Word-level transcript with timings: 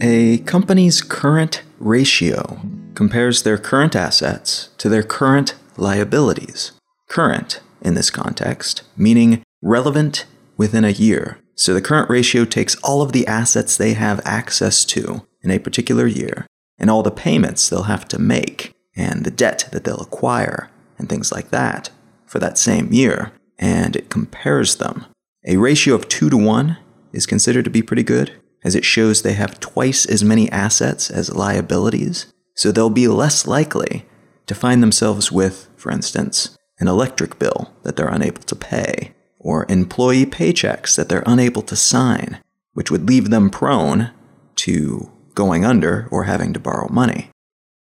A 0.00 0.38
company's 0.46 1.02
current 1.02 1.62
ratio 1.78 2.60
compares 2.94 3.42
their 3.42 3.58
current 3.58 3.96
assets 3.96 4.70
to 4.78 4.88
their 4.88 5.02
current 5.02 5.54
liabilities. 5.76 6.72
Current, 7.08 7.60
in 7.82 7.94
this 7.94 8.10
context, 8.10 8.82
meaning 8.96 9.42
relevant 9.60 10.24
within 10.56 10.84
a 10.84 10.90
year. 10.90 11.38
So 11.58 11.74
the 11.74 11.82
current 11.82 12.08
ratio 12.08 12.44
takes 12.44 12.76
all 12.76 13.02
of 13.02 13.10
the 13.10 13.26
assets 13.26 13.76
they 13.76 13.94
have 13.94 14.20
access 14.24 14.84
to 14.86 15.26
in 15.42 15.50
a 15.50 15.58
particular 15.58 16.06
year 16.06 16.46
and 16.78 16.88
all 16.88 17.02
the 17.02 17.10
payments 17.10 17.68
they'll 17.68 17.82
have 17.82 18.06
to 18.08 18.18
make 18.20 18.72
and 18.94 19.24
the 19.24 19.32
debt 19.32 19.68
that 19.72 19.82
they'll 19.82 20.00
acquire 20.00 20.70
and 20.98 21.08
things 21.08 21.32
like 21.32 21.50
that 21.50 21.90
for 22.26 22.38
that 22.38 22.58
same 22.58 22.92
year, 22.92 23.32
and 23.58 23.96
it 23.96 24.08
compares 24.08 24.76
them. 24.76 25.06
A 25.46 25.56
ratio 25.56 25.96
of 25.96 26.08
2 26.08 26.30
to 26.30 26.36
1 26.36 26.78
is 27.12 27.26
considered 27.26 27.64
to 27.64 27.70
be 27.70 27.82
pretty 27.82 28.04
good, 28.04 28.32
as 28.62 28.76
it 28.76 28.84
shows 28.84 29.22
they 29.22 29.32
have 29.32 29.58
twice 29.58 30.06
as 30.06 30.22
many 30.22 30.50
assets 30.52 31.10
as 31.10 31.34
liabilities, 31.34 32.32
so 32.54 32.70
they'll 32.70 32.90
be 32.90 33.08
less 33.08 33.46
likely 33.46 34.04
to 34.46 34.54
find 34.54 34.80
themselves 34.80 35.32
with, 35.32 35.68
for 35.76 35.90
instance, 35.90 36.56
an 36.78 36.86
electric 36.86 37.38
bill 37.38 37.72
that 37.82 37.96
they're 37.96 38.08
unable 38.08 38.42
to 38.42 38.54
pay, 38.54 39.14
or 39.48 39.64
employee 39.70 40.26
paychecks 40.26 40.94
that 40.94 41.08
they're 41.08 41.22
unable 41.24 41.62
to 41.62 41.74
sign, 41.74 42.38
which 42.74 42.90
would 42.90 43.08
leave 43.08 43.30
them 43.30 43.48
prone 43.48 44.10
to 44.54 45.10
going 45.32 45.64
under 45.64 46.06
or 46.10 46.24
having 46.24 46.52
to 46.52 46.60
borrow 46.60 46.86
money. 46.90 47.30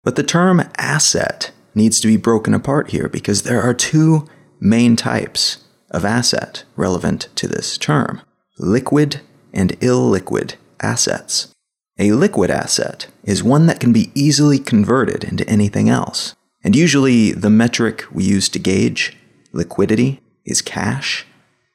But 0.03 0.17
the 0.17 0.23
term 0.23 0.63
asset 0.79 1.51
needs 1.75 2.01
to 2.01 2.07
be 2.07 2.17
broken 2.17 2.55
apart 2.55 2.93
here 2.93 3.11
because 3.11 3.43
there 3.43 3.61
are 3.61 3.75
two 3.75 4.27
main 4.59 4.97
types 4.97 5.63
of 5.91 6.03
asset 6.03 6.65
relevant 6.77 7.29
to 7.35 7.47
this 7.47 7.77
term 7.77 8.23
liquid 8.59 9.21
and 9.53 9.79
illiquid 9.81 10.55
assets. 10.81 11.55
A 11.99 12.13
liquid 12.13 12.51
asset 12.51 13.09
is 13.23 13.43
one 13.43 13.67
that 13.67 13.81
can 13.81 13.93
be 13.93 14.11
easily 14.15 14.59
converted 14.59 15.25
into 15.25 15.47
anything 15.47 15.91
else. 15.91 16.35
And 16.65 16.75
usually, 16.75 17.33
the 17.33 17.51
metric 17.51 18.07
we 18.11 18.25
use 18.25 18.49
to 18.51 18.59
gauge 18.59 19.15
liquidity 19.53 20.23
is 20.47 20.63
cash, 20.63 21.27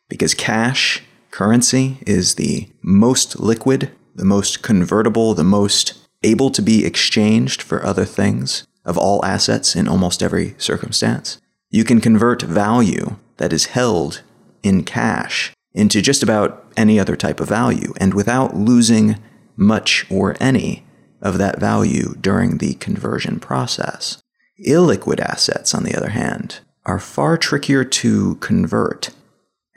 because 0.10 0.34
cash, 0.34 1.04
currency, 1.32 1.98
is 2.06 2.36
the 2.36 2.70
most 2.82 3.40
liquid, 3.40 3.92
the 4.16 4.26
most 4.26 4.62
convertible, 4.62 5.34
the 5.34 5.44
most 5.44 5.94
able 6.24 6.50
to 6.52 6.62
be 6.62 6.86
exchanged 6.86 7.62
for 7.62 7.86
other 7.86 8.06
things 8.06 8.66
of 8.84 8.98
all 8.98 9.24
assets 9.26 9.76
in 9.76 9.88
almost 9.88 10.24
every 10.24 10.56
circumstance. 10.58 11.40
You 11.70 11.84
can 11.84 12.02
convert 12.02 12.42
value 12.42 13.18
that 13.38 13.52
is 13.52 13.66
held 13.66 14.22
in 14.64 14.84
cash 14.84 15.52
into 15.74 16.02
just 16.02 16.24
about 16.24 16.66
any 16.78 17.00
other 17.00 17.16
type 17.16 17.40
of 17.40 17.50
value, 17.50 17.94
and 17.98 18.14
without 18.14 18.56
losing 18.56 19.18
much 19.58 20.06
or 20.10 20.36
any 20.40 20.84
of 21.22 21.38
that 21.38 21.60
value 21.60 22.16
during 22.22 22.58
the 22.58 22.76
conversion 22.76 23.40
process. 23.40 24.22
Illiquid 24.66 25.20
assets, 25.20 25.74
on 25.74 25.84
the 25.84 25.96
other 25.96 26.10
hand, 26.10 26.60
are 26.86 27.00
far 27.00 27.38
trickier 27.38 27.84
to 27.84 28.36
convert. 28.36 29.10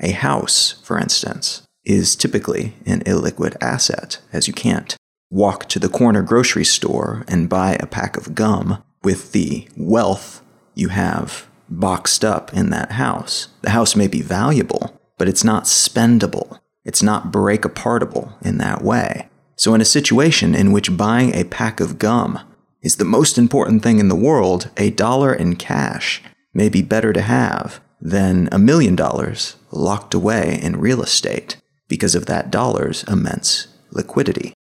A 0.00 0.12
house, 0.12 0.80
for 0.82 0.98
instance, 0.98 1.62
is 1.84 2.14
typically 2.14 2.74
an 2.86 3.00
illiquid 3.00 3.56
asset, 3.60 4.20
as 4.32 4.46
you 4.46 4.54
can't 4.54 4.96
walk 5.30 5.68
to 5.68 5.78
the 5.78 5.88
corner 5.88 6.22
grocery 6.22 6.64
store 6.64 7.24
and 7.28 7.48
buy 7.48 7.76
a 7.80 7.86
pack 7.86 8.16
of 8.16 8.34
gum 8.34 8.82
with 9.02 9.32
the 9.32 9.68
wealth 9.76 10.42
you 10.74 10.88
have 10.88 11.48
boxed 11.68 12.24
up 12.24 12.52
in 12.54 12.70
that 12.70 12.92
house. 12.92 13.48
The 13.62 13.70
house 13.70 13.96
may 13.96 14.06
be 14.06 14.22
valuable, 14.22 14.98
but 15.18 15.28
it's 15.28 15.44
not 15.44 15.64
spendable. 15.64 16.60
It's 16.84 17.02
not 17.02 17.32
break 17.32 17.62
apartable 17.62 18.34
in 18.44 18.58
that 18.58 18.82
way. 18.82 19.28
So, 19.56 19.74
in 19.74 19.80
a 19.80 19.86
situation 19.86 20.54
in 20.54 20.72
which 20.72 20.96
buying 20.96 21.34
a 21.34 21.44
pack 21.44 21.80
of 21.80 21.98
gum 21.98 22.38
is 22.80 22.96
the 22.96 23.04
most 23.04 23.36
important 23.36 23.82
thing 23.82 23.98
in 23.98 24.08
the 24.08 24.14
world, 24.14 24.70
a 24.76 24.90
dollar 24.90 25.34
in 25.34 25.56
cash 25.56 26.22
may 26.54 26.68
be 26.68 26.80
better 26.80 27.12
to 27.12 27.20
have 27.20 27.80
than 28.00 28.48
a 28.52 28.58
million 28.58 28.94
dollars 28.94 29.56
locked 29.70 30.14
away 30.14 30.58
in 30.62 30.80
real 30.80 31.02
estate 31.02 31.56
because 31.88 32.14
of 32.14 32.26
that 32.26 32.50
dollar's 32.50 33.04
immense 33.04 33.68
liquidity. 33.90 34.52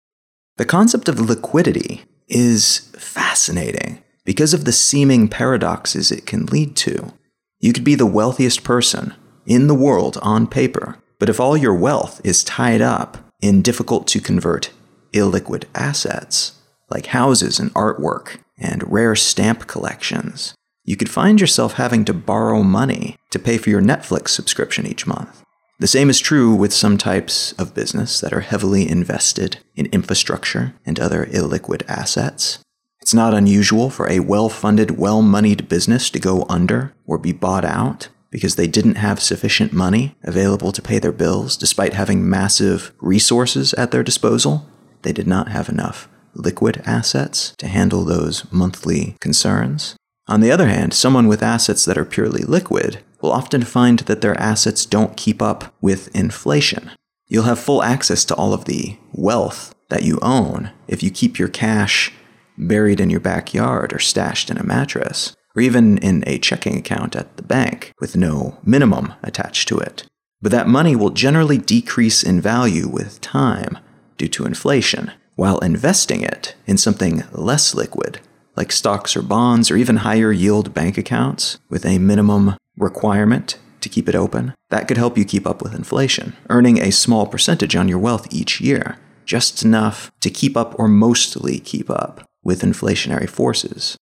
The 0.58 0.66
concept 0.66 1.08
of 1.08 1.20
liquidity 1.20 2.04
is 2.28 2.90
fascinating 2.98 4.04
because 4.26 4.54
of 4.54 4.66
the 4.66 4.72
seeming 4.72 5.28
paradoxes 5.28 6.12
it 6.12 6.26
can 6.26 6.46
lead 6.48 6.76
to. 6.78 7.14
You 7.60 7.74
could 7.74 7.84
be 7.84 7.96
the 7.96 8.06
wealthiest 8.06 8.64
person 8.64 9.14
in 9.46 9.68
the 9.68 9.76
world 9.76 10.18
on 10.22 10.48
paper, 10.48 10.98
but 11.20 11.30
if 11.30 11.40
all 11.40 11.56
your 11.56 11.74
wealth 11.74 12.22
is 12.24 12.44
tied 12.44 12.82
up 12.82 13.18
in 13.42 13.62
difficult 13.62 14.08
to 14.08 14.20
convert 14.20 14.72
illiquid 15.14 15.66
assets, 15.74 16.54
like 16.90 17.08
houses 17.08 17.60
and 17.60 17.74
artwork 17.74 18.40
and 18.58 18.92
rare 18.92 19.16
stamp 19.16 19.68
collections, 19.68 20.54
you 20.88 20.96
could 20.96 21.10
find 21.10 21.40
yourself 21.42 21.74
having 21.74 22.06
to 22.06 22.14
borrow 22.14 22.64
money 22.64 23.18
to 23.30 23.38
pay 23.38 23.58
for 23.58 23.70
your 23.70 23.82
Netflix 23.82 24.30
subscription 24.30 24.88
each 24.88 25.06
month. 25.06 25.44
The 25.80 25.86
same 25.86 26.10
is 26.10 26.20
true 26.20 26.56
with 26.56 26.74
some 26.74 26.98
types 26.98 27.52
of 27.54 27.76
business 27.76 28.22
that 28.22 28.34
are 28.34 28.40
heavily 28.40 28.90
invested 28.90 29.60
in 29.76 29.88
infrastructure 29.88 30.74
and 30.86 30.98
other 30.98 31.26
illiquid 31.26 31.84
assets. 31.90 32.60
It's 33.02 33.14
not 33.14 33.34
unusual 33.34 33.90
for 33.90 34.10
a 34.10 34.22
well 34.22 34.48
funded, 34.48 34.98
well 34.98 35.22
moneyed 35.22 35.68
business 35.68 36.10
to 36.10 36.20
go 36.20 36.46
under 36.50 36.94
or 37.06 37.18
be 37.18 37.34
bought 37.34 37.66
out 37.66 38.08
because 38.32 38.56
they 38.56 38.68
didn't 38.68 38.96
have 38.96 39.22
sufficient 39.22 39.74
money 39.74 40.16
available 40.24 40.72
to 40.72 40.82
pay 40.82 41.00
their 41.00 41.12
bills 41.12 41.58
despite 41.58 41.94
having 41.94 42.30
massive 42.30 42.94
resources 43.02 43.74
at 43.74 43.92
their 43.92 44.04
disposal. 44.04 44.66
They 45.02 45.12
did 45.12 45.28
not 45.28 45.50
have 45.50 45.68
enough 45.68 46.08
liquid 46.34 46.82
assets 46.86 47.54
to 47.58 47.68
handle 47.68 48.06
those 48.06 48.50
monthly 48.54 49.18
concerns. 49.20 49.97
On 50.28 50.42
the 50.42 50.52
other 50.52 50.68
hand, 50.68 50.94
someone 50.94 51.28
with 51.28 51.42
assets 51.42 51.86
that 51.86 51.98
are 51.98 52.06
purely 52.06 52.44
liquid 52.44 53.00
will 53.22 53.32
often 53.32 53.64
find 53.64 54.00
that 54.00 54.22
their 54.22 54.40
assets 54.40 54.86
don't 54.86 55.16
keep 55.16 55.42
up 55.42 55.74
with 55.82 56.14
inflation. 56.16 56.92
You'll 57.28 57.44
have 57.44 57.60
full 57.60 57.82
access 57.82 58.26
to 58.26 58.36
all 58.36 58.54
of 58.54 58.66
the 58.66 58.98
wealth 59.14 59.74
that 59.90 60.04
you 60.04 60.20
own 60.22 60.72
if 60.88 61.02
you 61.02 61.12
keep 61.12 61.40
your 61.40 61.48
cash 61.48 62.12
buried 62.58 63.00
in 63.00 63.10
your 63.10 63.20
backyard 63.20 63.94
or 63.94 64.00
stashed 64.00 64.50
in 64.50 64.58
a 64.58 64.64
mattress, 64.64 65.36
or 65.56 65.62
even 65.62 65.98
in 66.00 66.24
a 66.28 66.40
checking 66.40 66.78
account 66.78 67.16
at 67.16 67.38
the 67.38 67.44
bank 67.44 67.94
with 68.00 68.16
no 68.16 68.58
minimum 68.64 69.14
attached 69.24 69.68
to 69.70 69.78
it. 69.78 70.06
But 70.42 70.52
that 70.52 70.68
money 70.68 70.96
will 70.96 71.10
generally 71.10 71.58
decrease 71.58 72.24
in 72.24 72.42
value 72.42 72.88
with 72.88 73.22
time 73.22 73.78
due 74.18 74.28
to 74.30 74.46
inflation, 74.46 75.12
while 75.36 75.60
investing 75.60 76.22
it 76.22 76.56
in 76.66 76.78
something 76.78 77.24
less 77.32 77.76
liquid, 77.76 78.20
like 78.58 78.72
stocks 78.72 79.16
or 79.16 79.22
bonds 79.22 79.72
or 79.72 79.78
even 79.78 79.98
higher 79.98 80.32
yield 80.32 80.74
bank 80.74 80.98
accounts 80.98 81.60
with 81.70 81.86
a 81.86 82.00
minimum 82.00 82.58
requirement 82.78 83.58
to 83.80 83.88
keep 83.88 84.10
it 84.10 84.16
open, 84.16 84.54
that 84.70 84.88
could 84.88 84.98
help 84.98 85.18
you 85.18 85.24
keep 85.24 85.46
up 85.48 85.62
with 85.62 85.76
inflation, 85.76 86.36
earning 86.50 86.80
a 86.80 86.92
small 86.92 87.28
percentage 87.28 87.76
on 87.76 87.88
your 87.88 88.00
wealth 88.00 88.28
each 88.34 88.60
year, 88.60 88.98
just 89.24 89.64
enough 89.64 90.12
to 90.20 90.32
keep 90.32 90.58
up 90.58 90.78
or 90.80 90.88
mostly 90.88 91.60
keep 91.60 91.90
up 91.90 92.28
with 92.44 92.64
inflationary 92.64 93.30
forces. 93.30 93.96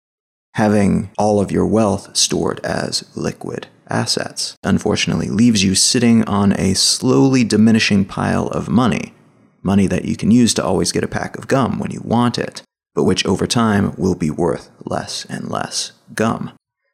Having 0.53 1.11
all 1.17 1.41
of 1.41 1.51
your 1.51 1.65
wealth 1.65 2.15
stored 2.15 2.61
as 2.63 3.03
liquid 3.15 3.67
assets 3.89 4.55
unfortunately 4.63 5.27
leaves 5.27 5.63
you 5.63 5.75
sitting 5.75 6.23
on 6.23 6.53
a 6.53 6.73
slowly 6.73 7.43
diminishing 7.43 8.05
pile 8.05 8.47
of 8.47 8.69
money, 8.69 9.13
money 9.61 9.85
that 9.87 10.05
you 10.05 10.15
can 10.15 10.31
use 10.31 10.53
to 10.53 10.63
always 10.63 10.93
get 10.93 11.03
a 11.03 11.09
pack 11.09 11.37
of 11.37 11.49
gum 11.49 11.77
when 11.77 11.91
you 11.91 12.01
want 12.05 12.37
it, 12.37 12.61
but 12.95 13.03
which 13.03 13.25
over 13.25 13.45
time 13.45 13.93
will 13.97 14.15
be 14.15 14.31
worth 14.31 14.71
less 14.85 15.25
and 15.25 15.49
less 15.49 15.91
gum. 16.15 16.51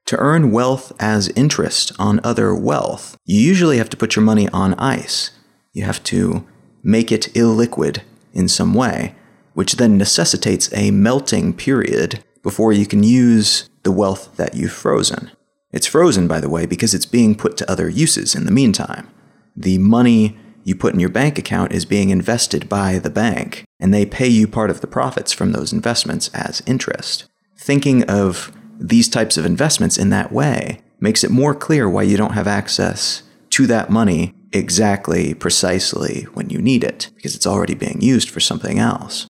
To 0.07 0.17
earn 0.17 0.51
wealth 0.51 0.91
as 0.99 1.29
interest 1.29 1.93
on 1.97 2.19
other 2.21 2.53
wealth, 2.53 3.15
you 3.23 3.39
usually 3.39 3.77
have 3.77 3.89
to 3.91 3.97
put 3.97 4.17
your 4.17 4.25
money 4.25 4.49
on 4.49 4.73
ice. 4.73 5.31
You 5.71 5.83
have 5.83 6.03
to 6.05 6.45
make 6.83 7.13
it 7.13 7.33
illiquid 7.33 8.01
in 8.33 8.49
some 8.49 8.73
way, 8.73 9.15
which 9.53 9.77
then 9.77 9.97
necessitates 9.97 10.69
a 10.73 10.91
melting 10.91 11.53
period 11.53 12.23
before 12.43 12.73
you 12.73 12.85
can 12.85 13.03
use 13.03 13.69
the 13.83 13.91
wealth 13.91 14.35
that 14.35 14.55
you've 14.55 14.73
frozen. 14.73 15.31
It's 15.71 15.87
frozen, 15.87 16.27
by 16.27 16.41
the 16.41 16.49
way, 16.49 16.65
because 16.65 16.93
it's 16.93 17.05
being 17.05 17.35
put 17.35 17.55
to 17.57 17.71
other 17.71 17.87
uses 17.87 18.35
in 18.35 18.45
the 18.45 18.51
meantime. 18.51 19.09
The 19.55 19.77
money 19.77 20.37
you 20.63 20.75
put 20.75 20.93
in 20.93 20.99
your 20.99 21.09
bank 21.09 21.37
account 21.37 21.71
is 21.71 21.85
being 21.85 22.09
invested 22.09 22.69
by 22.69 22.99
the 22.99 23.09
bank, 23.09 23.63
and 23.79 23.93
they 23.93 24.05
pay 24.05 24.27
you 24.27 24.47
part 24.47 24.69
of 24.69 24.81
the 24.81 24.87
profits 24.87 25.31
from 25.31 25.51
those 25.51 25.73
investments 25.73 26.29
as 26.33 26.61
interest. 26.65 27.25
Thinking 27.57 28.03
of 28.09 28.51
these 28.79 29.09
types 29.09 29.37
of 29.37 29.45
investments 29.45 29.97
in 29.97 30.09
that 30.09 30.31
way 30.31 30.81
makes 30.99 31.23
it 31.23 31.31
more 31.31 31.53
clear 31.53 31.89
why 31.89 32.03
you 32.03 32.17
don't 32.17 32.33
have 32.33 32.47
access 32.47 33.23
to 33.51 33.67
that 33.67 33.89
money 33.89 34.33
exactly, 34.53 35.33
precisely 35.33 36.23
when 36.33 36.49
you 36.49 36.61
need 36.61 36.83
it, 36.83 37.09
because 37.15 37.35
it's 37.35 37.47
already 37.47 37.73
being 37.73 38.01
used 38.01 38.29
for 38.29 38.39
something 38.39 38.79
else. 38.79 39.27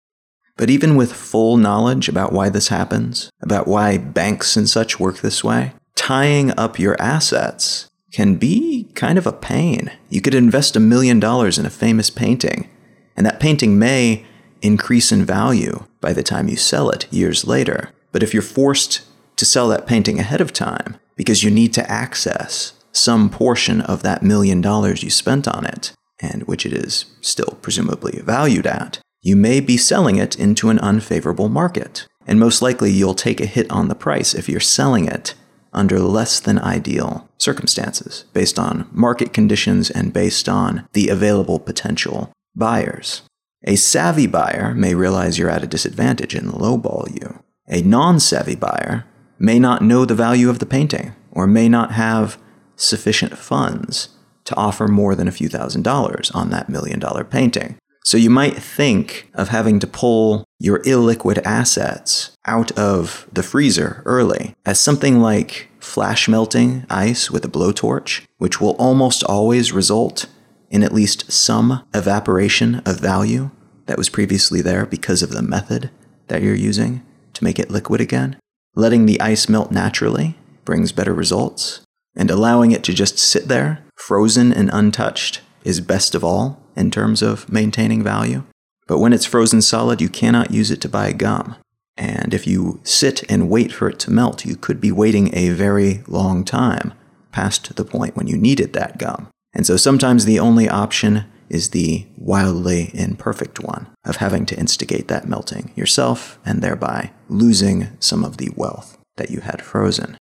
But 0.57 0.69
even 0.69 0.95
with 0.95 1.12
full 1.13 1.57
knowledge 1.57 2.07
about 2.07 2.31
why 2.31 2.50
this 2.50 2.69
happens, 2.69 3.30
about 3.42 3.68
why 3.68 3.98
banks 3.98 4.56
and 4.56 4.69
such 4.69 5.00
work 5.00 5.18
this 5.19 5.44
way, 5.44 5.74
tying 5.95 6.57
up 6.57 6.80
your 6.80 7.00
assets 7.01 7.89
can 8.15 8.38
be 8.38 8.88
kind 8.95 9.17
of 9.17 9.27
a 9.27 9.33
pain. 9.33 9.91
You 10.09 10.21
could 10.21 10.33
invest 10.33 10.77
a 10.77 10.79
million 10.79 11.19
dollars 11.19 11.59
in 11.59 11.65
a 11.65 11.69
famous 11.69 12.09
painting, 12.09 12.69
and 13.17 13.25
that 13.25 13.41
painting 13.41 13.77
may 13.77 14.25
increase 14.62 15.12
in 15.12 15.25
value 15.25 15.83
by 16.00 16.13
the 16.13 16.23
time 16.23 16.47
you 16.47 16.56
sell 16.56 16.89
it 16.89 17.12
years 17.12 17.45
later. 17.45 17.89
But 18.13 18.23
if 18.23 18.33
you're 18.33 18.41
forced 18.41 19.01
to 19.35 19.44
sell 19.44 19.67
that 19.67 19.85
painting 19.85 20.17
ahead 20.17 20.39
of 20.39 20.53
time 20.53 20.95
because 21.17 21.44
you 21.44 21.51
need 21.51 21.73
to 21.73 21.91
access 21.91 22.71
some 22.94 23.29
portion 23.29 23.81
of 23.81 24.01
that 24.03 24.23
million 24.23 24.61
dollars 24.61 25.03
you 25.03 25.09
spent 25.09 25.45
on 25.45 25.65
it, 25.65 25.91
and 26.21 26.44
which 26.44 26.65
it 26.65 26.71
is 26.71 27.07
still 27.19 27.57
presumably 27.61 28.21
valued 28.21 28.65
at, 28.65 29.01
you 29.23 29.35
may 29.35 29.59
be 29.59 29.75
selling 29.75 30.15
it 30.15 30.39
into 30.39 30.69
an 30.69 30.79
unfavorable 30.79 31.50
market. 31.50 32.07
And 32.25 32.39
most 32.39 32.61
likely 32.61 32.91
you'll 32.91 33.13
take 33.13 33.41
a 33.41 33.45
hit 33.45 33.69
on 33.69 33.89
the 33.89 33.94
price 33.94 34.33
if 34.33 34.47
you're 34.47 34.61
selling 34.61 35.06
it 35.06 35.33
under 35.75 36.00
less 36.00 36.39
than 36.39 36.57
ideal 36.57 37.30
circumstances, 37.38 38.25
based 38.33 38.57
on 38.57 38.88
market 38.92 39.33
conditions 39.33 39.92
and 39.92 40.13
based 40.13 40.50
on 40.50 40.88
the 40.94 41.10
available 41.10 41.60
potential 41.60 42.31
buyers. 42.56 43.22
A 43.66 43.75
savvy 43.75 44.27
buyer 44.27 44.74
may 44.74 44.95
realize 44.95 45.38
you're 45.38 45.50
at 45.50 45.63
a 45.63 45.68
disadvantage 45.68 46.33
and 46.33 46.51
lowball 46.51 47.13
you. 47.19 47.44
A 47.68 47.81
non 47.81 48.19
savvy 48.19 48.56
buyer 48.56 49.06
may 49.38 49.60
not 49.60 49.81
know 49.81 50.06
the 50.06 50.16
value 50.16 50.50
of 50.50 50.60
the 50.60 50.66
painting 50.66 51.16
or 51.31 51.48
may 51.48 51.68
not 51.68 51.92
have 51.92 52.38
sufficient 52.75 53.38
funds 53.38 54.10
to 54.45 54.56
offer 54.56 54.88
more 54.88 55.16
than 55.16 55.28
a 55.28 55.31
few 55.31 55.50
thousand 55.50 55.81
dollars 55.81 56.31
on 56.31 56.50
that 56.51 56.69
million 56.69 57.00
dollar 57.00 57.24
painting. 57.24 57.78
So 58.04 58.18
you 58.18 58.30
might 58.30 58.56
think 58.56 59.31
of 59.33 59.50
having 59.50 59.80
to 59.80 59.88
pull 59.88 60.44
your 60.60 60.80
illiquid 60.84 61.42
assets 61.46 62.31
out 62.46 62.72
of 62.74 63.28
the 63.31 63.44
freezer 63.44 64.02
early 64.06 64.56
as 64.66 64.80
something 64.80 65.19
like 65.19 65.69
flash 65.80 66.28
melting 66.28 66.86
ice 66.90 67.30
with 67.30 67.46
a 67.46 67.50
blowtorch, 67.50 68.24
which 68.38 68.60
will 68.60 68.75
almost 68.78 69.24
always 69.24 69.72
result 69.72 70.28
in 70.69 70.84
at 70.84 70.94
least 70.94 71.31
some 71.31 71.84
evaporation 71.94 72.81
of 72.86 73.00
value 73.00 73.52
that 73.86 73.98
was 73.98 74.10
previously 74.10 74.62
there 74.62 74.86
because 74.86 75.22
of 75.22 75.30
the 75.30 75.42
method 75.42 75.90
that 76.28 76.42
you're 76.42 76.56
using 76.56 77.04
to 77.34 77.44
make 77.44 77.60
it 77.60 77.69
liquid 77.69 78.02
again. 78.02 78.38
Letting 78.75 79.06
the 79.06 79.22
ice 79.22 79.48
melt 79.48 79.72
naturally 79.72 80.38
brings 80.66 80.92
better 80.92 81.13
results, 81.13 81.81
and 82.16 82.31
allowing 82.31 82.72
it 82.72 82.84
to 82.86 82.94
just 82.94 83.19
sit 83.19 83.48
there, 83.48 83.84
frozen 83.96 84.52
and 84.52 84.69
untouched, 84.74 85.42
is 85.63 85.80
best 85.80 86.16
of 86.16 86.24
all 86.24 86.62
in 86.75 86.92
terms 86.92 87.22
of 87.22 87.50
maintaining 87.52 88.04
value. 88.04 88.44
But 88.87 88.99
when 88.99 89.13
it's 89.13 89.25
frozen 89.25 89.61
solid, 89.61 90.01
you 90.01 90.09
cannot 90.09 90.51
use 90.51 90.71
it 90.71 90.81
to 90.81 90.89
buy 90.89 91.11
gum. 91.11 91.55
And 91.97 92.33
if 92.33 92.45
you 92.45 92.79
sit 92.83 93.23
and 93.29 93.49
wait 93.49 93.71
for 93.71 93.89
it 93.89 93.99
to 93.99 94.11
melt, 94.11 94.45
you 94.45 94.55
could 94.55 94.81
be 94.81 94.91
waiting 94.91 95.33
a 95.33 95.49
very 95.49 96.03
long 96.07 96.43
time 96.43 96.93
past 97.31 97.75
the 97.75 97.85
point 97.85 98.15
when 98.15 98.27
you 98.27 98.37
needed 98.37 98.73
that 98.73 98.97
gum. 98.97 99.29
And 99.53 99.65
so 99.65 99.77
sometimes 99.77 100.25
the 100.25 100.39
only 100.39 100.67
option 100.67 101.25
is 101.49 101.69
the 101.69 102.05
wildly 102.17 102.91
imperfect 102.93 103.59
one 103.59 103.87
of 104.03 104.17
having 104.17 104.45
to 104.47 104.57
instigate 104.57 105.07
that 105.07 105.27
melting 105.27 105.71
yourself 105.75 106.39
and 106.45 106.61
thereby 106.61 107.11
losing 107.29 107.89
some 107.99 108.23
of 108.23 108.37
the 108.37 108.49
wealth 108.55 108.97
that 109.17 109.29
you 109.29 109.41
had 109.41 109.61
frozen. 109.61 110.17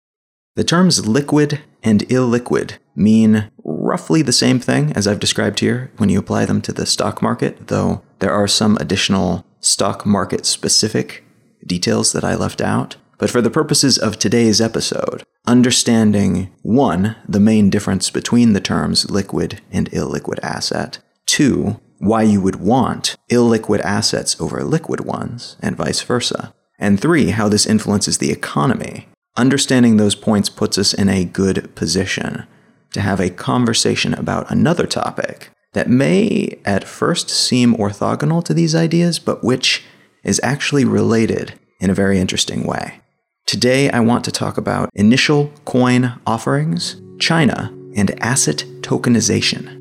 The 0.56 0.64
terms 0.64 1.08
liquid 1.08 1.62
and 1.82 2.02
illiquid 2.10 2.74
mean 2.96 3.50
roughly 3.64 4.22
the 4.22 4.34
same 4.34 4.60
thing 4.60 4.92
as 4.94 5.08
I've 5.08 5.20
described 5.20 5.60
here 5.60 5.92
when 5.98 6.10
you 6.10 6.20
apply 6.20 6.46
them 6.46 6.62
to 6.64 6.74
the 6.74 6.86
stock 6.86 7.22
market, 7.22 7.68
though 7.68 8.02
there 8.22 8.32
are 8.32 8.48
some 8.48 8.78
additional 8.78 9.46
stock 9.60 10.06
market 10.06 10.46
specific 10.46 11.24
details 11.66 12.14
that 12.14 12.24
I 12.24 12.36
left 12.36 12.62
out. 12.62 12.96
But 13.18 13.30
for 13.30 13.42
the 13.42 13.52
purposes 13.52 13.98
of 13.98 14.18
today's 14.18 14.62
episode, 14.62 15.24
understanding 15.46 16.52
one, 16.62 17.16
the 17.28 17.40
main 17.40 17.70
difference 17.70 18.10
between 18.10 18.54
the 18.54 18.60
terms 18.60 19.12
liquid 19.12 19.62
and 19.72 19.92
illiquid 19.92 20.40
asset, 20.42 21.00
Two, 21.28 21.80
why 22.00 22.24
you 22.24 22.42
would 22.42 22.56
want 22.56 23.16
illiquid 23.30 23.80
assets 23.82 24.40
over 24.42 24.64
liquid 24.64 25.02
ones, 25.02 25.56
and 25.62 25.76
vice 25.76 26.02
versa. 26.02 26.54
And 26.80 27.00
three, 27.00 27.30
how 27.30 27.48
this 27.48 27.68
influences 27.68 28.18
the 28.18 28.32
economy. 28.32 29.08
Understanding 29.38 29.98
those 29.98 30.16
points 30.16 30.50
puts 30.50 30.78
us 30.78 30.94
in 30.94 31.10
a 31.10 31.26
good 31.26 31.74
position 31.76 32.48
to 32.94 33.02
have 33.02 33.20
a 33.20 33.30
conversation 33.30 34.14
about 34.14 34.50
another 34.52 34.88
topic 34.88 35.52
that 35.74 35.90
may 35.90 36.60
at 36.66 36.84
first 36.84 37.30
seem 37.30 37.76
orthogonal 37.76 38.44
to 38.46 38.54
these 38.54 38.76
ideas, 38.76 39.20
but 39.20 39.44
which 39.44 39.84
is 40.24 40.40
actually 40.44 40.86
related 40.86 41.54
in 41.80 41.90
a 41.90 41.96
very 41.96 42.20
interesting 42.20 42.66
way. 42.66 43.00
Today, 43.46 43.90
I 43.90 44.00
want 44.02 44.24
to 44.26 44.32
talk 44.32 44.58
about 44.58 44.90
initial 44.94 45.52
coin 45.66 46.14
offerings, 46.28 47.02
China, 47.20 47.74
and 47.96 48.12
asset 48.22 48.64
tokenization. 48.82 49.80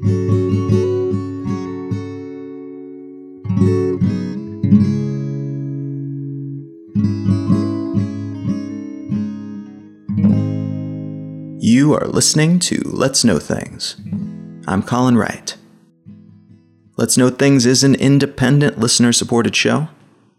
You 11.62 11.94
are 11.94 12.06
listening 12.08 12.58
to 12.60 12.80
Let's 12.84 13.24
Know 13.24 13.38
Things. 13.38 13.96
I'm 14.66 14.82
Colin 14.82 15.16
Wright. 15.16 15.56
Let's 17.00 17.16
Know 17.16 17.30
Things 17.30 17.64
is 17.64 17.82
an 17.82 17.94
independent 17.94 18.78
listener 18.78 19.10
supported 19.10 19.56
show. 19.56 19.88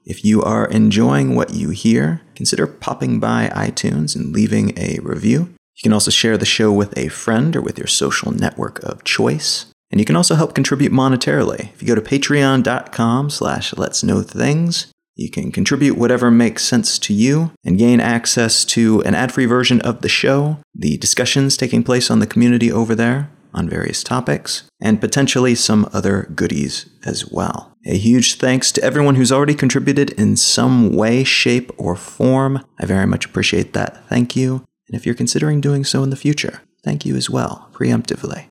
If 0.06 0.24
you 0.24 0.44
are 0.44 0.68
enjoying 0.68 1.34
what 1.34 1.56
you 1.56 1.72
hear, 1.72 2.22
consider 2.36 2.68
popping 2.68 3.20
by 3.20 3.48
iTunes 3.48 4.16
and 4.16 4.32
leaving 4.32 4.78
a 4.78 5.00
review. 5.02 5.40
You 5.40 5.82
can 5.82 5.92
also 5.92 6.12
share 6.12 6.38
the 6.38 6.46
show 6.46 6.72
with 6.72 6.96
a 6.96 7.08
friend 7.08 7.56
or 7.56 7.62
with 7.62 7.80
your 7.80 7.88
social 7.88 8.32
network 8.32 8.78
of 8.84 9.04
choice. 9.04 9.66
And 9.90 10.00
you 10.00 10.06
can 10.06 10.16
also 10.16 10.36
help 10.36 10.54
contribute 10.54 10.92
monetarily. 10.92 11.74
If 11.74 11.82
you 11.82 11.88
go 11.88 11.96
to 11.96 12.02
patreon.com 12.02 13.32
slash 13.32 13.76
let's 13.76 14.04
know 14.04 14.22
things, 14.22 14.92
you 15.16 15.32
can 15.32 15.52
contribute 15.52 15.98
whatever 15.98 16.30
makes 16.30 16.64
sense 16.64 17.00
to 17.00 17.14
you 17.16 17.54
and 17.66 17.80
gain 17.80 18.00
access 18.00 18.64
to 18.66 19.02
an 19.02 19.16
ad 19.16 19.32
free 19.32 19.48
version 19.48 19.82
of 19.82 20.02
the 20.02 20.10
show, 20.10 20.60
the 20.76 20.98
discussions 20.98 21.58
taking 21.58 21.84
place 21.84 22.12
on 22.12 22.20
the 22.20 22.28
community 22.28 22.72
over 22.72 22.94
there 22.94 23.32
on 23.54 23.70
various 23.70 24.04
topics, 24.04 24.64
and 24.80 25.02
potentially 25.02 25.56
some 25.56 25.90
other 25.94 26.32
goodies 26.36 26.88
as 27.06 27.30
well. 27.32 27.76
A 27.86 27.98
huge 27.98 28.36
thanks 28.36 28.72
to 28.74 28.84
everyone 28.84 29.16
who's 29.16 29.32
already 29.32 29.56
contributed 29.56 30.12
in 30.12 30.36
some 30.36 30.94
way, 30.94 31.24
shape, 31.24 31.72
or 31.78 31.96
form. 31.96 32.64
I 32.80 32.86
very 32.86 33.08
much 33.08 33.26
appreciate 33.26 33.74
that. 33.74 34.08
Thank 34.08 34.36
you. 34.36 34.66
And 34.88 34.96
if 34.96 35.06
you're 35.06 35.16
considering 35.16 35.62
doing 35.62 35.84
so 35.84 36.04
in 36.04 36.10
the 36.10 36.16
future, 36.16 36.62
thank 36.84 37.06
you 37.06 37.16
as 37.16 37.30
well, 37.30 37.70
preemptively. 37.72 38.48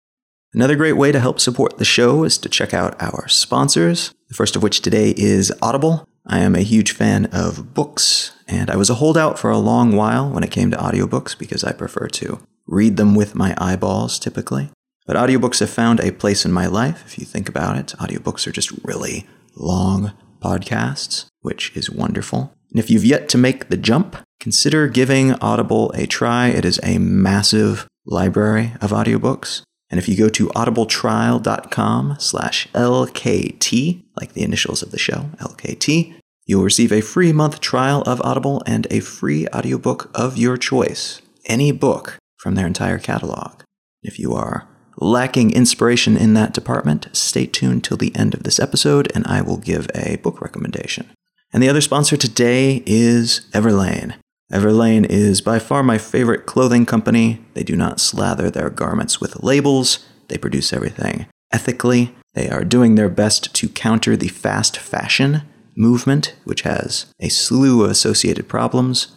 Another 0.52 0.74
great 0.74 0.94
way 0.94 1.12
to 1.12 1.20
help 1.20 1.38
support 1.38 1.78
the 1.78 1.84
show 1.84 2.24
is 2.24 2.36
to 2.38 2.48
check 2.48 2.74
out 2.74 3.00
our 3.00 3.28
sponsors, 3.28 4.12
the 4.28 4.34
first 4.34 4.56
of 4.56 4.62
which 4.62 4.80
today 4.80 5.14
is 5.16 5.52
Audible. 5.62 6.08
I 6.26 6.40
am 6.40 6.56
a 6.56 6.62
huge 6.62 6.92
fan 6.92 7.26
of 7.26 7.72
books, 7.72 8.32
and 8.48 8.68
I 8.68 8.76
was 8.76 8.90
a 8.90 8.96
holdout 8.96 9.38
for 9.38 9.50
a 9.50 9.58
long 9.58 9.94
while 9.94 10.28
when 10.28 10.42
it 10.42 10.50
came 10.50 10.70
to 10.72 10.76
audiobooks 10.76 11.38
because 11.38 11.62
I 11.62 11.72
prefer 11.72 12.08
to 12.08 12.40
read 12.66 12.96
them 12.96 13.14
with 13.14 13.34
my 13.34 13.54
eyeballs 13.58 14.18
typically. 14.18 14.70
But 15.10 15.28
audiobooks 15.28 15.58
have 15.58 15.70
found 15.70 15.98
a 15.98 16.12
place 16.12 16.44
in 16.44 16.52
my 16.52 16.66
life. 16.66 17.02
If 17.04 17.18
you 17.18 17.24
think 17.24 17.48
about 17.48 17.76
it, 17.76 17.94
audiobooks 17.98 18.46
are 18.46 18.52
just 18.52 18.70
really 18.84 19.26
long 19.56 20.12
podcasts, 20.40 21.26
which 21.40 21.76
is 21.76 21.90
wonderful. 21.90 22.54
And 22.70 22.78
if 22.78 22.90
you've 22.90 23.04
yet 23.04 23.28
to 23.30 23.36
make 23.36 23.70
the 23.70 23.76
jump, 23.76 24.16
consider 24.38 24.86
giving 24.86 25.32
Audible 25.40 25.90
a 25.96 26.06
try. 26.06 26.50
It 26.50 26.64
is 26.64 26.78
a 26.84 26.98
massive 26.98 27.88
library 28.06 28.74
of 28.80 28.92
audiobooks. 28.92 29.62
And 29.90 29.98
if 29.98 30.08
you 30.08 30.16
go 30.16 30.28
to 30.28 30.46
audibletrial.com 30.50 32.16
slash 32.20 32.68
LKT, 32.68 34.04
like 34.14 34.34
the 34.34 34.44
initials 34.44 34.80
of 34.80 34.92
the 34.92 34.98
show, 34.98 35.30
LKT, 35.40 36.14
you'll 36.46 36.62
receive 36.62 36.92
a 36.92 37.00
free 37.00 37.32
month 37.32 37.58
trial 37.58 38.02
of 38.02 38.22
Audible 38.22 38.62
and 38.64 38.86
a 38.92 39.00
free 39.00 39.48
audiobook 39.48 40.08
of 40.14 40.38
your 40.38 40.56
choice, 40.56 41.20
any 41.46 41.72
book 41.72 42.16
from 42.36 42.54
their 42.54 42.68
entire 42.68 43.00
catalog. 43.00 43.62
If 44.04 44.20
you 44.20 44.34
are 44.34 44.69
lacking 45.00 45.50
inspiration 45.52 46.16
in 46.16 46.34
that 46.34 46.52
department, 46.52 47.08
stay 47.12 47.46
tuned 47.46 47.82
till 47.82 47.96
the 47.96 48.14
end 48.14 48.34
of 48.34 48.42
this 48.42 48.60
episode 48.60 49.10
and 49.14 49.26
I 49.26 49.42
will 49.42 49.56
give 49.56 49.88
a 49.94 50.16
book 50.16 50.40
recommendation. 50.40 51.10
And 51.52 51.62
the 51.62 51.68
other 51.68 51.80
sponsor 51.80 52.16
today 52.16 52.82
is 52.86 53.46
Everlane. 53.52 54.14
Everlane 54.52 55.06
is 55.06 55.40
by 55.40 55.58
far 55.58 55.82
my 55.82 55.98
favorite 55.98 56.46
clothing 56.46 56.86
company. 56.86 57.40
They 57.54 57.62
do 57.62 57.76
not 57.76 58.00
slather 58.00 58.50
their 58.50 58.70
garments 58.70 59.20
with 59.20 59.42
labels, 59.42 60.06
they 60.28 60.38
produce 60.38 60.72
everything 60.72 61.26
ethically. 61.52 62.14
They 62.34 62.48
are 62.48 62.64
doing 62.64 62.94
their 62.94 63.08
best 63.08 63.54
to 63.54 63.68
counter 63.68 64.16
the 64.16 64.28
fast 64.28 64.76
fashion 64.78 65.42
movement, 65.76 66.34
which 66.44 66.62
has 66.62 67.06
a 67.18 67.28
slew 67.28 67.84
of 67.84 67.90
associated 67.90 68.48
problems. 68.48 69.08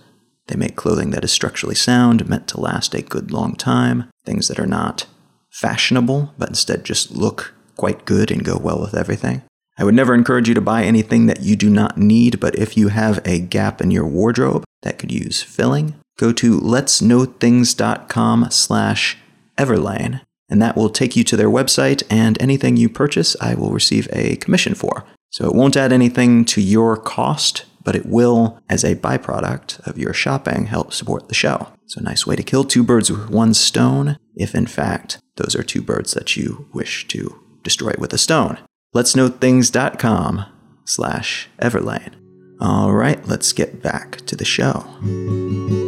They 0.48 0.56
make 0.56 0.75
clothing 0.75 1.12
that 1.12 1.24
is 1.24 1.32
structurally 1.32 1.75
sound, 1.75 2.28
meant 2.28 2.48
to 2.50 2.60
last 2.60 2.94
a 2.94 3.02
good 3.02 3.32
long 3.32 3.56
time, 3.56 4.10
things 4.25 4.48
that 4.48 4.60
are 4.60 4.68
not 4.68 5.06
fashionable, 5.54 6.34
but 6.38 6.50
instead 6.50 6.84
just 6.84 7.12
look 7.12 7.54
quite 7.78 8.06
good 8.06 8.32
and 8.32 8.44
go 8.44 8.58
well 8.58 8.82
with 8.82 8.94
everything. 8.94 9.44
I 9.78 9.84
would 9.84 9.96
never 9.96 10.14
encourage 10.14 10.48
you 10.48 10.54
to 10.54 10.62
buy 10.62 10.84
anything 10.84 11.26
that 11.26 11.42
you 11.42 11.56
do 11.56 11.70
not 11.70 11.98
need, 11.98 12.40
but 12.40 12.56
if 12.56 12.78
you 12.78 12.90
have 12.90 13.26
a 13.26 13.40
gap 13.40 13.82
in 13.82 13.90
your 13.90 14.06
wardrobe 14.06 14.64
that 14.84 15.00
could 15.00 15.12
use 15.12 15.42
filling, 15.42 15.96
go 16.18 16.32
to 16.34 16.60
letsknowthings.com 16.60 18.52
slash 18.52 19.18
everlane, 19.58 20.22
and 20.50 20.62
that 20.62 20.76
will 20.76 20.90
take 20.90 21.16
you 21.16 21.24
to 21.24 21.36
their 21.36 21.50
website, 21.50 22.04
and 22.10 22.40
anything 22.40 22.78
you 22.78 22.88
purchase, 22.88 23.36
I 23.42 23.56
will 23.56 23.72
receive 23.72 24.08
a 24.12 24.36
commission 24.36 24.76
for. 24.76 25.06
So 25.32 25.48
it 25.48 25.56
won't 25.56 25.78
add 25.78 25.92
anything 25.92 26.46
to 26.46 26.62
your 26.62 26.96
cost, 26.96 27.66
but 27.84 27.96
it 27.96 28.06
will, 28.06 28.60
as 28.70 28.84
a 28.84 28.96
byproduct 28.96 29.86
of 29.88 29.98
your 29.98 30.13
shopping, 30.13 30.66
help 30.68 30.94
support 30.94 31.28
the 31.28 31.36
show. 31.36 31.68
So 31.86 32.00
a 32.00 32.04
nice 32.04 32.25
way 32.25 32.36
to 32.36 32.44
kill 32.44 32.63
two 32.63 32.84
birds 32.84 33.12
with 33.12 33.30
one 33.30 33.54
stone, 33.54 34.18
if 34.36 34.56
in 34.56 34.68
fact 34.68 35.20
those 35.36 35.56
are 35.56 35.63
two 35.63 35.82
birds 35.82 36.13
that 36.13 36.38
you 36.38 36.68
wish 36.74 37.08
to 37.10 37.40
destroy 37.63 37.94
with 37.98 38.13
a 38.13 38.18
stone. 38.18 38.58
Let's 38.94 39.16
things.com 39.40 40.46
slash 40.86 41.50
Everlane. 41.60 42.13
All 42.60 42.94
right, 42.94 43.25
let's 43.28 43.52
get 43.52 43.82
back 43.82 44.18
to 44.28 44.36
the 44.36 44.46
show. 44.46 45.83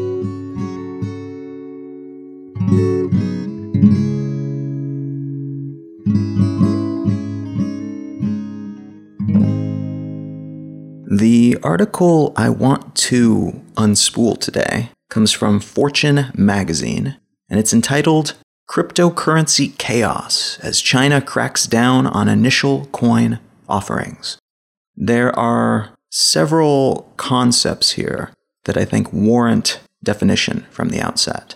The 11.17 11.57
article 11.63 12.33
I 12.35 12.49
want 12.49 12.93
to 13.07 13.63
unspool 13.75 14.37
today 14.37 14.89
comes 15.09 15.31
from 15.31 15.61
Fortune 15.61 16.25
magazine, 16.35 17.15
and 17.49 17.57
it's 17.57 17.71
entitled 17.71 18.33
Cryptocurrency 18.69 19.77
Chaos 19.77 20.59
as 20.61 20.81
China 20.81 21.21
Cracks 21.21 21.67
Down 21.67 22.05
on 22.05 22.27
Initial 22.27 22.87
Coin 22.87 23.39
Offerings. 23.69 24.39
There 24.93 25.33
are 25.39 25.91
several 26.11 27.13
concepts 27.15 27.91
here 27.91 28.31
that 28.65 28.75
I 28.75 28.83
think 28.83 29.13
warrant 29.13 29.79
definition 30.03 30.65
from 30.69 30.89
the 30.89 30.99
outset. 30.99 31.55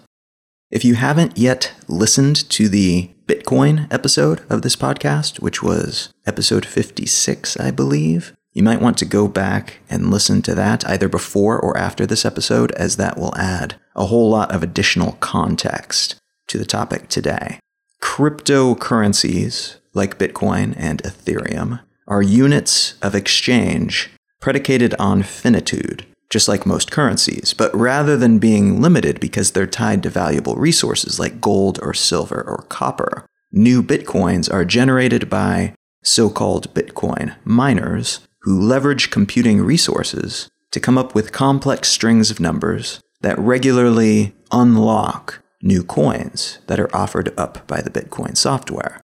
If 0.72 0.86
you 0.86 0.96
haven't 0.96 1.38
yet 1.38 1.74
listened 1.89 2.50
to 2.51 2.70
the 2.70 3.12
Bitcoin 3.28 3.92
episode 3.92 4.42
of 4.50 4.62
this 4.62 4.78
podcast, 4.78 5.42
which 5.42 5.62
was 5.62 6.13
episode 6.25 6.66
56, 6.66 7.58
I 7.58 7.72
believe, 7.72 8.34
you 8.53 8.63
might 8.63 8.82
want 8.82 8.98
to 8.98 9.06
go 9.06 9.27
back 9.27 9.79
and 9.89 10.12
listen 10.12 10.41
to 10.44 10.56
that 10.56 10.88
either 10.88 11.08
before 11.08 11.60
or 11.60 11.77
after 11.77 12.06
this 12.06 12.25
episode, 12.25 12.72
as 12.72 12.98
that 12.98 13.18
will 13.18 13.36
add 13.38 13.75
a 13.96 14.08
whole 14.08 14.29
lot 14.29 14.51
of 14.51 14.63
additional 14.63 15.13
context 15.13 16.15
to 16.48 16.58
the 16.58 16.65
topic 16.65 17.10
today. 17.10 17.60
Cryptocurrencies, 18.01 19.77
like 19.94 20.18
Bitcoin 20.18 20.74
and 20.77 21.03
Ethereum, 21.03 21.82
are 22.08 22.22
units 22.22 22.96
of 23.01 23.13
exchange 23.13 24.10
predicated 24.39 24.96
on 24.98 25.22
finitude, 25.22 26.06
just 26.29 26.48
like 26.48 26.65
most 26.65 26.91
currencies, 26.91 27.53
but 27.53 27.75
rather 27.75 28.18
than 28.18 28.39
being 28.39 28.82
limited 28.82 29.20
because 29.20 29.51
they're 29.51 29.68
tied 29.68 30.01
to 30.03 30.10
valuable 30.10 30.56
resources 30.56 31.20
like 31.20 31.41
gold 31.41 31.77
or 31.82 31.94
silver 31.94 32.41
or 32.41 32.65
copper, 32.70 33.25
new 33.51 33.84
bitcoins 33.84 34.51
are 34.51 34.65
generated 34.65 35.29
by 35.29 35.74
so 36.01 36.29
called 36.29 36.74
Bitcoin 36.74 37.36
miners 37.44 38.22
who 38.50 38.60
leverage 38.60 39.12
computing 39.12 39.62
resources 39.62 40.50
to 40.72 40.79
come 40.79 40.98
up 40.98 41.13
with 41.13 41.32
complex 41.32 41.88
strings 41.88 42.32
of 42.32 42.39
numbers 42.39 43.00
that 43.22 43.38
regularly 43.38 44.34
unlock 44.51 45.44
new 45.62 45.84
coins 45.84 46.58
that 46.65 46.79
are 46.79 46.96
offered 46.96 47.32
up 47.38 47.68
by 47.68 47.79
the 47.79 47.91
Bitcoin 47.91 48.36
software. 48.36 49.01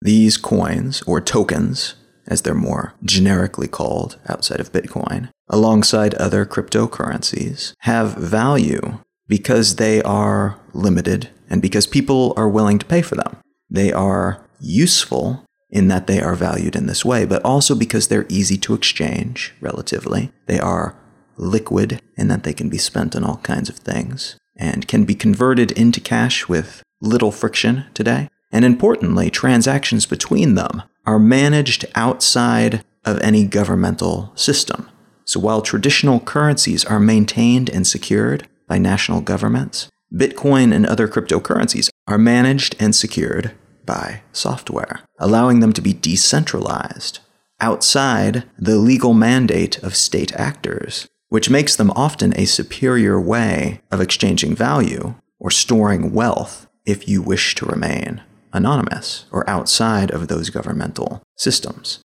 These 0.00 0.36
coins, 0.36 1.02
or 1.08 1.20
tokens, 1.20 1.96
as 2.28 2.42
they're 2.42 2.54
more 2.54 2.94
generically 3.02 3.66
called 3.66 4.16
outside 4.28 4.60
of 4.60 4.70
Bitcoin, 4.70 5.28
alongside 5.48 6.14
other 6.14 6.46
cryptocurrencies, 6.46 7.72
have 7.80 8.14
value 8.14 9.00
because 9.26 9.74
they 9.74 10.02
are 10.04 10.60
limited 10.72 11.30
and 11.50 11.60
because 11.60 11.88
people 11.88 12.32
are 12.36 12.48
willing 12.48 12.78
to 12.78 12.86
pay 12.86 13.02
for 13.02 13.16
them. 13.16 13.38
They 13.68 13.92
are 13.92 14.46
useful 14.60 15.43
in 15.74 15.88
that 15.88 16.06
they 16.06 16.20
are 16.20 16.36
valued 16.36 16.76
in 16.76 16.86
this 16.86 17.04
way, 17.04 17.26
but 17.26 17.44
also 17.44 17.74
because 17.74 18.06
they're 18.06 18.26
easy 18.28 18.56
to 18.56 18.74
exchange 18.74 19.52
relatively. 19.60 20.30
They 20.46 20.60
are 20.60 20.96
liquid 21.36 22.00
in 22.16 22.28
that 22.28 22.44
they 22.44 22.52
can 22.52 22.68
be 22.70 22.78
spent 22.78 23.16
on 23.16 23.24
all 23.24 23.38
kinds 23.38 23.68
of 23.68 23.76
things 23.76 24.38
and 24.56 24.86
can 24.86 25.04
be 25.04 25.16
converted 25.16 25.72
into 25.72 26.00
cash 26.00 26.48
with 26.48 26.84
little 27.00 27.32
friction 27.32 27.84
today. 27.92 28.28
And 28.52 28.64
importantly, 28.64 29.30
transactions 29.30 30.06
between 30.06 30.54
them 30.54 30.84
are 31.04 31.18
managed 31.18 31.84
outside 31.96 32.84
of 33.04 33.20
any 33.20 33.44
governmental 33.44 34.32
system. 34.36 34.88
So 35.24 35.40
while 35.40 35.60
traditional 35.60 36.20
currencies 36.20 36.84
are 36.84 37.00
maintained 37.00 37.68
and 37.68 37.84
secured 37.84 38.46
by 38.68 38.78
national 38.78 39.22
governments, 39.22 39.88
Bitcoin 40.14 40.72
and 40.72 40.86
other 40.86 41.08
cryptocurrencies 41.08 41.90
are 42.06 42.18
managed 42.18 42.76
and 42.78 42.94
secured 42.94 43.52
by 43.86 44.22
software, 44.32 45.00
allowing 45.18 45.60
them 45.60 45.72
to 45.72 45.82
be 45.82 45.92
decentralized 45.92 47.20
outside 47.60 48.44
the 48.58 48.76
legal 48.76 49.14
mandate 49.14 49.82
of 49.82 49.94
state 49.94 50.32
actors 50.34 51.08
which 51.34 51.50
makes 51.50 51.74
them 51.74 51.90
often 51.96 52.32
a 52.38 52.44
superior 52.44 53.20
way 53.20 53.80
of 53.90 54.00
exchanging 54.00 54.54
value 54.54 55.16
or 55.40 55.50
storing 55.50 56.12
wealth 56.12 56.68
if 56.86 57.08
you 57.08 57.20
wish 57.20 57.56
to 57.56 57.66
remain 57.66 58.22
anonymous 58.52 59.24
or 59.32 59.48
outside 59.50 60.12
of 60.12 60.28
those 60.28 60.48
governmental 60.48 61.20
systems. 61.36 62.00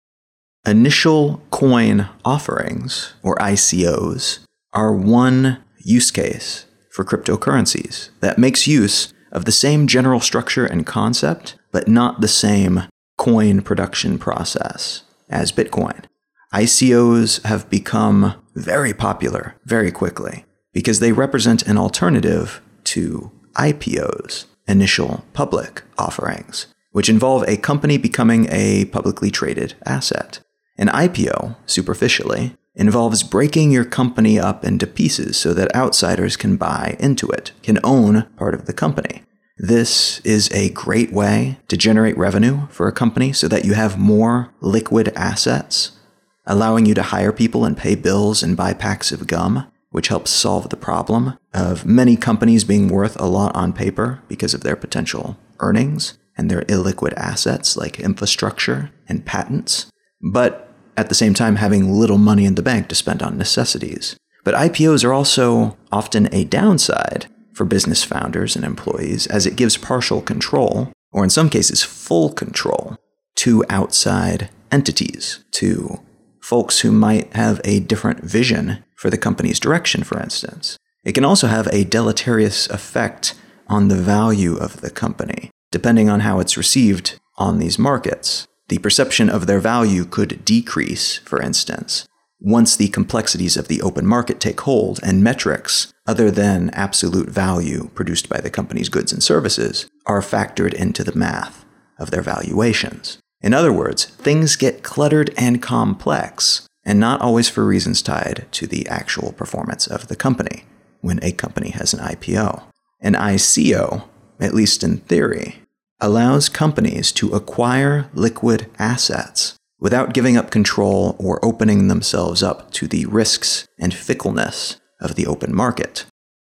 Initial 0.66 1.42
coin 1.52 2.08
offerings, 2.24 3.16
or 3.22 3.36
ICOs, 3.36 4.40
are 4.72 4.94
one 4.94 5.62
use 5.80 6.10
case 6.10 6.66
for 6.90 7.04
cryptocurrencies 7.04 8.12
that 8.22 8.38
makes 8.38 8.66
use 8.66 9.14
of 9.34 9.44
the 9.44 9.52
same 9.52 9.88
general 9.88 10.22
structure 10.22 10.66
and 10.66 10.86
concept, 10.86 11.58
but 11.78 11.88
not 11.88 12.22
the 12.22 12.28
same 12.28 12.82
coin 13.20 13.62
production 13.62 14.18
process 14.18 15.04
as 15.30 15.52
Bitcoin. 15.52 16.06
ICOs 16.52 17.44
have 17.44 17.70
become 17.70 18.34
very 18.56 18.96
popular 18.96 19.54
very 19.64 19.92
quickly 19.92 20.44
because 20.74 21.00
they 21.00 21.12
represent 21.12 21.68
an 21.68 21.78
alternative 21.78 22.62
to 22.84 23.30
IPOs, 23.58 24.46
initial 24.68 25.24
public 25.34 25.84
offerings, 26.00 26.66
which 26.94 27.10
involve 27.10 27.48
a 27.48 27.58
company 27.58 28.00
becoming 28.00 28.48
a 28.50 28.86
publicly 28.86 29.30
traded 29.30 29.76
asset. 29.86 30.40
An 30.80 30.88
IPO, 30.88 31.58
superficially, 31.68 32.58
involves 32.74 33.22
breaking 33.22 33.70
your 33.70 33.86
company 33.86 34.40
up 34.40 34.66
into 34.66 34.88
pieces 34.88 35.38
so 35.38 35.54
that 35.54 35.76
outsiders 35.76 36.36
can 36.38 36.58
buy 36.58 36.98
into 37.00 37.30
it, 37.30 37.52
can 37.62 37.78
own 37.84 38.24
part 38.36 38.56
of 38.56 38.66
the 38.66 38.74
company. 38.74 39.22
This 39.60 40.20
is 40.20 40.52
a 40.52 40.70
great 40.70 41.12
way 41.12 41.58
to 41.68 41.78
generate 41.78 42.18
revenue 42.18 42.68
for 42.70 42.88
a 42.88 42.92
company 42.92 43.34
so 43.34 43.48
that 43.48 43.66
you 43.66 43.74
have 43.74 43.98
more 43.98 44.54
liquid 44.62 45.12
assets 45.16 45.98
allowing 46.46 46.86
you 46.86 46.94
to 46.94 47.04
hire 47.04 47.32
people 47.32 47.66
and 47.66 47.78
pay 47.78 47.96
bills 47.96 48.42
and 48.42 48.56
buy 48.56 48.74
packs 48.74 49.12
of 49.12 49.28
gum, 49.28 49.70
which 49.92 50.08
helps 50.08 50.32
solve 50.32 50.70
the 50.70 50.78
problem 50.78 51.38
of 51.54 51.86
many 51.86 52.16
companies 52.16 52.64
being 52.64 52.88
worth 52.88 53.20
a 53.20 53.26
lot 53.26 53.56
on 53.56 53.74
paper 53.74 54.22
because 54.28 54.54
of 54.54 54.62
their 54.62 54.76
potential 54.76 55.38
earnings 55.60 56.18
and 56.38 56.50
their 56.50 56.62
illiquid 56.64 57.14
assets 57.14 57.76
like 57.76 58.00
infrastructure 58.00 58.92
and 59.10 59.26
patents, 59.26 59.92
but 60.22 60.72
at 60.96 61.10
the 61.10 61.16
same 61.16 61.34
time 61.34 61.58
having 61.58 61.92
little 61.92 62.18
money 62.18 62.46
in 62.46 62.56
the 62.56 62.62
bank 62.62 62.88
to 62.88 62.96
spend 62.96 63.22
on 63.22 63.38
necessities. 63.38 64.16
But 64.44 64.56
IPOs 64.56 65.04
are 65.04 65.14
also 65.14 65.78
often 65.92 66.34
a 66.34 66.46
downside 66.46 67.28
for 67.58 67.66
business 67.66 68.04
founders 68.04 68.56
and 68.56 68.64
employees 68.64 69.26
as 69.28 69.48
it 69.48 69.56
gives 69.56 69.78
partial 69.78 70.22
control, 70.22 70.94
or 71.12 71.24
in 71.24 71.30
some 71.32 71.50
cases 71.50 71.84
full 71.84 72.30
control, 72.30 72.96
to 73.36 73.66
outside 73.68 74.50
entities, 74.72 75.44
to 75.52 76.00
folks 76.40 76.82
who 76.82 76.92
might 76.92 77.34
have 77.34 77.60
a 77.64 77.80
different 77.80 78.24
vision 78.24 78.84
for 78.96 79.10
the 79.10 79.18
company's 79.18 79.60
direction, 79.60 80.04
for 80.04 80.20
instance. 80.22 80.78
It 81.04 81.14
can 81.14 81.26
also 81.26 81.48
have 81.48 81.68
a 81.68 81.84
deleterious 81.84 82.70
effect 82.70 83.34
on 83.68 83.88
the 83.88 83.96
value 83.96 84.56
of 84.56 84.82
the 84.82 84.92
company, 84.92 85.50
depending 85.72 86.10
on 86.10 86.22
how 86.22 86.40
it's 86.40 86.58
received 86.58 87.20
on 87.38 87.58
these 87.58 87.80
markets. 87.80 88.48
The 88.70 88.78
perception 88.78 89.30
of 89.30 89.48
their 89.48 89.60
value 89.60 90.06
could 90.06 90.46
decrease, 90.46 91.18
for 91.18 91.42
instance, 91.42 92.06
once 92.40 92.76
the 92.76 92.88
complexities 92.90 93.58
of 93.58 93.68
the 93.68 93.82
open 93.82 94.06
market 94.06 94.40
take 94.40 94.62
hold 94.62 95.00
and 95.04 95.24
metrics, 95.24 95.92
other 96.06 96.30
than 96.30 96.70
absolute 96.72 97.30
value 97.30 97.90
produced 97.96 98.30
by 98.30 98.40
the 98.40 98.50
company's 98.50 98.90
goods 98.90 99.12
and 99.12 99.24
services, 99.24 99.88
are 100.06 100.22
factored 100.22 100.74
into 100.74 101.04
the 101.04 101.18
math 101.18 101.66
of 101.98 102.12
their 102.12 102.22
valuations. 102.22 103.18
In 103.42 103.54
other 103.54 103.74
words, 103.74 104.06
things 104.06 104.56
get 104.56 104.84
cluttered 104.84 105.34
and 105.38 105.62
complex, 105.62 106.68
and 106.86 107.00
not 107.00 107.22
always 107.22 107.50
for 107.50 107.66
reasons 107.66 108.02
tied 108.02 108.48
to 108.52 108.68
the 108.68 108.88
actual 108.88 109.34
performance 109.34 109.88
of 109.88 110.08
the 110.08 110.16
company 110.16 110.66
when 111.02 111.20
a 111.24 111.32
company 111.32 111.70
has 111.70 111.94
an 111.94 112.00
IPO. 112.00 112.64
An 113.02 113.14
ICO, 113.14 114.08
at 114.40 114.54
least 114.54 114.84
in 114.84 114.98
theory, 114.98 115.62
allows 116.00 116.50
companies 116.50 117.12
to 117.12 117.34
acquire 117.34 118.10
liquid 118.14 118.70
assets 118.80 119.56
without 119.80 120.14
giving 120.14 120.38
up 120.38 120.52
control 120.52 121.16
or 121.20 121.44
opening 121.44 121.88
themselves 121.88 122.42
up 122.42 122.72
to 122.72 122.88
the 122.88 123.06
risks 123.06 123.68
and 123.80 123.94
fickleness 123.94 124.80
of 125.00 125.16
the 125.16 125.28
open 125.28 125.54
market. 125.54 126.06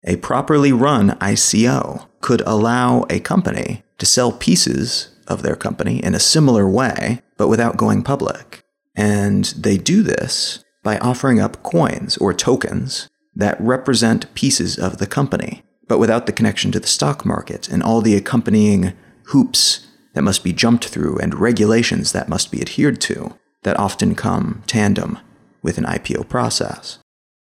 A 0.04 0.18
properly 0.18 0.72
run 0.72 1.12
ICO 1.20 2.08
could 2.22 2.42
allow 2.42 3.06
a 3.10 3.20
company 3.20 3.84
to 3.98 4.06
sell 4.06 4.32
pieces 4.32 5.10
of 5.28 5.42
their 5.42 5.56
company 5.56 6.04
in 6.04 6.16
a 6.16 6.20
similar 6.20 6.70
way, 6.70 7.22
but 7.38 7.48
without 7.48 7.78
going 7.78 8.04
public. 8.04 8.64
And 8.96 9.46
they 9.46 9.78
do 9.78 10.04
this 10.04 10.64
by 10.84 10.98
offering 11.00 11.40
up 11.40 11.64
coins 11.64 12.18
or 12.18 12.34
tokens 12.34 13.10
that 13.36 13.60
represent 13.60 14.34
pieces 14.34 14.78
of 14.78 14.98
the 14.98 15.08
company, 15.08 15.64
but 15.88 16.00
without 16.00 16.26
the 16.26 16.32
connection 16.32 16.72
to 16.72 16.80
the 16.80 16.88
stock 16.88 17.26
market 17.26 17.68
and 17.68 17.84
all 17.84 18.02
the 18.02 18.16
accompanying 18.16 18.94
hoops 19.26 19.87
that 20.18 20.24
must 20.24 20.44
be 20.44 20.52
jumped 20.52 20.88
through 20.88 21.20
and 21.20 21.36
regulations 21.36 22.12
that 22.12 22.28
must 22.28 22.52
be 22.52 22.60
adhered 22.60 23.00
to 23.00 23.38
that 23.62 23.78
often 23.78 24.16
come 24.16 24.64
tandem 24.66 25.20
with 25.62 25.78
an 25.78 25.84
IPO 25.84 26.28
process. 26.28 26.98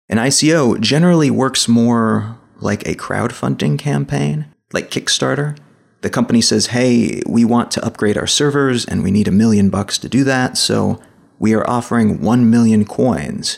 An 0.08 0.18
ICO 0.18 0.80
generally 0.80 1.30
works 1.30 1.68
more 1.68 2.40
like 2.62 2.88
a 2.88 2.96
crowdfunding 2.96 3.78
campaign, 3.78 4.46
like 4.72 4.90
Kickstarter. 4.90 5.58
The 6.04 6.10
company 6.10 6.40
says, 6.40 6.68
hey, 6.68 7.22
we 7.28 7.44
want 7.44 7.70
to 7.72 7.86
upgrade 7.86 8.18
our 8.18 8.28
servers 8.28 8.86
and 8.86 9.04
we 9.04 9.12
need 9.12 9.28
a 9.28 9.32
million 9.32 9.70
bucks 9.70 9.98
to 9.98 10.08
do 10.08 10.24
that, 10.24 10.58
so 10.58 11.02
we 11.40 11.54
are 11.54 11.70
offering 11.70 12.22
1 12.22 12.50
million 12.50 12.86
coins 12.86 13.58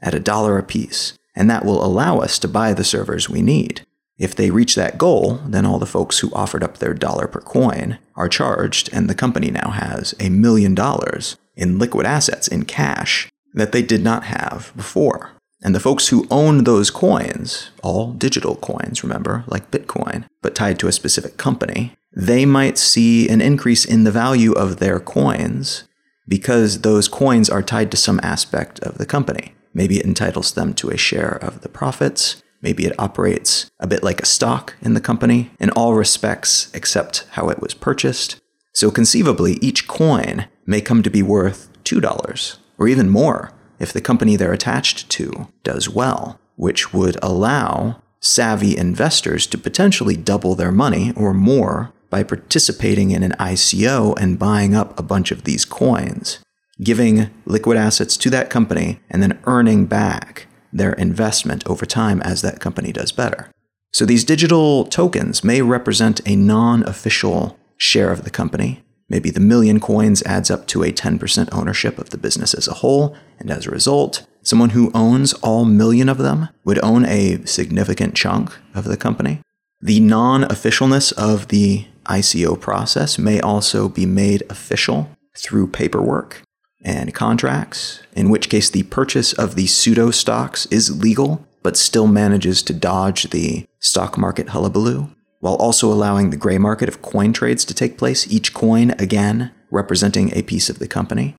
at 0.00 0.14
a 0.14 0.18
dollar 0.18 0.56
apiece, 0.56 1.12
and 1.34 1.50
that 1.50 1.66
will 1.66 1.84
allow 1.84 2.20
us 2.20 2.38
to 2.38 2.48
buy 2.48 2.72
the 2.72 2.84
servers 2.84 3.28
we 3.28 3.42
need. 3.42 3.84
If 4.18 4.34
they 4.34 4.50
reach 4.50 4.74
that 4.74 4.98
goal, 4.98 5.40
then 5.46 5.66
all 5.66 5.78
the 5.78 5.86
folks 5.86 6.20
who 6.20 6.32
offered 6.32 6.62
up 6.62 6.78
their 6.78 6.94
dollar 6.94 7.26
per 7.26 7.40
coin 7.40 7.98
are 8.14 8.28
charged, 8.28 8.88
and 8.92 9.08
the 9.08 9.14
company 9.14 9.50
now 9.50 9.70
has 9.70 10.14
a 10.18 10.30
million 10.30 10.74
dollars 10.74 11.36
in 11.54 11.78
liquid 11.78 12.06
assets 12.06 12.48
in 12.48 12.64
cash 12.64 13.28
that 13.54 13.72
they 13.72 13.82
did 13.82 14.02
not 14.02 14.24
have 14.24 14.72
before. 14.76 15.32
And 15.62 15.74
the 15.74 15.80
folks 15.80 16.08
who 16.08 16.26
own 16.30 16.64
those 16.64 16.90
coins, 16.90 17.70
all 17.82 18.12
digital 18.12 18.56
coins, 18.56 19.02
remember, 19.02 19.44
like 19.46 19.70
Bitcoin, 19.70 20.24
but 20.42 20.54
tied 20.54 20.78
to 20.78 20.88
a 20.88 20.92
specific 20.92 21.36
company, 21.36 21.94
they 22.14 22.46
might 22.46 22.78
see 22.78 23.28
an 23.28 23.40
increase 23.40 23.84
in 23.84 24.04
the 24.04 24.10
value 24.10 24.52
of 24.52 24.78
their 24.78 25.00
coins 25.00 25.84
because 26.28 26.80
those 26.80 27.08
coins 27.08 27.48
are 27.48 27.62
tied 27.62 27.90
to 27.90 27.96
some 27.96 28.20
aspect 28.22 28.80
of 28.80 28.98
the 28.98 29.06
company. 29.06 29.54
Maybe 29.72 29.98
it 29.98 30.06
entitles 30.06 30.52
them 30.52 30.72
to 30.74 30.90
a 30.90 30.96
share 30.96 31.38
of 31.42 31.60
the 31.60 31.68
profits. 31.68 32.42
Maybe 32.62 32.86
it 32.86 32.98
operates 32.98 33.70
a 33.80 33.86
bit 33.86 34.02
like 34.02 34.20
a 34.20 34.26
stock 34.26 34.74
in 34.82 34.94
the 34.94 35.00
company 35.00 35.50
in 35.60 35.70
all 35.70 35.94
respects 35.94 36.70
except 36.74 37.26
how 37.32 37.48
it 37.48 37.60
was 37.60 37.74
purchased. 37.74 38.40
So 38.74 38.90
conceivably, 38.90 39.54
each 39.62 39.88
coin 39.88 40.46
may 40.66 40.80
come 40.80 41.02
to 41.02 41.10
be 41.10 41.22
worth 41.22 41.68
$2 41.84 42.58
or 42.78 42.88
even 42.88 43.08
more 43.08 43.52
if 43.78 43.92
the 43.92 44.00
company 44.00 44.36
they're 44.36 44.52
attached 44.52 45.08
to 45.10 45.48
does 45.62 45.88
well, 45.88 46.40
which 46.56 46.92
would 46.92 47.16
allow 47.22 48.02
savvy 48.20 48.76
investors 48.76 49.46
to 49.46 49.58
potentially 49.58 50.16
double 50.16 50.54
their 50.54 50.72
money 50.72 51.12
or 51.16 51.34
more 51.34 51.92
by 52.10 52.22
participating 52.22 53.10
in 53.10 53.22
an 53.22 53.32
ICO 53.32 54.16
and 54.18 54.38
buying 54.38 54.74
up 54.74 54.98
a 54.98 55.02
bunch 55.02 55.30
of 55.30 55.44
these 55.44 55.64
coins, 55.64 56.38
giving 56.82 57.30
liquid 57.44 57.76
assets 57.76 58.16
to 58.16 58.30
that 58.30 58.50
company 58.50 59.00
and 59.10 59.22
then 59.22 59.38
earning 59.44 59.86
back 59.86 60.45
their 60.76 60.92
investment 60.92 61.66
over 61.66 61.86
time 61.86 62.20
as 62.22 62.42
that 62.42 62.60
company 62.60 62.92
does 62.92 63.12
better. 63.12 63.50
So 63.92 64.04
these 64.04 64.24
digital 64.24 64.84
tokens 64.84 65.42
may 65.42 65.62
represent 65.62 66.20
a 66.26 66.36
non 66.36 66.82
official 66.84 67.58
share 67.76 68.10
of 68.12 68.24
the 68.24 68.30
company. 68.30 68.82
Maybe 69.08 69.30
the 69.30 69.40
million 69.40 69.80
coins 69.80 70.22
adds 70.24 70.50
up 70.50 70.66
to 70.68 70.82
a 70.82 70.92
10% 70.92 71.48
ownership 71.52 71.98
of 71.98 72.10
the 72.10 72.18
business 72.18 72.54
as 72.54 72.66
a 72.66 72.74
whole, 72.74 73.16
and 73.38 73.50
as 73.50 73.66
a 73.66 73.70
result, 73.70 74.26
someone 74.42 74.70
who 74.70 74.90
owns 74.94 75.32
all 75.34 75.64
million 75.64 76.08
of 76.08 76.18
them 76.18 76.48
would 76.64 76.82
own 76.82 77.04
a 77.04 77.44
significant 77.46 78.14
chunk 78.14 78.52
of 78.74 78.84
the 78.84 78.96
company. 78.96 79.40
The 79.80 80.00
non 80.00 80.42
officialness 80.42 81.12
of 81.12 81.48
the 81.48 81.86
ICO 82.06 82.60
process 82.60 83.18
may 83.18 83.40
also 83.40 83.88
be 83.88 84.06
made 84.06 84.42
official 84.50 85.10
through 85.36 85.68
paperwork 85.68 86.42
and 86.82 87.14
contracts, 87.14 88.02
in 88.12 88.30
which 88.30 88.48
case 88.48 88.70
the 88.70 88.84
purchase 88.84 89.32
of 89.32 89.54
the 89.54 89.66
pseudo 89.66 90.10
stocks 90.10 90.66
is 90.66 91.02
legal, 91.02 91.46
but 91.62 91.76
still 91.76 92.06
manages 92.06 92.62
to 92.62 92.72
dodge 92.72 93.30
the 93.30 93.66
stock 93.80 94.16
market 94.16 94.50
hullabaloo, 94.50 95.08
while 95.40 95.56
also 95.56 95.92
allowing 95.92 96.30
the 96.30 96.36
gray 96.36 96.58
market 96.58 96.88
of 96.88 97.02
coin 97.02 97.32
trades 97.32 97.64
to 97.64 97.74
take 97.74 97.98
place, 97.98 98.30
each 98.30 98.54
coin 98.54 98.92
again 98.98 99.52
representing 99.70 100.32
a 100.32 100.42
piece 100.42 100.70
of 100.70 100.78
the 100.78 100.88
company. 100.88 101.34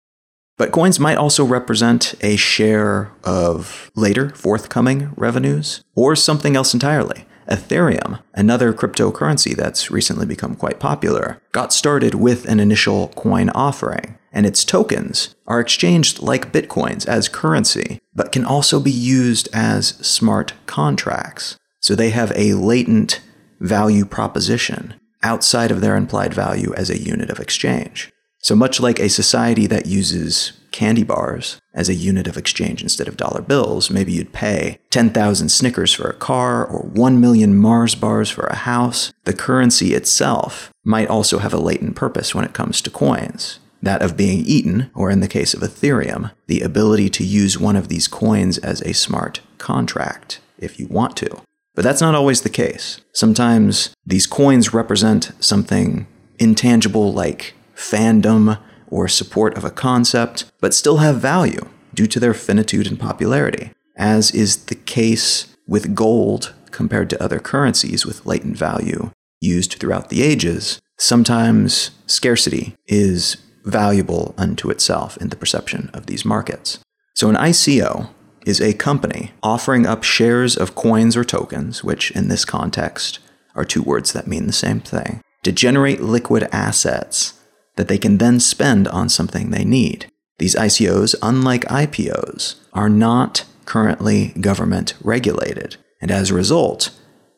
But 0.58 0.72
coins 0.72 1.00
might 1.00 1.18
also 1.18 1.46
represent 1.46 2.16
a 2.22 2.36
share 2.36 3.12
of 3.24 3.92
later 3.96 4.30
forthcoming 4.30 5.12
revenues 5.16 5.84
or 5.96 6.16
something 6.16 6.56
else 6.56 6.74
entirely. 6.74 7.26
Ethereum, 7.48 8.20
another 8.34 8.74
cryptocurrency 8.74 9.56
that's 9.56 9.90
recently 9.90 10.26
become 10.26 10.56
quite 10.56 10.80
popular, 10.80 11.42
got 11.54 11.72
started 11.72 12.16
with 12.16 12.46
an 12.46 12.60
initial 12.60 13.10
coin 13.10 13.50
offering, 13.52 14.17
and 14.32 14.46
its 14.46 14.64
tokens 14.64 15.36
are 15.46 15.60
exchanged 15.60 16.22
like 16.22 16.52
bitcoins 16.52 17.08
as 17.08 17.30
currency, 17.30 18.00
but 18.14 18.32
can 18.32 18.46
also 18.46 18.80
be 18.80 18.92
used 18.92 19.50
as 19.54 19.90
smart 20.06 20.54
contracts. 20.66 21.58
So 21.80 21.96
they 21.96 22.10
have 22.10 22.32
a 22.36 22.54
latent 22.54 23.22
value 23.60 24.06
proposition 24.06 24.96
outside 25.24 25.72
of 25.72 25.82
their 25.82 25.96
implied 25.96 26.34
value 26.34 26.74
as 26.76 26.90
a 26.90 27.02
unit 27.02 27.30
of 27.30 27.40
exchange. 27.40 28.12
So 28.40 28.56
much 28.56 28.80
like 28.80 29.00
a 29.00 29.10
society 29.10 29.68
that 29.68 29.88
uses 29.88 30.54
candy 30.72 31.04
bars 31.04 31.60
as 31.74 31.90
a 31.90 31.96
unit 31.96 32.28
of 32.28 32.38
exchange 32.38 32.84
instead 32.84 33.08
of 33.08 33.18
dollar 33.18 33.42
bills, 33.42 33.90
maybe 33.90 34.12
you'd 34.12 34.32
pay 34.32 34.78
10,000 34.92 35.50
Snickers 35.50 35.92
for 35.92 36.08
a 36.08 36.14
car 36.14 36.66
or 36.66 36.82
1 36.82 37.20
million 37.20 37.58
Mars 37.58 37.96
bars 37.96 38.30
for 38.30 38.46
a 38.46 38.56
house. 38.56 39.12
The 39.24 39.34
currency 39.34 39.94
itself 39.94 40.72
might 40.84 41.10
also 41.10 41.40
have 41.40 41.54
a 41.54 41.60
latent 41.60 41.96
purpose 41.96 42.36
when 42.36 42.46
it 42.46 42.54
comes 42.54 42.82
to 42.82 42.92
coins. 42.92 43.60
That 43.82 44.02
of 44.02 44.18
being 44.18 44.40
eaten, 44.46 44.90
or 44.96 45.12
in 45.12 45.20
the 45.20 45.28
case 45.28 45.54
of 45.54 45.62
Ethereum, 45.62 46.32
the 46.48 46.62
ability 46.62 47.10
to 47.12 47.24
use 47.24 47.60
one 47.60 47.76
of 47.76 47.90
these 47.90 48.08
coins 48.08 48.58
as 48.58 48.82
a 48.82 48.94
smart 48.94 49.42
contract 49.58 50.40
if 50.58 50.80
you 50.80 50.88
want 50.88 51.16
to. 51.18 51.42
But 51.76 51.84
that's 51.84 52.02
not 52.02 52.16
always 52.16 52.42
the 52.42 52.50
case. 52.50 53.02
Sometimes 53.14 53.94
these 54.06 54.26
coins 54.26 54.74
represent 54.74 55.32
something 55.40 56.08
intangible 56.40 57.14
like 57.14 57.54
fandom 57.76 58.60
or 58.88 59.08
support 59.08 59.56
of 59.56 59.64
a 59.64 59.70
concept, 59.70 60.46
but 60.60 60.74
still 60.74 60.98
have 60.98 61.22
value 61.22 61.68
due 61.94 62.08
to 62.08 62.20
their 62.20 62.34
finitude 62.34 62.88
and 62.88 63.00
popularity, 63.00 63.72
as 63.96 64.32
is 64.32 64.66
the 64.66 64.76
case 64.76 65.56
with 65.68 65.94
gold 65.94 66.54
compared 66.72 67.10
to 67.10 67.24
other 67.24 67.40
currencies 67.40 68.06
with 68.06 68.26
latent 68.26 68.58
value 68.58 69.12
used 69.40 69.74
throughout 69.74 70.10
the 70.10 70.24
ages. 70.24 70.80
Sometimes 70.98 71.92
scarcity 72.08 72.76
is 72.88 73.38
valuable 73.68 74.34
unto 74.38 74.70
itself 74.70 75.18
in 75.18 75.30
the 75.30 75.36
perception 75.36 75.90
of 75.94 76.06
these 76.06 76.26
markets. 76.26 76.80
So, 77.16 77.30
an 77.30 77.36
ICO 77.36 78.10
is 78.46 78.62
a 78.62 78.74
company 78.74 79.34
offering 79.44 79.86
up 79.86 80.04
shares 80.04 80.56
of 80.56 80.76
coins 80.76 81.18
or 81.18 81.24
tokens, 81.24 81.84
which 81.84 82.12
in 82.12 82.30
this 82.30 82.46
context 82.46 83.20
are 83.56 83.66
two 83.66 83.82
words 83.82 84.14
that 84.14 84.28
mean 84.28 84.48
the 84.48 84.54
same 84.54 84.80
thing, 84.80 85.22
to 85.44 85.52
generate 85.52 86.02
liquid 86.02 86.48
assets 86.52 87.34
that 87.76 87.88
they 87.88 87.98
can 87.98 88.18
then 88.18 88.40
spend 88.40 88.88
on 88.88 89.10
something 89.10 89.50
they 89.50 89.66
need. 89.66 90.10
These 90.40 90.56
ICOs, 90.56 91.16
unlike 91.22 91.66
IPOs, 91.66 92.56
are 92.74 92.90
not 92.90 93.46
currently 93.66 94.30
government 94.40 94.94
regulated, 95.02 95.78
and 96.02 96.12
as 96.12 96.30
a 96.30 96.36
result, 96.36 96.92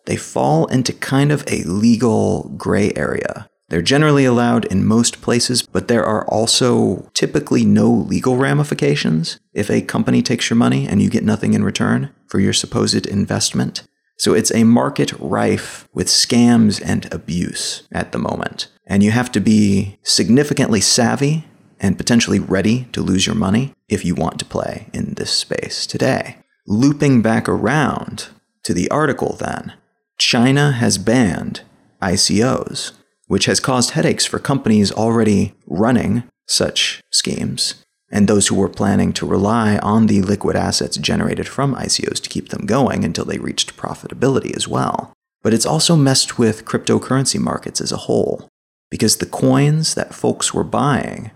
they 0.06 0.16
fall 0.16 0.66
into 0.68 0.94
kind 0.94 1.32
of 1.32 1.44
a 1.48 1.64
legal 1.64 2.50
gray 2.58 2.92
area. 2.96 3.50
They're 3.70 3.82
generally 3.82 4.26
allowed 4.26 4.66
in 4.66 4.86
most 4.86 5.22
places, 5.22 5.62
but 5.62 5.88
there 5.88 6.04
are 6.04 6.26
also 6.28 7.10
typically 7.14 7.66
no 7.66 7.90
legal 7.90 8.36
ramifications 8.36 9.40
if 9.54 9.70
a 9.70 9.82
company 9.82 10.22
takes 10.22 10.50
your 10.50 10.58
money 10.58 10.88
and 10.88 11.02
you 11.02 11.10
get 11.10 11.24
nothing 11.24 11.54
in 11.54 11.64
return 11.64 12.10
for 12.28 12.40
your 12.40 12.54
supposed 12.54 13.06
investment. 13.06 13.84
So 14.18 14.34
it's 14.34 14.54
a 14.54 14.66
market 14.66 15.14
rife 15.20 15.88
with 15.94 16.08
scams 16.08 16.82
and 16.84 17.12
abuse 17.14 17.88
at 17.92 18.12
the 18.12 18.18
moment. 18.18 18.68
And 18.86 19.02
you 19.02 19.12
have 19.12 19.32
to 19.32 19.40
be 19.40 19.98
significantly 20.04 20.82
savvy 20.82 21.46
and 21.80 21.98
potentially 21.98 22.40
ready 22.40 22.86
to 22.92 23.02
lose 23.02 23.26
your 23.26 23.36
money 23.36 23.74
if 23.88 24.04
you 24.04 24.16
want 24.16 24.40
to 24.40 24.46
play 24.46 24.88
in 24.94 25.14
this 25.14 25.32
space 25.32 25.88
today. 25.88 26.38
Looping 26.68 27.22
back 27.22 27.48
around 27.48 28.28
to 28.64 28.74
the 28.74 28.90
article, 28.92 29.38
then, 29.40 29.74
China 30.18 30.74
has 30.74 30.98
banned 30.98 31.62
ICOs, 32.02 32.92
which 33.30 33.46
has 33.46 33.60
caused 33.60 33.92
headaches 33.92 34.26
for 34.26 34.40
companies 34.40 34.92
already 34.92 35.54
running 35.66 36.24
such 36.48 37.00
schemes 37.12 37.86
and 38.12 38.28
those 38.28 38.48
who 38.48 38.56
were 38.56 38.70
planning 38.70 39.14
to 39.14 39.26
rely 39.26 39.78
on 39.78 40.08
the 40.08 40.22
liquid 40.22 40.56
assets 40.56 40.98
generated 40.98 41.48
from 41.48 41.76
ICOs 41.76 42.22
to 42.22 42.30
keep 42.30 42.50
them 42.50 42.66
going 42.66 43.06
until 43.06 43.26
they 43.26 43.38
reached 43.38 43.78
profitability 43.78 44.56
as 44.56 44.68
well. 44.68 45.14
But 45.44 45.54
it's 45.54 45.66
also 45.66 45.96
messed 45.96 46.40
with 46.40 46.66
cryptocurrency 46.66 47.40
markets 47.40 47.80
as 47.80 47.92
a 47.92 47.98
whole, 47.98 48.50
because 48.90 49.18
the 49.18 49.26
coins 49.26 49.94
that 49.94 50.14
folks 50.14 50.54
were 50.54 50.64
buying 50.64 51.32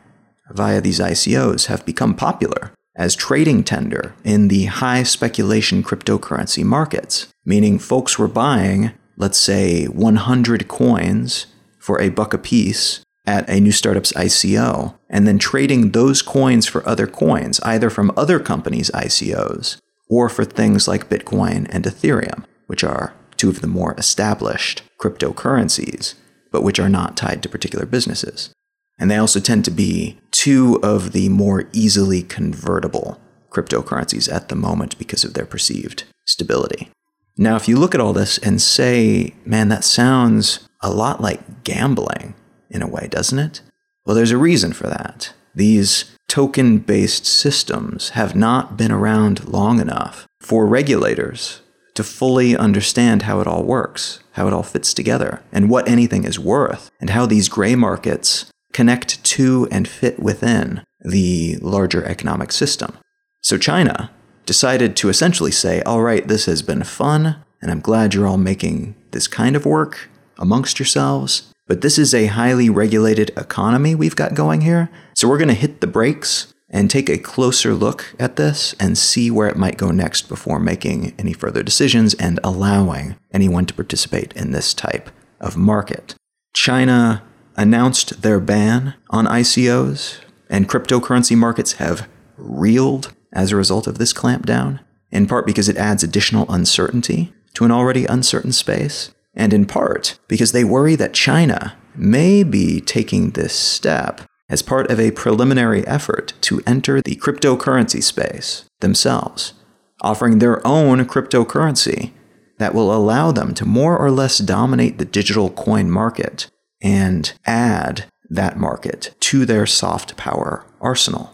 via 0.50 0.82
these 0.82 1.00
ICOs 1.00 1.68
have 1.68 1.86
become 1.86 2.16
popular 2.16 2.72
as 2.96 3.16
trading 3.16 3.64
tender 3.64 4.16
in 4.24 4.48
the 4.48 4.66
high 4.66 5.04
speculation 5.04 5.84
cryptocurrency 5.84 6.64
markets, 6.64 7.28
meaning 7.46 7.80
folks 7.80 8.20
were 8.20 8.28
buying, 8.28 8.92
let's 9.16 9.38
say, 9.38 9.86
100 9.86 10.68
coins 10.68 11.46
for 11.84 12.00
a 12.00 12.08
buck 12.08 12.34
a 12.34 12.38
piece 12.38 13.02
at 13.26 13.48
a 13.50 13.60
new 13.60 13.72
startup's 13.72 14.14
ICO, 14.14 14.98
and 15.10 15.28
then 15.28 15.38
trading 15.38 15.92
those 15.92 16.22
coins 16.22 16.66
for 16.66 16.88
other 16.88 17.06
coins, 17.06 17.60
either 17.64 17.90
from 17.90 18.14
other 18.16 18.40
companies' 18.40 18.90
ICOs 18.92 19.78
or 20.10 20.30
for 20.30 20.46
things 20.46 20.88
like 20.88 21.10
Bitcoin 21.10 21.68
and 21.70 21.84
Ethereum, 21.84 22.46
which 22.68 22.86
are 22.86 23.14
two 23.36 23.50
of 23.50 23.60
the 23.60 23.68
more 23.68 23.94
established 23.98 24.82
cryptocurrencies, 24.98 26.14
but 26.52 26.64
which 26.64 26.80
are 26.80 26.90
not 26.90 27.18
tied 27.18 27.44
to 27.44 27.50
particular 27.50 27.86
businesses. 27.86 28.54
And 28.98 29.12
they 29.12 29.18
also 29.18 29.42
tend 29.42 29.66
to 29.66 29.72
be 29.72 30.20
two 30.32 30.80
of 30.82 31.12
the 31.12 31.28
more 31.28 31.68
easily 31.74 32.24
convertible 32.24 33.20
cryptocurrencies 33.50 34.32
at 34.32 34.48
the 34.48 34.56
moment 34.56 34.98
because 34.98 35.26
of 35.26 35.34
their 35.34 35.46
perceived 35.46 36.06
stability. 36.26 36.92
Now, 37.36 37.56
if 37.58 37.68
you 37.68 37.78
look 37.78 37.94
at 37.94 38.02
all 38.02 38.14
this 38.14 38.38
and 38.38 38.62
say, 38.62 39.34
man, 39.44 39.68
that 39.70 39.84
sounds 39.84 40.68
a 40.84 40.92
lot 40.92 41.22
like 41.22 41.64
gambling 41.64 42.36
in 42.70 42.84
a 42.84 42.88
way, 42.88 43.08
doesn't 43.10 43.40
it? 43.40 43.62
Well, 44.06 44.16
there's 44.16 44.32
a 44.32 44.38
reason 44.38 44.74
for 44.74 44.88
that. 44.88 45.34
These 45.56 46.16
token 46.28 46.80
based 46.80 47.26
systems 47.26 48.10
have 48.10 48.36
not 48.36 48.78
been 48.78 48.92
around 48.92 49.48
long 49.48 49.80
enough 49.80 50.28
for 50.42 50.68
regulators 50.68 51.62
to 51.94 52.04
fully 52.04 52.58
understand 52.58 53.22
how 53.24 53.40
it 53.40 53.48
all 53.48 53.64
works, 53.64 54.20
how 54.32 54.48
it 54.48 54.54
all 54.54 54.64
fits 54.64 54.94
together, 54.94 55.42
and 55.52 55.70
what 55.70 55.88
anything 55.88 56.24
is 56.24 56.40
worth, 56.40 56.90
and 57.00 57.12
how 57.12 57.26
these 57.26 57.50
gray 57.50 57.76
markets 57.76 58.52
connect 58.74 59.24
to 59.24 59.68
and 59.72 59.88
fit 59.88 60.20
within 60.20 60.84
the 61.02 61.58
larger 61.62 62.04
economic 62.04 62.52
system. 62.52 62.98
So 63.42 63.58
China 63.58 64.10
decided 64.46 64.96
to 64.98 65.10
essentially 65.10 65.52
say, 65.52 65.82
all 65.84 66.02
right, 66.02 66.28
this 66.28 66.46
has 66.48 66.62
been 66.62 66.84
fun, 66.84 67.36
and 67.62 67.70
I'm 67.70 67.80
glad 67.80 68.14
you're 68.14 68.28
all 68.28 68.38
making 68.38 68.96
this 69.12 69.28
kind 69.28 69.56
of 69.56 69.66
work 69.66 70.10
amongst 70.38 70.80
yourselves, 70.80 71.54
but 71.68 71.82
this 71.82 71.98
is 71.98 72.14
a 72.14 72.28
highly 72.28 72.70
regulated 72.70 73.32
economy 73.38 73.96
we've 73.96 74.16
got 74.16 74.34
going 74.34 74.62
here, 74.62 74.90
so 75.16 75.28
we're 75.28 75.38
going 75.38 75.48
to 75.48 75.54
hit 75.54 75.82
the 75.82 75.88
brakes 75.88 76.54
and 76.70 76.90
take 76.90 77.08
a 77.08 77.18
closer 77.20 77.74
look 77.74 78.14
at 78.20 78.36
this 78.36 78.76
and 78.80 78.98
see 78.98 79.30
where 79.30 79.48
it 79.48 79.56
might 79.56 79.78
go 79.78 79.92
next 79.92 80.28
before 80.28 80.60
making 80.60 81.14
any 81.20 81.32
further 81.32 81.62
decisions 81.62 82.16
and 82.16 82.40
allowing 82.44 83.16
anyone 83.32 83.66
to 83.66 83.74
participate 83.74 84.34
in 84.34 84.52
this 84.52 84.74
type 84.74 85.10
of 85.40 85.56
market. 85.56 86.16
China 86.54 87.24
announced 87.56 88.24
their 88.24 88.40
ban 88.40 88.96
on 89.12 89.26
ICOs, 89.26 90.20
and 90.50 90.68
cryptocurrency 90.68 91.38
markets 91.38 91.74
have 91.74 92.08
reeled 92.38 93.14
as 93.32 93.52
a 93.52 93.56
result 93.56 93.88
of 93.88 94.00
this 94.00 94.14
clampdown, 94.14 94.80
in 95.12 95.28
part 95.28 95.46
because 95.46 95.70
it 95.70 95.78
adds 95.78 96.04
additional 96.04 96.52
uncertainty 96.52 97.34
to 97.54 97.66
an 97.66 97.72
already 97.72 98.06
uncertain 98.06 98.52
space, 98.52 99.14
and 99.34 99.54
in 99.54 99.66
part 99.66 100.20
because 100.28 100.52
they 100.52 100.64
worry 100.64 100.96
that 100.96 101.14
China 101.14 101.76
may 101.96 102.44
be 102.44 102.82
taking 102.82 103.32
this 103.32 103.54
step 103.54 104.22
as 104.50 104.62
part 104.62 104.90
of 104.92 105.00
a 105.00 105.12
preliminary 105.12 105.86
effort 105.88 106.34
to 106.42 106.62
enter 106.68 107.02
the 107.02 107.16
cryptocurrency 107.16 108.04
space 108.04 108.66
themselves, 108.82 109.54
offering 110.02 110.40
their 110.40 110.66
own 110.66 111.06
cryptocurrency 111.06 112.12
that 112.60 112.74
will 112.74 112.94
allow 112.94 113.32
them 113.32 113.54
to 113.54 113.66
more 113.66 113.98
or 113.98 114.12
less 114.12 114.38
dominate 114.38 114.98
the 114.98 115.06
digital 115.06 115.50
coin 115.50 115.90
market 115.90 116.50
and 116.82 117.34
add 117.46 118.06
that 118.30 118.58
market 118.58 119.16
to 119.20 119.46
their 119.46 119.66
soft 119.66 120.18
power 120.18 120.66
arsenal. 120.82 121.34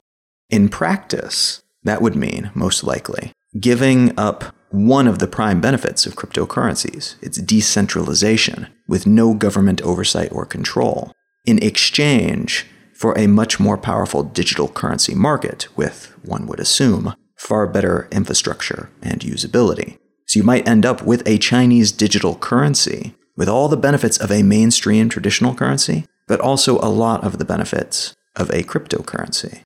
In 0.50 0.70
practice, 0.70 1.62
that 1.84 2.02
would 2.02 2.16
mean, 2.16 2.52
most 2.54 2.84
likely, 2.84 3.32
giving 3.60 4.18
up 4.18 4.56
one 4.72 5.08
of 5.08 5.20
the 5.20 5.28
prime 5.28 5.60
benefits 5.62 6.06
of 6.06 6.16
cryptocurrencies, 6.16 7.16
its 7.22 7.38
decentralization, 7.40 8.68
with 8.88 9.08
no 9.08 9.34
government 9.34 9.82
oversight 9.82 10.32
or 10.32 10.46
control, 10.46 11.12
in 11.46 11.62
exchange 11.64 12.66
for 12.94 13.18
a 13.18 13.28
much 13.28 13.60
more 13.60 13.78
powerful 13.78 14.24
digital 14.24 14.68
currency 14.68 15.16
market 15.16 15.68
with, 15.76 16.14
one 16.24 16.46
would 16.46 16.60
assume, 16.60 17.14
far 17.36 17.66
better 17.66 18.08
infrastructure 18.12 18.90
and 19.02 19.22
usability. 19.22 19.98
So 20.28 20.40
you 20.40 20.44
might 20.44 20.68
end 20.68 20.86
up 20.86 21.02
with 21.02 21.28
a 21.28 21.38
Chinese 21.38 21.92
digital 21.92 22.36
currency 22.36 23.16
with 23.36 23.48
all 23.48 23.70
the 23.70 23.78
benefits 23.78 24.18
of 24.18 24.32
a 24.32 24.44
mainstream 24.44 25.08
traditional 25.08 25.56
currency, 25.56 26.06
but 26.28 26.42
also 26.42 26.78
a 26.80 26.92
lot 26.92 27.24
of 27.24 27.40
the 27.40 27.46
benefits 27.46 28.14
of 28.36 28.50
a 28.50 28.64
cryptocurrency. 28.64 29.62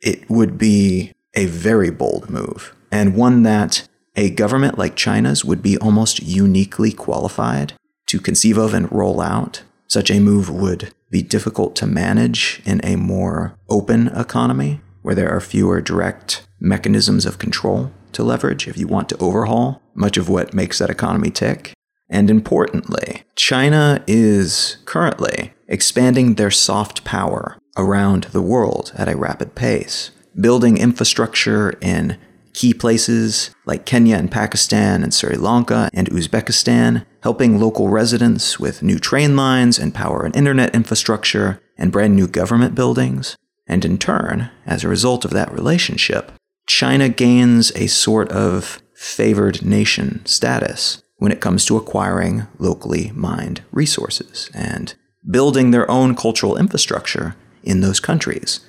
It 0.00 0.28
would 0.28 0.58
be 0.58 1.12
a 1.34 1.46
very 1.46 1.90
bold 1.90 2.28
move, 2.30 2.74
and 2.92 3.16
one 3.16 3.42
that 3.42 3.88
a 4.16 4.30
government 4.30 4.78
like 4.78 4.96
China's 4.96 5.44
would 5.44 5.62
be 5.62 5.78
almost 5.78 6.22
uniquely 6.22 6.92
qualified 6.92 7.74
to 8.06 8.20
conceive 8.20 8.58
of 8.58 8.74
and 8.74 8.90
roll 8.92 9.20
out. 9.20 9.62
Such 9.88 10.10
a 10.10 10.20
move 10.20 10.48
would 10.48 10.92
be 11.10 11.22
difficult 11.22 11.76
to 11.76 11.86
manage 11.86 12.62
in 12.64 12.80
a 12.84 12.96
more 12.96 13.56
open 13.68 14.08
economy 14.08 14.80
where 15.02 15.14
there 15.14 15.30
are 15.30 15.40
fewer 15.40 15.80
direct 15.80 16.46
mechanisms 16.60 17.26
of 17.26 17.38
control 17.38 17.92
to 18.12 18.22
leverage 18.22 18.66
if 18.66 18.76
you 18.76 18.86
want 18.86 19.08
to 19.10 19.18
overhaul 19.18 19.82
much 19.94 20.16
of 20.16 20.28
what 20.28 20.54
makes 20.54 20.78
that 20.78 20.90
economy 20.90 21.30
tick. 21.30 21.72
And 22.08 22.30
importantly, 22.30 23.22
China 23.36 24.02
is 24.06 24.78
currently 24.84 25.52
expanding 25.68 26.34
their 26.34 26.50
soft 26.50 27.04
power 27.04 27.58
around 27.76 28.24
the 28.24 28.42
world 28.42 28.92
at 28.96 29.08
a 29.08 29.16
rapid 29.16 29.54
pace, 29.54 30.10
building 30.40 30.76
infrastructure 30.76 31.70
in 31.80 32.18
key 32.54 32.72
places 32.72 33.50
like 33.66 33.84
Kenya 33.84 34.16
and 34.16 34.30
Pakistan 34.30 35.02
and 35.02 35.12
Sri 35.12 35.36
Lanka 35.36 35.90
and 35.92 36.08
Uzbekistan, 36.10 37.04
helping 37.22 37.58
local 37.58 37.88
residents 37.88 38.58
with 38.58 38.82
new 38.82 38.98
train 38.98 39.36
lines 39.36 39.78
and 39.78 39.94
power 39.94 40.24
and 40.24 40.34
internet 40.34 40.74
infrastructure 40.74 41.60
and 41.76 41.92
brand 41.92 42.14
new 42.16 42.26
government 42.26 42.74
buildings. 42.74 43.36
And 43.66 43.84
in 43.84 43.98
turn, 43.98 44.50
as 44.66 44.84
a 44.84 44.88
result 44.88 45.24
of 45.24 45.32
that 45.32 45.52
relationship, 45.52 46.32
China 46.66 47.08
gains 47.08 47.72
a 47.72 47.88
sort 47.88 48.30
of 48.30 48.80
favored 48.94 49.64
nation 49.64 50.24
status 50.24 51.02
when 51.18 51.32
it 51.32 51.40
comes 51.40 51.64
to 51.66 51.76
acquiring 51.76 52.46
locally 52.58 53.10
mined 53.14 53.62
resources 53.72 54.50
and 54.54 54.94
building 55.30 55.70
their 55.70 55.90
own 55.90 56.14
cultural 56.14 56.56
infrastructure 56.56 57.34
in 57.62 57.80
those 57.80 58.00
countries, 58.00 58.60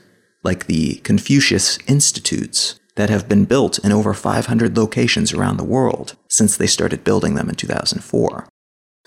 like 0.44 0.68
the 0.68 0.96
Confucius 1.04 1.78
Institutes 1.88 2.80
that 2.96 3.10
have 3.10 3.28
been 3.28 3.46
built 3.46 3.78
in 3.80 3.92
over 3.92 4.14
500 4.14 4.78
locations 4.78 5.34
around 5.34 5.58
the 5.58 5.64
world 5.64 6.16
since 6.30 6.56
they 6.58 6.68
started 6.68 7.04
building 7.04 7.36
them 7.36 7.50
in 7.50 7.56
2004. 7.56 8.48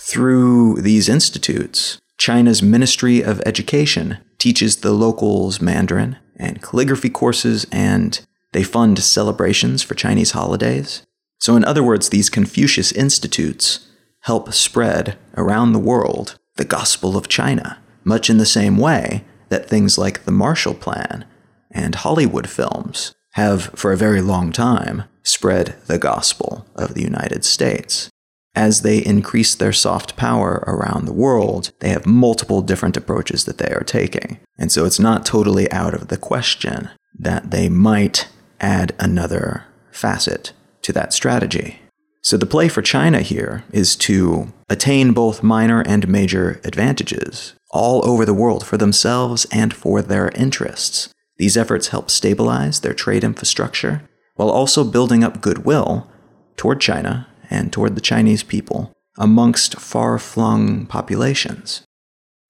Through 0.00 0.82
these 0.82 1.08
institutes, 1.08 1.98
China's 2.18 2.62
Ministry 2.62 3.22
of 3.22 3.40
Education 3.46 4.18
teaches 4.38 4.76
the 4.76 4.92
locals 4.92 5.60
Mandarin 5.60 6.16
and 6.36 6.62
calligraphy 6.62 7.10
courses, 7.10 7.66
and 7.72 8.20
they 8.52 8.62
fund 8.62 8.98
celebrations 9.00 9.82
for 9.82 9.94
Chinese 9.94 10.32
holidays. 10.32 11.02
So, 11.40 11.56
in 11.56 11.64
other 11.64 11.82
words, 11.82 12.08
these 12.08 12.30
Confucius 12.30 12.92
institutes 12.92 13.88
help 14.22 14.52
spread 14.52 15.16
around 15.36 15.72
the 15.72 15.78
world 15.78 16.38
the 16.56 16.64
gospel 16.64 17.16
of 17.16 17.28
China, 17.28 17.78
much 18.04 18.28
in 18.28 18.38
the 18.38 18.46
same 18.46 18.76
way 18.76 19.24
that 19.48 19.68
things 19.68 19.96
like 19.96 20.24
the 20.24 20.32
Marshall 20.32 20.74
Plan 20.74 21.24
and 21.70 21.94
Hollywood 21.94 22.48
films 22.48 23.14
have, 23.38 23.66
for 23.74 23.92
a 23.92 23.96
very 23.96 24.20
long 24.20 24.50
time, 24.50 25.04
spread 25.22 25.76
the 25.86 25.98
gospel 25.98 26.66
of 26.74 26.94
the 26.94 27.02
United 27.02 27.44
States. 27.44 28.10
As 28.56 28.82
they 28.82 28.98
increase 28.98 29.54
their 29.54 29.72
soft 29.72 30.16
power 30.16 30.64
around 30.66 31.04
the 31.04 31.12
world, 31.12 31.70
they 31.78 31.90
have 31.90 32.04
multiple 32.04 32.62
different 32.62 32.96
approaches 32.96 33.44
that 33.44 33.58
they 33.58 33.70
are 33.70 33.84
taking. 33.84 34.40
And 34.58 34.72
so 34.72 34.84
it's 34.84 34.98
not 34.98 35.24
totally 35.24 35.70
out 35.70 35.94
of 35.94 36.08
the 36.08 36.16
question 36.16 36.90
that 37.16 37.52
they 37.52 37.68
might 37.68 38.26
add 38.60 38.92
another 38.98 39.64
facet 39.92 40.52
to 40.82 40.92
that 40.94 41.12
strategy. 41.12 41.78
So 42.22 42.36
the 42.36 42.46
play 42.54 42.68
for 42.68 42.82
China 42.82 43.20
here 43.20 43.62
is 43.70 43.94
to 43.96 44.52
attain 44.68 45.12
both 45.12 45.44
minor 45.44 45.82
and 45.82 46.08
major 46.08 46.60
advantages 46.64 47.54
all 47.70 48.04
over 48.04 48.24
the 48.24 48.34
world 48.34 48.66
for 48.66 48.76
themselves 48.76 49.46
and 49.52 49.72
for 49.72 50.02
their 50.02 50.30
interests. 50.30 51.10
These 51.38 51.56
efforts 51.56 51.88
help 51.88 52.10
stabilize 52.10 52.80
their 52.80 52.94
trade 52.94 53.24
infrastructure 53.24 54.08
while 54.34 54.50
also 54.50 54.84
building 54.84 55.24
up 55.24 55.40
goodwill 55.40 56.08
toward 56.56 56.80
China 56.80 57.28
and 57.48 57.72
toward 57.72 57.94
the 57.94 58.00
Chinese 58.00 58.42
people 58.42 58.92
amongst 59.16 59.80
far 59.80 60.18
flung 60.18 60.86
populations. 60.86 61.82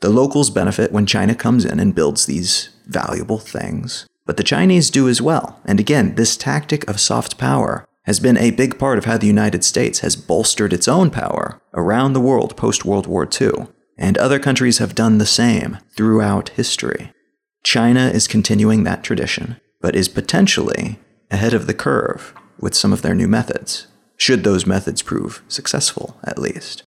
The 0.01 0.11
locals 0.11 0.51
benefit 0.51 0.93
when 0.93 1.07
China 1.07 1.35
comes 1.35 1.65
in 1.65 1.81
and 1.81 1.95
builds 1.95 2.27
these 2.27 2.71
valuable 2.87 3.39
things, 3.39 4.07
but 4.27 4.37
the 4.37 4.43
Chinese 4.43 4.91
do 4.91 5.09
as 5.09 5.21
well. 5.21 5.61
And 5.65 5.81
again, 5.81 6.15
this 6.15 6.37
tactic 6.37 6.89
of 6.89 7.01
soft 7.01 7.37
power 7.37 7.87
has 8.05 8.21
been 8.21 8.39
a 8.39 8.53
big 8.53 8.79
part 8.79 8.97
of 8.97 9.05
how 9.05 9.19
the 9.19 9.27
United 9.27 9.65
States 9.65 10.01
has 10.01 10.17
bolstered 10.17 10.73
its 10.73 10.89
own 10.89 11.11
power 11.11 11.61
around 11.75 12.13
the 12.13 12.21
world 12.21 12.57
post 12.57 12.85
World 12.85 13.07
War 13.07 13.29
II, 13.41 13.67
and 13.99 14.17
other 14.17 14.39
countries 14.39 14.79
have 14.79 14.95
done 14.95 15.19
the 15.19 15.27
same 15.27 15.79
throughout 15.95 16.51
history. 16.51 17.13
China 17.65 18.09
is 18.09 18.29
continuing 18.29 18.85
that 18.85 19.03
tradition, 19.03 19.61
but 19.81 19.97
is 19.97 20.09
potentially 20.09 20.99
ahead 21.31 21.55
of 21.55 21.67
the 21.67 21.75
curve 21.75 22.35
with 22.59 22.75
some 22.75 22.93
of 22.93 23.03
their 23.03 23.15
new 23.15 23.29
methods, 23.29 23.87
should 24.17 24.45
those 24.45 24.67
methods 24.67 25.03
prove 25.03 25.43
successful, 25.49 26.19
at 26.25 26.39
least. 26.39 26.83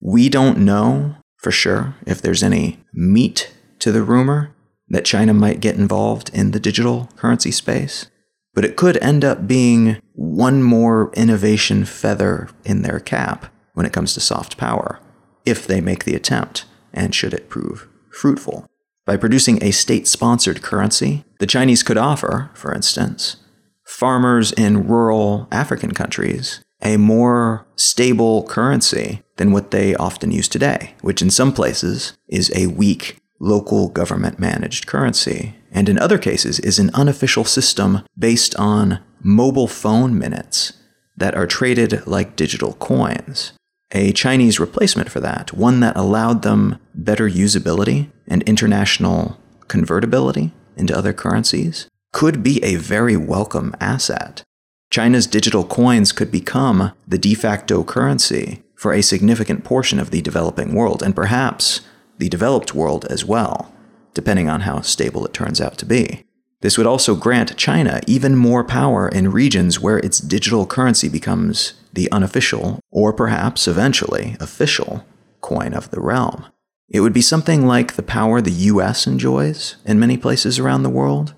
We 0.00 0.28
don't 0.28 0.58
know 0.58 1.16
for 1.38 1.50
sure 1.50 1.94
if 2.06 2.22
there's 2.22 2.42
any 2.42 2.80
meat 2.94 3.52
to 3.80 3.92
the 3.92 4.02
rumor 4.02 4.54
that 4.88 5.04
China 5.04 5.34
might 5.34 5.60
get 5.60 5.76
involved 5.76 6.30
in 6.32 6.52
the 6.52 6.60
digital 6.60 7.08
currency 7.16 7.50
space, 7.50 8.06
but 8.54 8.64
it 8.64 8.76
could 8.76 8.96
end 9.02 9.24
up 9.24 9.46
being 9.46 10.00
one 10.12 10.62
more 10.62 11.10
innovation 11.14 11.84
feather 11.84 12.48
in 12.64 12.82
their 12.82 13.00
cap 13.00 13.52
when 13.74 13.86
it 13.86 13.92
comes 13.92 14.14
to 14.14 14.20
soft 14.20 14.56
power, 14.56 15.00
if 15.44 15.66
they 15.66 15.80
make 15.80 16.04
the 16.04 16.14
attempt, 16.14 16.64
and 16.92 17.14
should 17.14 17.32
it 17.32 17.48
prove 17.48 17.88
fruitful. 18.10 18.66
By 19.04 19.16
producing 19.16 19.62
a 19.62 19.72
state 19.72 20.06
sponsored 20.06 20.62
currency, 20.62 21.24
the 21.38 21.46
Chinese 21.46 21.82
could 21.82 21.98
offer, 21.98 22.50
for 22.54 22.72
instance, 22.72 23.36
farmers 23.84 24.52
in 24.52 24.86
rural 24.86 25.48
African 25.50 25.92
countries 25.92 26.60
a 26.82 26.96
more 26.96 27.66
stable 27.76 28.42
currency 28.44 29.22
than 29.36 29.52
what 29.52 29.70
they 29.70 29.94
often 29.94 30.30
use 30.30 30.48
today, 30.48 30.94
which 31.00 31.22
in 31.22 31.30
some 31.30 31.52
places 31.52 32.12
is 32.28 32.52
a 32.54 32.66
weak 32.66 33.18
local 33.38 33.88
government 33.88 34.38
managed 34.38 34.86
currency, 34.86 35.54
and 35.70 35.88
in 35.88 35.98
other 35.98 36.18
cases 36.18 36.60
is 36.60 36.78
an 36.78 36.90
unofficial 36.94 37.44
system 37.44 38.02
based 38.18 38.54
on 38.56 39.00
mobile 39.20 39.68
phone 39.68 40.18
minutes 40.18 40.72
that 41.16 41.34
are 41.34 41.46
traded 41.46 42.06
like 42.06 42.36
digital 42.36 42.74
coins. 42.74 43.52
A 43.94 44.12
Chinese 44.12 44.58
replacement 44.58 45.10
for 45.10 45.20
that, 45.20 45.52
one 45.52 45.80
that 45.80 45.96
allowed 45.96 46.42
them 46.42 46.78
better 46.94 47.28
usability 47.28 48.10
and 48.26 48.42
international 48.44 49.38
convertibility 49.68 50.52
into 50.76 50.96
other 50.96 51.12
currencies, 51.12 51.88
could 52.12 52.42
be 52.42 52.62
a 52.64 52.76
very 52.76 53.16
welcome 53.16 53.74
asset. 53.80 54.42
China's 54.90 55.26
digital 55.26 55.64
coins 55.64 56.10
could 56.12 56.30
become 56.30 56.92
the 57.06 57.18
de 57.18 57.34
facto 57.34 57.84
currency 57.84 58.62
for 58.74 58.92
a 58.92 59.02
significant 59.02 59.62
portion 59.62 59.98
of 59.98 60.10
the 60.10 60.22
developing 60.22 60.74
world, 60.74 61.02
and 61.02 61.14
perhaps 61.14 61.82
the 62.18 62.28
developed 62.28 62.74
world 62.74 63.04
as 63.06 63.24
well, 63.24 63.74
depending 64.14 64.48
on 64.48 64.62
how 64.62 64.80
stable 64.80 65.24
it 65.26 65.32
turns 65.34 65.60
out 65.60 65.76
to 65.78 65.86
be. 65.86 66.24
This 66.62 66.78
would 66.78 66.86
also 66.86 67.16
grant 67.16 67.56
China 67.56 68.00
even 68.06 68.36
more 68.36 68.64
power 68.64 69.08
in 69.08 69.32
regions 69.32 69.80
where 69.80 69.98
its 69.98 70.18
digital 70.18 70.64
currency 70.64 71.08
becomes 71.08 71.74
the 71.92 72.10
unofficial, 72.10 72.78
or 72.90 73.12
perhaps 73.12 73.68
eventually 73.68 74.36
official, 74.40 75.04
coin 75.40 75.74
of 75.74 75.90
the 75.90 76.00
realm. 76.00 76.46
It 76.88 77.00
would 77.00 77.12
be 77.12 77.20
something 77.20 77.66
like 77.66 77.94
the 77.94 78.02
power 78.02 78.40
the 78.40 78.52
US 78.52 79.06
enjoys 79.06 79.76
in 79.84 79.98
many 79.98 80.16
places 80.16 80.58
around 80.58 80.84
the 80.84 80.88
world, 80.88 81.34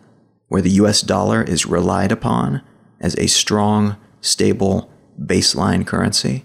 where 0.48 0.62
the 0.62 0.76
US 0.82 1.00
dollar 1.00 1.42
is 1.42 1.66
relied 1.66 2.12
upon 2.12 2.60
as 3.00 3.16
a 3.16 3.26
strong, 3.26 3.96
stable 4.20 4.90
baseline 5.18 5.86
currency. 5.86 6.44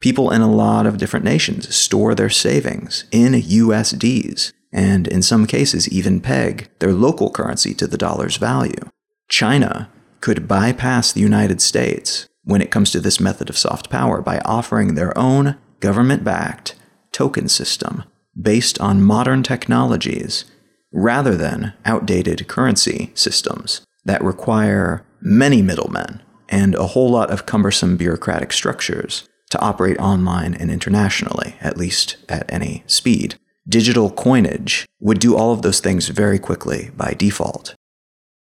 People 0.00 0.30
in 0.30 0.40
a 0.40 0.50
lot 0.50 0.86
of 0.86 0.98
different 0.98 1.24
nations 1.24 1.74
store 1.74 2.14
their 2.14 2.30
savings 2.30 3.04
in 3.12 3.32
USDs, 3.32 4.52
and 4.72 5.08
in 5.08 5.22
some 5.22 5.46
cases 5.46 5.88
even 5.88 6.20
peg 6.20 6.68
their 6.78 6.92
local 6.92 7.30
currency 7.30 7.74
to 7.74 7.86
the 7.86 7.98
dollar's 7.98 8.36
value. 8.36 8.88
China 9.28 9.90
could 10.20 10.48
bypass 10.48 11.12
the 11.12 11.20
United 11.20 11.60
States 11.60 12.28
when 12.44 12.60
it 12.60 12.70
comes 12.70 12.90
to 12.90 13.00
this 13.00 13.20
method 13.20 13.50
of 13.50 13.58
soft 13.58 13.90
power 13.90 14.20
by 14.22 14.40
offering 14.44 14.94
their 14.94 15.16
own 15.16 15.56
government 15.80 16.24
backed 16.24 16.74
token 17.12 17.48
system 17.48 18.04
based 18.40 18.80
on 18.80 19.02
modern 19.02 19.42
technologies 19.42 20.44
rather 20.92 21.36
than 21.36 21.74
outdated 21.84 22.48
currency 22.48 23.10
systems 23.14 23.82
that 24.04 24.22
require 24.22 25.04
many 25.20 25.60
middlemen 25.60 26.22
and 26.48 26.74
a 26.74 26.88
whole 26.88 27.10
lot 27.10 27.30
of 27.30 27.46
cumbersome 27.46 27.96
bureaucratic 27.96 28.52
structures 28.52 29.28
to 29.50 29.60
operate 29.60 29.98
online 29.98 30.54
and 30.54 30.70
internationally, 30.70 31.56
at 31.60 31.76
least 31.76 32.16
at 32.28 32.50
any 32.52 32.82
speed. 32.86 33.38
Digital 33.68 34.10
coinage 34.10 34.86
would 34.98 35.18
do 35.18 35.36
all 35.36 35.52
of 35.52 35.62
those 35.62 35.80
things 35.80 36.08
very 36.08 36.38
quickly 36.38 36.90
by 36.96 37.14
default. 37.18 37.74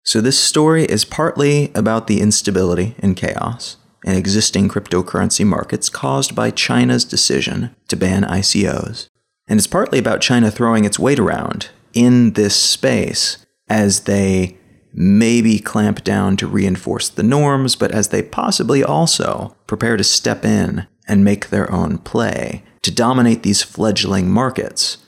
So, 0.04 0.20
this 0.20 0.38
story 0.38 0.84
is 0.84 1.04
partly 1.04 1.72
about 1.74 2.06
the 2.06 2.20
instability 2.20 2.94
and 2.98 3.16
chaos 3.16 3.78
in 4.04 4.14
existing 4.14 4.68
cryptocurrency 4.68 5.44
markets 5.44 5.88
caused 5.88 6.34
by 6.34 6.50
China's 6.50 7.04
decision 7.04 7.74
to 7.88 7.96
ban 7.96 8.22
ICOs. 8.24 9.08
And 9.48 9.58
it's 9.58 9.66
partly 9.66 9.98
about 9.98 10.20
China 10.20 10.50
throwing 10.50 10.84
its 10.84 10.98
weight 10.98 11.18
around 11.18 11.70
in 11.94 12.34
this 12.34 12.54
space 12.54 13.38
as 13.68 14.00
they 14.00 14.58
maybe 14.92 15.58
clamp 15.58 16.04
down 16.04 16.36
to 16.36 16.46
reinforce 16.46 17.08
the 17.08 17.22
norms, 17.22 17.74
but 17.74 17.90
as 17.90 18.08
they 18.08 18.22
possibly 18.22 18.84
also 18.84 19.56
prepare 19.66 19.96
to 19.96 20.04
step 20.04 20.44
in 20.44 20.86
and 21.08 21.24
make 21.24 21.48
their 21.48 21.70
own 21.72 21.98
play 21.98 22.62
to 22.82 22.90
dominate 22.90 23.42
these 23.42 23.62
fledgling 23.62 24.30
markets, 24.30 24.98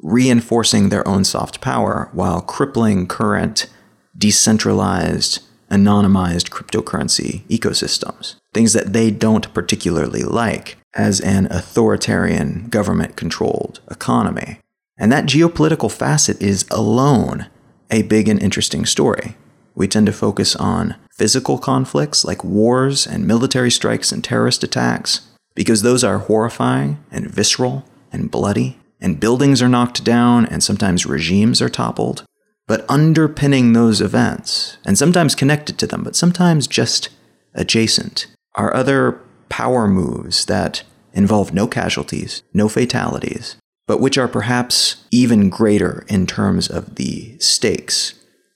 reinforcing 0.00 0.88
their 0.88 1.06
own 1.06 1.24
soft 1.24 1.60
power 1.60 2.08
while 2.12 2.40
crippling 2.40 3.06
current 3.06 3.66
decentralized, 4.16 5.42
anonymized 5.70 6.50
cryptocurrency 6.50 7.42
ecosystems, 7.48 8.36
things 8.54 8.72
that 8.72 8.92
they 8.92 9.10
don't 9.10 9.52
particularly 9.52 10.22
like 10.22 10.76
as 10.94 11.20
an 11.20 11.46
authoritarian 11.50 12.68
government 12.68 13.16
controlled 13.16 13.80
economy. 13.90 14.58
And 14.98 15.12
that 15.12 15.26
geopolitical 15.26 15.92
facet 15.92 16.40
is 16.40 16.64
alone 16.70 17.46
a 17.90 18.02
big 18.02 18.28
and 18.28 18.42
interesting 18.42 18.86
story. 18.86 19.36
We 19.74 19.86
tend 19.86 20.06
to 20.06 20.12
focus 20.12 20.56
on 20.56 20.96
physical 21.12 21.58
conflicts 21.58 22.24
like 22.24 22.42
wars 22.42 23.06
and 23.06 23.26
military 23.26 23.70
strikes 23.70 24.10
and 24.10 24.24
terrorist 24.24 24.64
attacks 24.64 25.28
because 25.54 25.82
those 25.82 26.02
are 26.02 26.18
horrifying 26.18 27.02
and 27.10 27.30
visceral 27.30 27.84
and 28.12 28.30
bloody, 28.30 28.78
and 29.00 29.20
buildings 29.20 29.62
are 29.62 29.68
knocked 29.68 30.04
down 30.04 30.46
and 30.46 30.62
sometimes 30.62 31.06
regimes 31.06 31.60
are 31.60 31.68
toppled. 31.68 32.24
But 32.66 32.84
underpinning 32.88 33.72
those 33.72 34.00
events, 34.00 34.78
and 34.84 34.98
sometimes 34.98 35.36
connected 35.36 35.78
to 35.78 35.86
them, 35.86 36.02
but 36.02 36.16
sometimes 36.16 36.66
just 36.66 37.10
adjacent, 37.54 38.26
are 38.56 38.74
other 38.74 39.20
power 39.48 39.86
moves 39.86 40.46
that 40.46 40.82
involve 41.12 41.54
no 41.54 41.66
casualties, 41.66 42.42
no 42.52 42.68
fatalities, 42.68 43.56
but 43.86 44.00
which 44.00 44.18
are 44.18 44.28
perhaps 44.28 45.04
even 45.12 45.48
greater 45.48 46.04
in 46.08 46.26
terms 46.26 46.68
of 46.68 46.96
the 46.96 47.38
stakes 47.38 48.14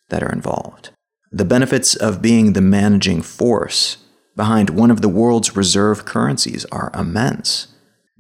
that 0.08 0.22
are 0.22 0.32
involved. 0.32 0.90
The 1.30 1.44
benefits 1.44 1.94
of 1.94 2.20
being 2.20 2.52
the 2.52 2.60
managing 2.60 3.22
force 3.22 3.98
behind 4.34 4.70
one 4.70 4.90
of 4.90 5.00
the 5.00 5.08
world's 5.08 5.54
reserve 5.54 6.04
currencies 6.04 6.64
are 6.66 6.90
immense. 6.94 7.68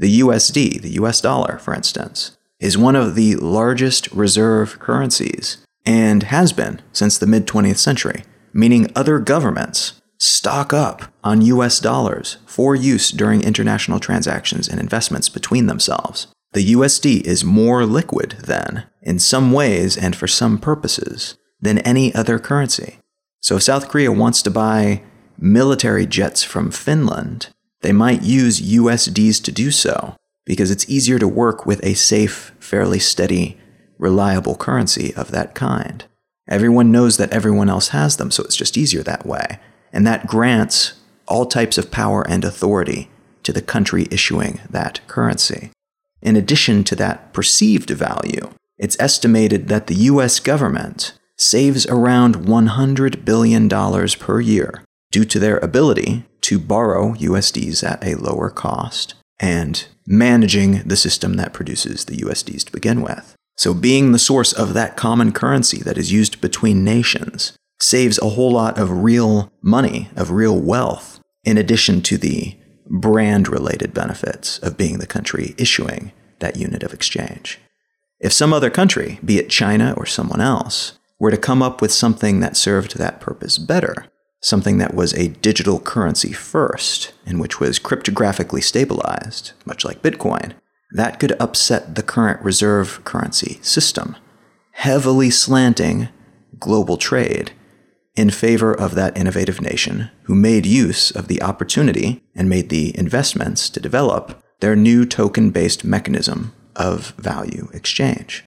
The 0.00 0.20
USD, 0.20 0.80
the 0.80 0.92
US 0.92 1.20
dollar, 1.20 1.58
for 1.58 1.74
instance, 1.74 2.34
is 2.58 2.78
one 2.78 2.96
of 2.96 3.14
the 3.14 3.36
largest 3.36 4.10
reserve 4.12 4.78
currencies 4.78 5.58
and 5.84 6.22
has 6.22 6.54
been 6.54 6.80
since 6.90 7.18
the 7.18 7.26
mid 7.26 7.46
20th 7.46 7.76
century, 7.76 8.24
meaning 8.54 8.90
other 8.96 9.18
governments 9.18 10.00
stock 10.16 10.72
up 10.72 11.12
on 11.22 11.42
US 11.42 11.80
dollars 11.80 12.38
for 12.46 12.74
use 12.74 13.10
during 13.10 13.42
international 13.42 14.00
transactions 14.00 14.68
and 14.68 14.80
investments 14.80 15.28
between 15.28 15.66
themselves. 15.66 16.28
The 16.52 16.72
USD 16.72 17.20
is 17.26 17.44
more 17.44 17.84
liquid, 17.84 18.36
then, 18.42 18.84
in 19.02 19.18
some 19.18 19.52
ways 19.52 19.98
and 19.98 20.16
for 20.16 20.26
some 20.26 20.56
purposes, 20.56 21.36
than 21.60 21.78
any 21.80 22.14
other 22.14 22.38
currency. 22.38 23.00
So 23.42 23.56
if 23.56 23.64
South 23.64 23.90
Korea 23.90 24.12
wants 24.12 24.40
to 24.42 24.50
buy 24.50 25.02
military 25.38 26.06
jets 26.06 26.42
from 26.42 26.70
Finland, 26.70 27.48
they 27.82 27.92
might 27.92 28.22
use 28.22 28.60
USDs 28.60 29.42
to 29.44 29.52
do 29.52 29.70
so, 29.70 30.16
because 30.44 30.70
it's 30.70 30.88
easier 30.88 31.18
to 31.18 31.28
work 31.28 31.66
with 31.66 31.84
a 31.84 31.94
safe, 31.94 32.52
fairly 32.60 32.98
steady, 32.98 33.58
reliable 33.98 34.56
currency 34.56 35.14
of 35.14 35.30
that 35.30 35.54
kind. 35.54 36.04
Everyone 36.48 36.90
knows 36.90 37.16
that 37.16 37.32
everyone 37.32 37.70
else 37.70 37.88
has 37.88 38.16
them, 38.16 38.30
so 38.30 38.42
it's 38.42 38.56
just 38.56 38.76
easier 38.76 39.02
that 39.02 39.24
way. 39.24 39.58
And 39.92 40.06
that 40.06 40.26
grants 40.26 40.94
all 41.28 41.46
types 41.46 41.78
of 41.78 41.90
power 41.90 42.26
and 42.28 42.44
authority 42.44 43.08
to 43.44 43.52
the 43.52 43.62
country 43.62 44.08
issuing 44.10 44.60
that 44.68 45.00
currency. 45.06 45.70
In 46.20 46.36
addition 46.36 46.84
to 46.84 46.96
that 46.96 47.32
perceived 47.32 47.90
value, 47.90 48.50
it's 48.78 48.96
estimated 48.98 49.68
that 49.68 49.86
the 49.86 49.94
US 49.94 50.40
government 50.40 51.12
saves 51.36 51.86
around 51.86 52.36
$100 52.36 53.24
billion 53.24 53.68
per 53.68 54.40
year 54.40 54.84
due 55.10 55.24
to 55.24 55.38
their 55.38 55.58
ability 55.58 56.26
to 56.50 56.58
borrow 56.58 57.12
USDs 57.14 57.88
at 57.88 58.04
a 58.04 58.16
lower 58.16 58.50
cost 58.50 59.14
and 59.38 59.86
managing 60.04 60.82
the 60.82 60.96
system 60.96 61.34
that 61.34 61.52
produces 61.52 62.06
the 62.06 62.16
USDs 62.16 62.64
to 62.64 62.72
begin 62.72 63.02
with. 63.02 63.36
So, 63.56 63.72
being 63.72 64.10
the 64.10 64.18
source 64.18 64.52
of 64.52 64.74
that 64.74 64.96
common 64.96 65.30
currency 65.30 65.78
that 65.84 65.96
is 65.96 66.10
used 66.10 66.40
between 66.40 66.82
nations 66.82 67.56
saves 67.78 68.18
a 68.18 68.30
whole 68.30 68.50
lot 68.50 68.80
of 68.80 69.04
real 69.04 69.52
money, 69.62 70.10
of 70.16 70.32
real 70.32 70.58
wealth, 70.58 71.20
in 71.44 71.56
addition 71.56 72.02
to 72.02 72.18
the 72.18 72.56
brand 72.88 73.46
related 73.46 73.94
benefits 73.94 74.58
of 74.58 74.76
being 74.76 74.98
the 74.98 75.06
country 75.06 75.54
issuing 75.56 76.10
that 76.40 76.56
unit 76.56 76.82
of 76.82 76.92
exchange. 76.92 77.60
If 78.18 78.32
some 78.32 78.52
other 78.52 78.70
country, 78.70 79.20
be 79.24 79.38
it 79.38 79.50
China 79.50 79.94
or 79.96 80.04
someone 80.04 80.40
else, 80.40 80.98
were 81.20 81.30
to 81.30 81.36
come 81.36 81.62
up 81.62 81.80
with 81.80 81.92
something 81.92 82.40
that 82.40 82.56
served 82.56 82.98
that 82.98 83.20
purpose 83.20 83.56
better, 83.56 84.10
something 84.40 84.78
that 84.78 84.94
was 84.94 85.12
a 85.14 85.28
digital 85.28 85.78
currency 85.78 86.32
first, 86.32 87.12
and 87.26 87.40
which 87.40 87.60
was 87.60 87.78
cryptographically 87.78 88.62
stabilized, 88.62 89.52
much 89.64 89.84
like 89.84 90.02
Bitcoin, 90.02 90.52
that 90.92 91.20
could 91.20 91.32
upset 91.40 91.94
the 91.94 92.02
current 92.02 92.42
reserve 92.42 93.04
currency 93.04 93.58
system, 93.62 94.16
heavily 94.72 95.30
slanting 95.30 96.08
global 96.58 96.96
trade 96.96 97.52
in 98.16 98.30
favor 98.30 98.74
of 98.74 98.94
that 98.94 99.16
innovative 99.16 99.60
nation 99.60 100.10
who 100.24 100.34
made 100.34 100.66
use 100.66 101.10
of 101.10 101.28
the 101.28 101.40
opportunity 101.42 102.22
and 102.34 102.48
made 102.48 102.68
the 102.68 102.96
investments 102.98 103.70
to 103.70 103.80
develop 103.80 104.42
their 104.60 104.76
new 104.76 105.06
token 105.06 105.50
based 105.50 105.84
mechanism 105.84 106.52
of 106.76 107.10
value 107.12 107.68
exchange. 107.72 108.44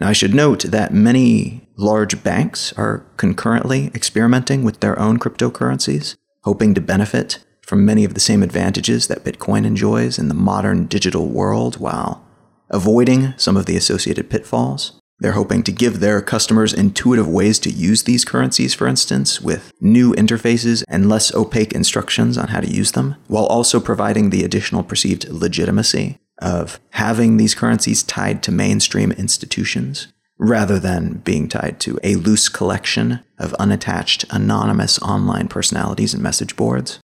Now, 0.00 0.08
I 0.08 0.12
should 0.12 0.34
note 0.34 0.64
that 0.64 0.92
many 0.92 1.68
large 1.76 2.22
banks 2.22 2.72
are 2.74 3.06
concurrently 3.16 3.90
experimenting 3.94 4.64
with 4.64 4.80
their 4.80 4.98
own 4.98 5.18
cryptocurrencies, 5.18 6.16
hoping 6.42 6.74
to 6.74 6.80
benefit 6.80 7.44
from 7.62 7.84
many 7.84 8.04
of 8.04 8.14
the 8.14 8.20
same 8.20 8.42
advantages 8.42 9.06
that 9.06 9.24
Bitcoin 9.24 9.64
enjoys 9.64 10.18
in 10.18 10.28
the 10.28 10.34
modern 10.34 10.86
digital 10.86 11.28
world 11.28 11.78
while 11.78 12.26
avoiding 12.70 13.34
some 13.36 13.56
of 13.56 13.66
the 13.66 13.76
associated 13.76 14.28
pitfalls. 14.28 15.00
They're 15.20 15.32
hoping 15.32 15.62
to 15.62 15.72
give 15.72 16.00
their 16.00 16.20
customers 16.20 16.74
intuitive 16.74 17.28
ways 17.28 17.58
to 17.60 17.70
use 17.70 18.02
these 18.02 18.24
currencies, 18.24 18.74
for 18.74 18.88
instance, 18.88 19.40
with 19.40 19.72
new 19.80 20.12
interfaces 20.14 20.82
and 20.88 21.08
less 21.08 21.32
opaque 21.34 21.72
instructions 21.72 22.36
on 22.36 22.48
how 22.48 22.60
to 22.60 22.70
use 22.70 22.92
them, 22.92 23.14
while 23.28 23.46
also 23.46 23.78
providing 23.78 24.30
the 24.30 24.42
additional 24.42 24.82
perceived 24.82 25.28
legitimacy 25.28 26.18
of 26.38 26.80
having 26.90 27.36
these 27.36 27.54
currencies 27.54 28.02
tied 28.02 28.42
to 28.42 28.52
mainstream 28.52 29.12
institutions 29.12 30.08
rather 30.38 30.78
than 30.78 31.18
being 31.18 31.48
tied 31.48 31.78
to 31.80 31.98
a 32.02 32.16
loose 32.16 32.48
collection 32.48 33.20
of 33.38 33.54
unattached, 33.54 34.24
anonymous 34.30 35.00
online 35.00 35.48
personalities 35.48 36.12
and 36.12 36.22
message 36.22 36.56
boards. 36.56 36.98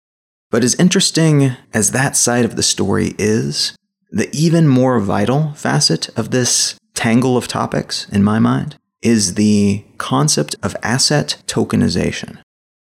But 0.49 0.63
as 0.63 0.75
interesting 0.75 1.51
as 1.73 1.91
that 1.91 2.15
side 2.15 2.45
of 2.45 2.55
the 2.55 2.63
story 2.63 3.15
is, 3.17 3.75
the 4.11 4.29
even 4.31 4.67
more 4.67 4.99
vital 4.99 5.51
facet 5.53 6.09
of 6.17 6.31
this 6.31 6.77
tangle 6.93 7.35
of 7.35 7.47
topics, 7.47 8.07
in 8.09 8.23
my 8.23 8.39
mind, 8.39 8.77
is 9.01 9.35
the 9.35 9.83
concept 9.97 10.55
of 10.63 10.75
asset 10.81 11.41
tokenization. 11.47 12.39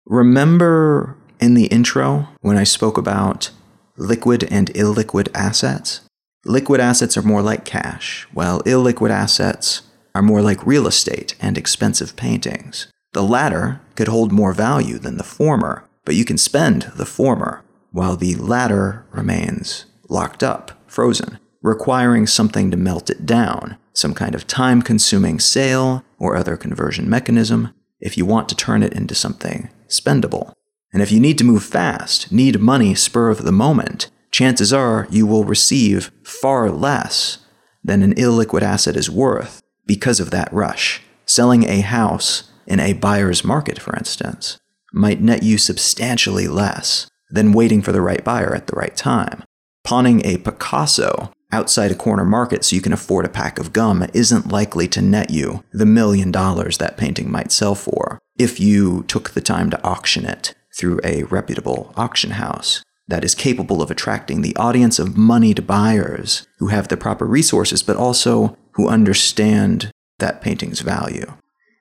Remember 0.05 1.17
in 1.39 1.53
the 1.53 1.67
intro 1.67 2.27
when 2.41 2.57
I 2.57 2.63
spoke 2.63 2.97
about 2.97 3.51
liquid 3.97 4.43
and 4.51 4.71
illiquid 4.73 5.29
assets? 5.33 6.01
Liquid 6.47 6.79
assets 6.79 7.17
are 7.17 7.23
more 7.23 7.41
like 7.41 7.65
cash, 7.65 8.27
while 8.31 8.61
illiquid 8.61 9.09
assets 9.09 9.81
are 10.13 10.21
more 10.21 10.43
like 10.43 10.67
real 10.67 10.85
estate 10.85 11.35
and 11.41 11.57
expensive 11.57 12.15
paintings. 12.15 12.85
The 13.13 13.23
latter 13.23 13.81
could 13.95 14.07
hold 14.07 14.31
more 14.31 14.53
value 14.53 14.99
than 14.99 15.17
the 15.17 15.23
former, 15.23 15.85
but 16.05 16.13
you 16.13 16.23
can 16.23 16.37
spend 16.37 16.83
the 16.95 17.05
former, 17.07 17.63
while 17.91 18.15
the 18.15 18.35
latter 18.35 19.07
remains 19.09 19.85
locked 20.07 20.43
up, 20.43 20.83
frozen, 20.85 21.39
requiring 21.63 22.27
something 22.27 22.69
to 22.69 22.77
melt 22.77 23.09
it 23.09 23.25
down, 23.25 23.77
some 23.93 24.13
kind 24.13 24.35
of 24.35 24.45
time 24.45 24.83
consuming 24.83 25.39
sale 25.39 26.03
or 26.19 26.35
other 26.35 26.57
conversion 26.57 27.09
mechanism, 27.09 27.73
if 27.99 28.19
you 28.19 28.25
want 28.25 28.47
to 28.49 28.55
turn 28.55 28.83
it 28.83 28.93
into 28.93 29.15
something 29.15 29.69
spendable. 29.87 30.53
And 30.93 31.01
if 31.01 31.11
you 31.11 31.19
need 31.19 31.39
to 31.39 31.43
move 31.43 31.63
fast, 31.63 32.31
need 32.31 32.59
money 32.59 32.93
spur 32.93 33.29
of 33.29 33.43
the 33.43 33.51
moment, 33.51 34.11
chances 34.35 34.73
are 34.73 35.07
you 35.09 35.25
will 35.25 35.45
receive 35.45 36.11
far 36.21 36.69
less 36.69 37.37
than 37.81 38.03
an 38.03 38.13
illiquid 38.15 38.61
asset 38.61 38.97
is 38.97 39.09
worth 39.09 39.61
because 39.85 40.19
of 40.19 40.29
that 40.29 40.51
rush. 40.51 41.01
Selling 41.25 41.63
a 41.63 41.79
house 41.79 42.51
in 42.67 42.81
a 42.81 42.91
buyer's 42.91 43.45
market, 43.45 43.79
for 43.79 43.95
instance, 43.95 44.57
might 44.91 45.21
net 45.21 45.41
you 45.41 45.57
substantially 45.57 46.49
less 46.49 47.07
than 47.29 47.53
waiting 47.53 47.81
for 47.81 47.93
the 47.93 48.01
right 48.01 48.25
buyer 48.25 48.53
at 48.53 48.67
the 48.67 48.75
right 48.75 48.97
time. 48.97 49.41
Pawning 49.85 50.25
a 50.25 50.37
Picasso 50.39 51.31
outside 51.53 51.91
a 51.91 51.95
corner 51.95 52.25
market 52.25 52.65
so 52.65 52.75
you 52.75 52.81
can 52.81 52.91
afford 52.91 53.23
a 53.23 53.29
pack 53.29 53.57
of 53.57 53.71
gum 53.71 54.05
isn't 54.13 54.51
likely 54.51 54.89
to 54.89 55.01
net 55.01 55.29
you 55.29 55.63
the 55.71 55.85
million 55.85 56.29
dollars 56.29 56.77
that 56.77 56.97
painting 56.97 57.31
might 57.31 57.53
sell 57.53 57.73
for 57.73 58.19
if 58.37 58.59
you 58.59 59.03
took 59.03 59.29
the 59.29 59.39
time 59.39 59.69
to 59.69 59.81
auction 59.81 60.25
it 60.25 60.53
through 60.77 60.99
a 61.05 61.23
reputable 61.23 61.93
auction 61.95 62.31
house 62.31 62.83
that 63.07 63.23
is 63.23 63.35
capable 63.35 63.81
of 63.81 63.91
attracting 63.91 64.41
the 64.41 64.55
audience 64.55 64.99
of 64.99 65.17
moneyed 65.17 65.67
buyers 65.67 66.47
who 66.59 66.67
have 66.67 66.87
the 66.87 66.97
proper 66.97 67.25
resources 67.25 67.83
but 67.83 67.95
also 67.97 68.57
who 68.73 68.87
understand 68.87 69.91
that 70.19 70.41
painting's 70.41 70.81
value. 70.81 71.25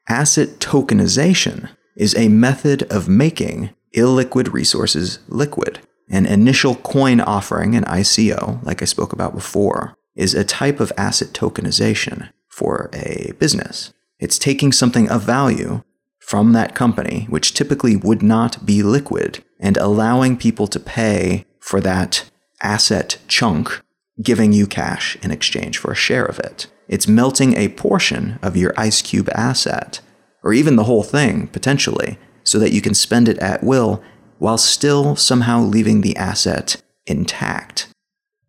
Asset 0.09 0.59
tokenization 0.59 1.71
is 1.97 2.15
a 2.17 2.29
method 2.29 2.83
of 2.85 3.09
making 3.09 3.71
illiquid 3.97 4.53
resources 4.53 5.21
liquid. 5.29 5.81
An 6.11 6.27
initial 6.27 6.75
coin 6.75 7.21
offering, 7.21 7.75
an 7.75 7.85
ICO, 7.85 8.63
like 8.65 8.83
I 8.83 8.85
spoke 8.85 9.13
about 9.13 9.35
before, 9.35 9.97
is 10.15 10.35
a 10.35 10.45
type 10.45 10.81
of 10.81 10.93
asset 10.97 11.29
tokenization 11.29 12.31
for 12.49 12.91
a 12.93 13.33
business. 13.39 13.93
It's 14.19 14.39
taking 14.39 14.73
something 14.73 15.09
of 15.09 15.23
value 15.23 15.83
from 16.27 16.53
that 16.53 16.75
company, 16.75 17.27
which 17.29 17.53
typically 17.53 17.97
would 17.97 18.23
not 18.23 18.65
be 18.65 18.83
liquid, 18.83 19.45
and 19.61 19.77
allowing 19.77 20.37
people 20.37 20.67
to 20.67 20.81
pay 20.81 21.45
for 21.61 21.81
that 21.81 22.31
asset 22.63 23.19
chunk, 23.29 23.83
giving 24.23 24.53
you 24.53 24.67
cash 24.67 25.17
in 25.23 25.31
exchange 25.31 25.77
for 25.77 25.93
a 25.93 25.97
share 25.97 26.25
of 26.25 26.39
it. 26.39 26.67
It's 26.89 27.07
melting 27.07 27.57
a 27.57 27.69
portion 27.69 28.39
of 28.43 28.57
your 28.57 28.73
Ice 28.77 29.03
Cube 29.03 29.29
asset, 29.35 30.01
or 30.43 30.55
even 30.55 30.77
the 30.77 30.85
whole 30.85 31.03
thing, 31.03 31.49
potentially, 31.49 32.19
so 32.43 32.59
that 32.59 32.73
you 32.73 32.81
can 32.81 32.95
spend 32.95 33.29
it 33.29 33.39
at 33.39 33.63
will 33.63 34.03
while 34.39 34.59
still 34.59 35.17
somehow 35.17 35.61
leaving 35.61 36.01
the 36.01 36.17
asset 36.17 36.83
intact. 37.07 37.89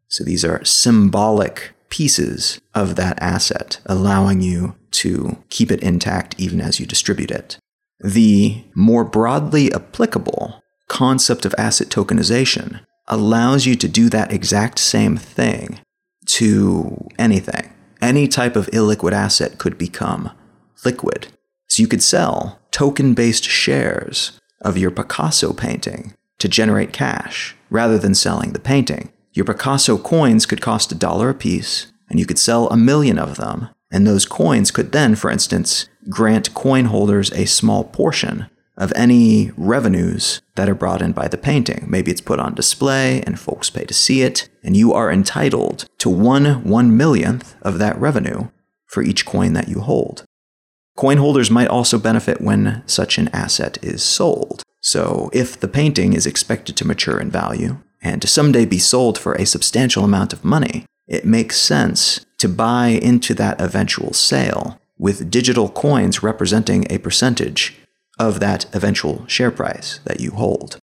So 0.08 0.24
these 0.24 0.46
are 0.46 0.64
symbolic 0.64 1.74
pieces 1.90 2.60
of 2.74 2.96
that 2.96 3.22
asset, 3.22 3.80
allowing 3.86 4.42
you 4.42 4.76
to 4.92 5.44
keep 5.50 5.72
it 5.72 5.84
intact 5.84 6.36
even 6.38 6.62
as 6.62 6.80
you 6.80 6.86
distribute 6.86 7.32
it. 7.32 7.58
The 8.00 8.64
more 8.76 9.04
broadly 9.04 9.74
applicable 9.74 10.62
concept 10.88 11.46
of 11.46 11.56
asset 11.58 11.90
tokenization 11.90 12.82
allows 13.08 13.66
you 13.66 13.76
to 13.76 13.88
do 13.88 14.10
that 14.10 14.32
exact 14.32 14.80
same 14.80 15.18
thing 15.18 15.80
to 16.26 17.08
anything. 17.18 17.72
Any 18.02 18.28
type 18.28 18.56
of 18.56 18.68
illiquid 18.68 19.14
asset 19.14 19.58
could 19.58 19.78
become 19.78 20.32
liquid. 20.84 21.28
So 21.68 21.82
you 21.82 21.88
could 21.88 22.04
sell 22.04 22.60
token 22.72 23.14
based 23.14 23.44
shares 23.46 24.40
of 24.62 24.78
your 24.78 24.92
Picasso 24.92 25.54
painting 25.54 26.14
to 26.40 26.48
generate 26.48 26.94
cash 26.94 27.56
rather 27.70 27.98
than 27.98 28.16
selling 28.16 28.54
the 28.54 28.60
painting. 28.60 29.12
Your 29.34 29.46
Picasso 29.46 29.98
coins 29.98 30.46
could 30.46 30.62
cost 30.62 30.92
a 30.92 30.96
dollar 30.96 31.30
a 31.30 31.34
piece, 31.34 31.92
and 32.10 32.20
you 32.20 32.26
could 32.26 32.40
sell 32.40 32.70
a 32.70 32.78
million 32.78 33.20
of 33.20 33.38
them. 33.38 33.70
And 33.92 34.06
those 34.06 34.26
coins 34.26 34.72
could 34.72 34.92
then, 34.92 35.16
for 35.16 35.30
instance, 35.30 35.88
grant 36.10 36.54
coin 36.54 36.86
holders 36.86 37.32
a 37.32 37.46
small 37.46 37.84
portion 37.84 38.50
of 38.78 38.92
any 38.96 39.52
revenues 39.56 40.42
that 40.56 40.70
are 40.70 40.76
brought 40.76 41.02
in 41.02 41.14
by 41.14 41.28
the 41.28 41.38
painting. 41.38 41.86
Maybe 41.88 42.12
it's 42.12 42.22
put 42.22 42.40
on 42.40 42.56
display 42.56 43.22
and 43.22 43.40
folks 43.40 43.70
pay 43.70 43.86
to 43.86 43.94
see 43.94 44.22
it, 44.22 44.50
and 44.64 44.76
you 44.76 44.94
are 44.94 45.12
entitled 45.12 45.86
to 46.00 46.10
one 46.10 46.64
one 46.64 46.96
millionth 46.96 47.56
of 47.62 47.80
that 47.80 47.98
revenue 47.98 48.50
for 48.86 49.02
each 49.02 49.26
coin 49.26 49.54
that 49.54 49.70
you 49.70 49.80
hold. 49.80 50.24
Coin 50.96 51.18
holders 51.18 51.52
might 51.52 51.68
also 51.68 51.98
benefit 51.98 52.42
when 52.42 52.84
such 52.86 53.18
an 53.18 53.30
asset 53.30 53.78
is 53.84 54.02
sold. 54.02 54.64
So, 54.82 55.30
if 55.34 55.60
the 55.60 55.68
painting 55.68 56.14
is 56.14 56.26
expected 56.26 56.78
to 56.78 56.88
mature 56.88 57.20
in 57.20 57.32
value 57.32 57.78
and 58.02 58.22
to 58.22 58.28
someday 58.28 58.66
be 58.66 58.78
sold 58.78 59.18
for 59.18 59.34
a 59.34 59.46
substantial 59.46 60.04
amount 60.04 60.32
of 60.32 60.46
money, 60.46 60.86
it 61.08 61.26
makes 61.26 61.60
sense 61.60 62.26
to 62.38 62.48
buy 62.48 62.88
into 62.88 63.34
that 63.34 63.60
eventual 63.60 64.14
sale 64.14 64.80
with 64.98 65.30
digital 65.30 65.70
coins 65.70 66.24
representing 66.24 66.86
a 66.90 67.00
percentage 67.00 67.76
of 68.18 68.40
that 68.40 68.66
eventual 68.74 69.26
share 69.28 69.52
price 69.52 70.00
that 70.06 70.20
you 70.20 70.32
hold. 70.32 70.78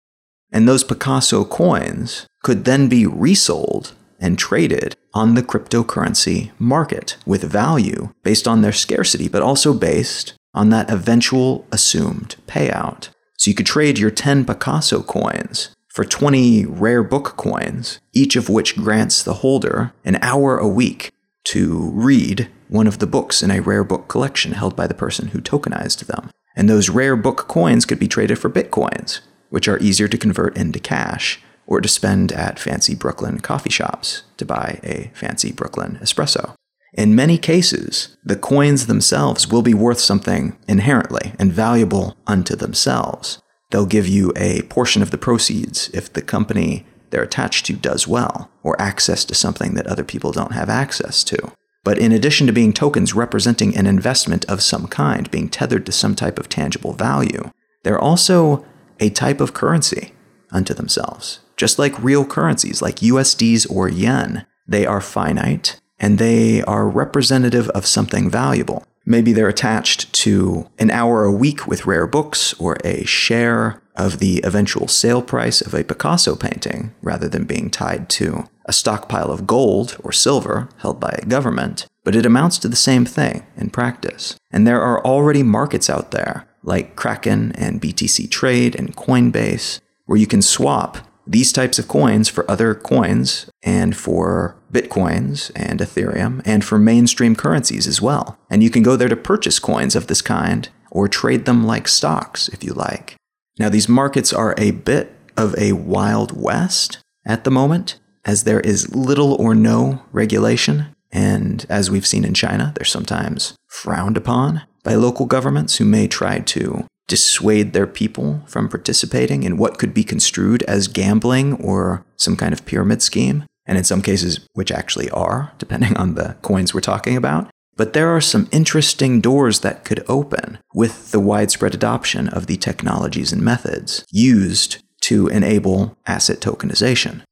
And 0.51 0.69
those 0.69 0.85
Picasso 0.85 1.45
coins 1.45 2.27
could 2.43 2.65
then 2.65 2.89
be 2.89 3.07
resold 3.07 3.95
and 4.21 4.39
traded 4.39 4.95
on 5.15 5.35
the 5.35 5.43
cryptocurrency 5.43 6.51
market 6.59 7.17
with 7.27 7.43
value 7.43 8.13
based 8.23 8.47
on 8.47 8.63
their 8.63 8.73
scarcity, 8.73 9.29
but 9.29 9.43
also 9.43 9.75
based 9.75 10.35
on 10.55 10.71
that 10.71 10.91
eventual 10.91 11.67
assumed 11.73 12.37
payout. 12.47 13.09
So 13.39 13.51
you 13.51 13.55
could 13.55 13.67
trade 13.67 13.99
your 13.99 14.11
10 14.11 14.45
Picasso 14.45 15.03
coins 15.03 15.75
for 15.89 16.05
20 16.05 16.65
rare 16.67 17.03
book 17.03 17.37
coins, 17.37 18.01
each 18.13 18.37
of 18.37 18.49
which 18.49 18.77
grants 18.77 19.23
the 19.23 19.35
holder 19.35 19.93
an 20.05 20.19
hour 20.23 20.59
a 20.59 20.69
week 20.69 21.11
to 21.45 21.91
read 21.93 22.49
one 22.69 22.87
of 22.87 22.99
the 22.99 23.07
books 23.07 23.43
in 23.43 23.51
a 23.51 23.61
rare 23.61 23.85
book 23.85 24.09
collection 24.09 24.53
held 24.53 24.77
by 24.77 24.87
the 24.87 24.95
person 24.95 25.29
who 25.29 25.41
tokenized 25.41 26.07
them. 26.07 26.31
And 26.55 26.69
those 26.69 26.91
rare 26.91 27.17
book 27.17 27.49
coins 27.49 27.85
could 27.85 27.99
be 27.99 28.09
traded 28.09 28.39
for 28.39 28.51
bitcoins, 28.51 29.21
which 29.51 29.69
are 29.69 29.79
easier 29.79 30.09
to 30.09 30.19
convert 30.19 30.57
into 30.57 30.79
cash 30.79 31.41
or 31.67 31.81
to 31.81 31.89
spend 31.89 32.33
at 32.33 32.59
fancy 32.59 32.95
Brooklyn 32.95 33.41
coffee 33.41 33.71
shops 33.71 34.25
to 34.37 34.45
buy 34.45 34.81
a 34.83 35.11
fancy 35.15 35.53
Brooklyn 35.53 35.99
espresso. 36.03 36.55
In 36.95 37.15
many 37.15 37.39
cases, 37.39 38.17
the 38.23 38.37
coins 38.37 38.87
themselves 38.87 39.49
will 39.49 39.63
be 39.63 39.73
worth 39.73 39.99
something 39.99 40.59
inherently 40.69 41.33
and 41.39 41.53
valuable 41.53 42.17
unto 42.27 42.55
themselves. 42.55 43.41
They'll 43.71 43.87
give 43.87 44.07
you 44.07 44.33
a 44.37 44.63
portion 44.63 45.01
of 45.01 45.11
the 45.11 45.19
proceeds 45.19 45.89
if 45.95 46.13
the 46.13 46.21
company 46.21 46.87
they're 47.13 47.23
attached 47.23 47.67
to 47.67 47.75
does 47.75 48.09
well, 48.09 48.51
or 48.63 48.81
access 48.81 49.25
to 49.27 49.35
something 49.35 49.75
that 49.75 49.87
other 49.87 50.03
people 50.03 50.33
don't 50.33 50.53
have 50.53 50.69
access 50.69 51.23
to. 51.25 51.53
But 51.85 51.99
in 51.99 52.11
addition 52.11 52.47
to 52.47 52.53
being 52.53 52.73
tokens 52.73 53.15
representing 53.15 53.77
an 53.77 53.87
investment 53.87 54.45
of 54.47 54.63
some 54.63 54.87
kind, 54.87 55.31
being 55.31 55.49
tethered 55.49 55.85
to 55.87 55.93
some 55.93 56.15
type 56.15 56.39
of 56.39 56.49
tangible 56.49 56.95
value, 56.95 57.51
they're 57.83 58.01
also 58.01 58.65
a 58.99 59.11
type 59.11 59.41
of 59.41 59.53
currency 59.53 60.13
unto 60.51 60.73
themselves. 60.73 61.41
Just 61.57 61.79
like 61.79 62.03
real 62.03 62.25
currencies, 62.25 62.81
like 62.81 62.97
USDs 62.97 63.71
or 63.71 63.89
yen, 63.89 64.47
they 64.67 64.87
are 64.87 65.01
finite 65.01 65.81
and 65.99 66.19
they 66.19 66.63
are 66.63 66.89
representative 66.89 67.69
of 67.71 67.87
something 67.87 68.31
valuable. 68.31 68.85
Maybe 69.05 69.33
they're 69.33 69.49
attached 69.49 70.13
to 70.15 70.69
an 70.79 70.91
hour 70.91 71.25
a 71.25 71.33
week 71.33 71.67
with 71.67 71.87
rare 71.87 72.07
books 72.07 72.55
or 72.55 72.77
a 72.85 73.05
share 73.05 73.83
of 73.97 74.19
the 74.19 74.41
eventual 74.45 74.89
sale 74.89 75.23
price 75.23 75.61
of 75.61 75.75
a 75.75 75.85
Picasso 75.85 76.37
painting 76.37 76.95
rather 77.03 77.29
than 77.29 77.45
being 77.45 77.71
tied 77.71 78.09
to 78.11 78.49
a 78.65 78.73
stockpile 78.73 79.31
of 79.31 79.47
gold 79.47 79.97
or 80.03 80.13
silver 80.13 80.69
held 80.79 81.01
by 81.01 81.15
a 81.19 81.27
government, 81.27 81.87
but 82.05 82.15
it 82.15 82.25
amounts 82.25 82.59
to 82.59 82.69
the 82.69 82.77
same 82.77 83.05
thing 83.05 83.45
in 83.57 83.71
practice. 83.71 84.37
And 84.51 84.67
there 84.67 84.81
are 84.81 85.05
already 85.05 85.43
markets 85.43 85.91
out 85.91 86.13
there, 86.13 86.49
like 86.63 86.97
Kraken 86.97 87.53
and 87.53 87.83
BTC 87.83 88.31
Trade 88.31 88.77
and 88.77 88.97
Coinbase, 88.97 89.81
where 90.07 90.19
you 90.19 90.27
can 90.27 90.43
swap 90.43 90.99
these 91.27 91.53
types 91.53 91.79
of 91.79 91.89
coins 91.89 92.29
for 92.29 92.51
other 92.51 92.75
coins 92.75 93.47
and 93.63 93.97
for 93.97 94.57
Bitcoins 94.73 95.51
and 95.55 95.81
Ethereum 95.81 96.43
and 96.45 96.65
for 96.65 96.79
mainstream 96.79 97.37
currencies 97.37 97.87
as 97.87 98.01
well. 98.01 98.39
And 98.51 98.63
you 98.63 98.71
can 98.71 98.83
go 98.83 98.97
there 98.97 99.09
to 99.09 99.17
purchase 99.17 99.59
coins 99.59 99.95
of 99.95 100.07
this 100.07 100.23
kind 100.23 100.69
or 100.91 101.09
trade 101.09 101.45
them 101.45 101.65
like 101.65 101.89
stocks 101.89 102.49
if 102.49 102.65
you 102.65 102.73
like. 102.73 103.17
Now, 103.59 103.69
these 103.69 103.89
markets 103.89 104.33
are 104.33 104.55
a 104.57 104.71
bit 104.71 105.15
of 105.37 105.55
a 105.59 105.73
wild 105.73 106.39
west 106.41 106.99
at 107.25 107.45
the 107.45 107.51
moment, 107.51 107.99
as 108.25 108.45
there 108.45 108.61
is 108.61 108.95
little 108.95 109.35
or 109.35 109.55
no 109.55 110.03
regulation. 110.13 110.95
And 111.11 111.67
as 111.69 111.91
we've 111.91 112.07
seen 112.07 112.25
in 112.25 112.35
China, 112.35 112.73
they're 112.75 112.85
sometimes 112.85 113.55
frowned 113.69 114.17
upon 114.17 114.63
by 114.83 114.95
local 114.95 115.27
governments 115.27 115.77
who 115.77 115.85
may 115.85 116.09
try 116.09 116.41
to 116.41 116.87
dissuade 117.09 117.73
their 117.73 117.87
people 117.87 118.43
from 118.47 118.69
participating 118.69 119.43
in 119.43 119.59
what 119.59 119.79
could 119.79 119.93
be 119.93 120.05
construed 120.05 120.63
as 120.63 120.89
gambling 120.89 121.55
or 121.55 122.05
some 122.17 122.37
kind 122.37 122.53
of 122.53 122.65
pyramid 122.65 123.03
scheme, 123.03 123.45
and 123.67 123.79
in 123.79 123.85
some 123.85 124.03
cases, 124.03 124.47
which 124.55 124.73
actually 124.73 125.11
are, 125.11 125.53
depending 125.59 125.97
on 125.97 126.15
the 126.15 126.37
coins 126.43 126.75
we're 126.75 126.81
talking 126.81 127.17
about. 127.17 127.51
But 127.77 127.95
there 127.95 128.15
are 128.15 128.21
some 128.21 128.49
interesting 128.53 129.21
doors 129.21 129.61
that 129.61 129.85
could 129.85 130.05
open 130.09 130.59
with 130.75 131.11
the 131.11 131.21
widespread 131.21 131.75
adoption 131.75 132.29
of 132.29 132.47
the 132.47 132.57
technologies 132.57 133.33
and 133.33 133.43
methods 133.43 134.05
used 134.11 134.83
to 135.03 135.29
enable 135.29 135.97
asset 136.07 136.41
tokenization. 136.41 137.23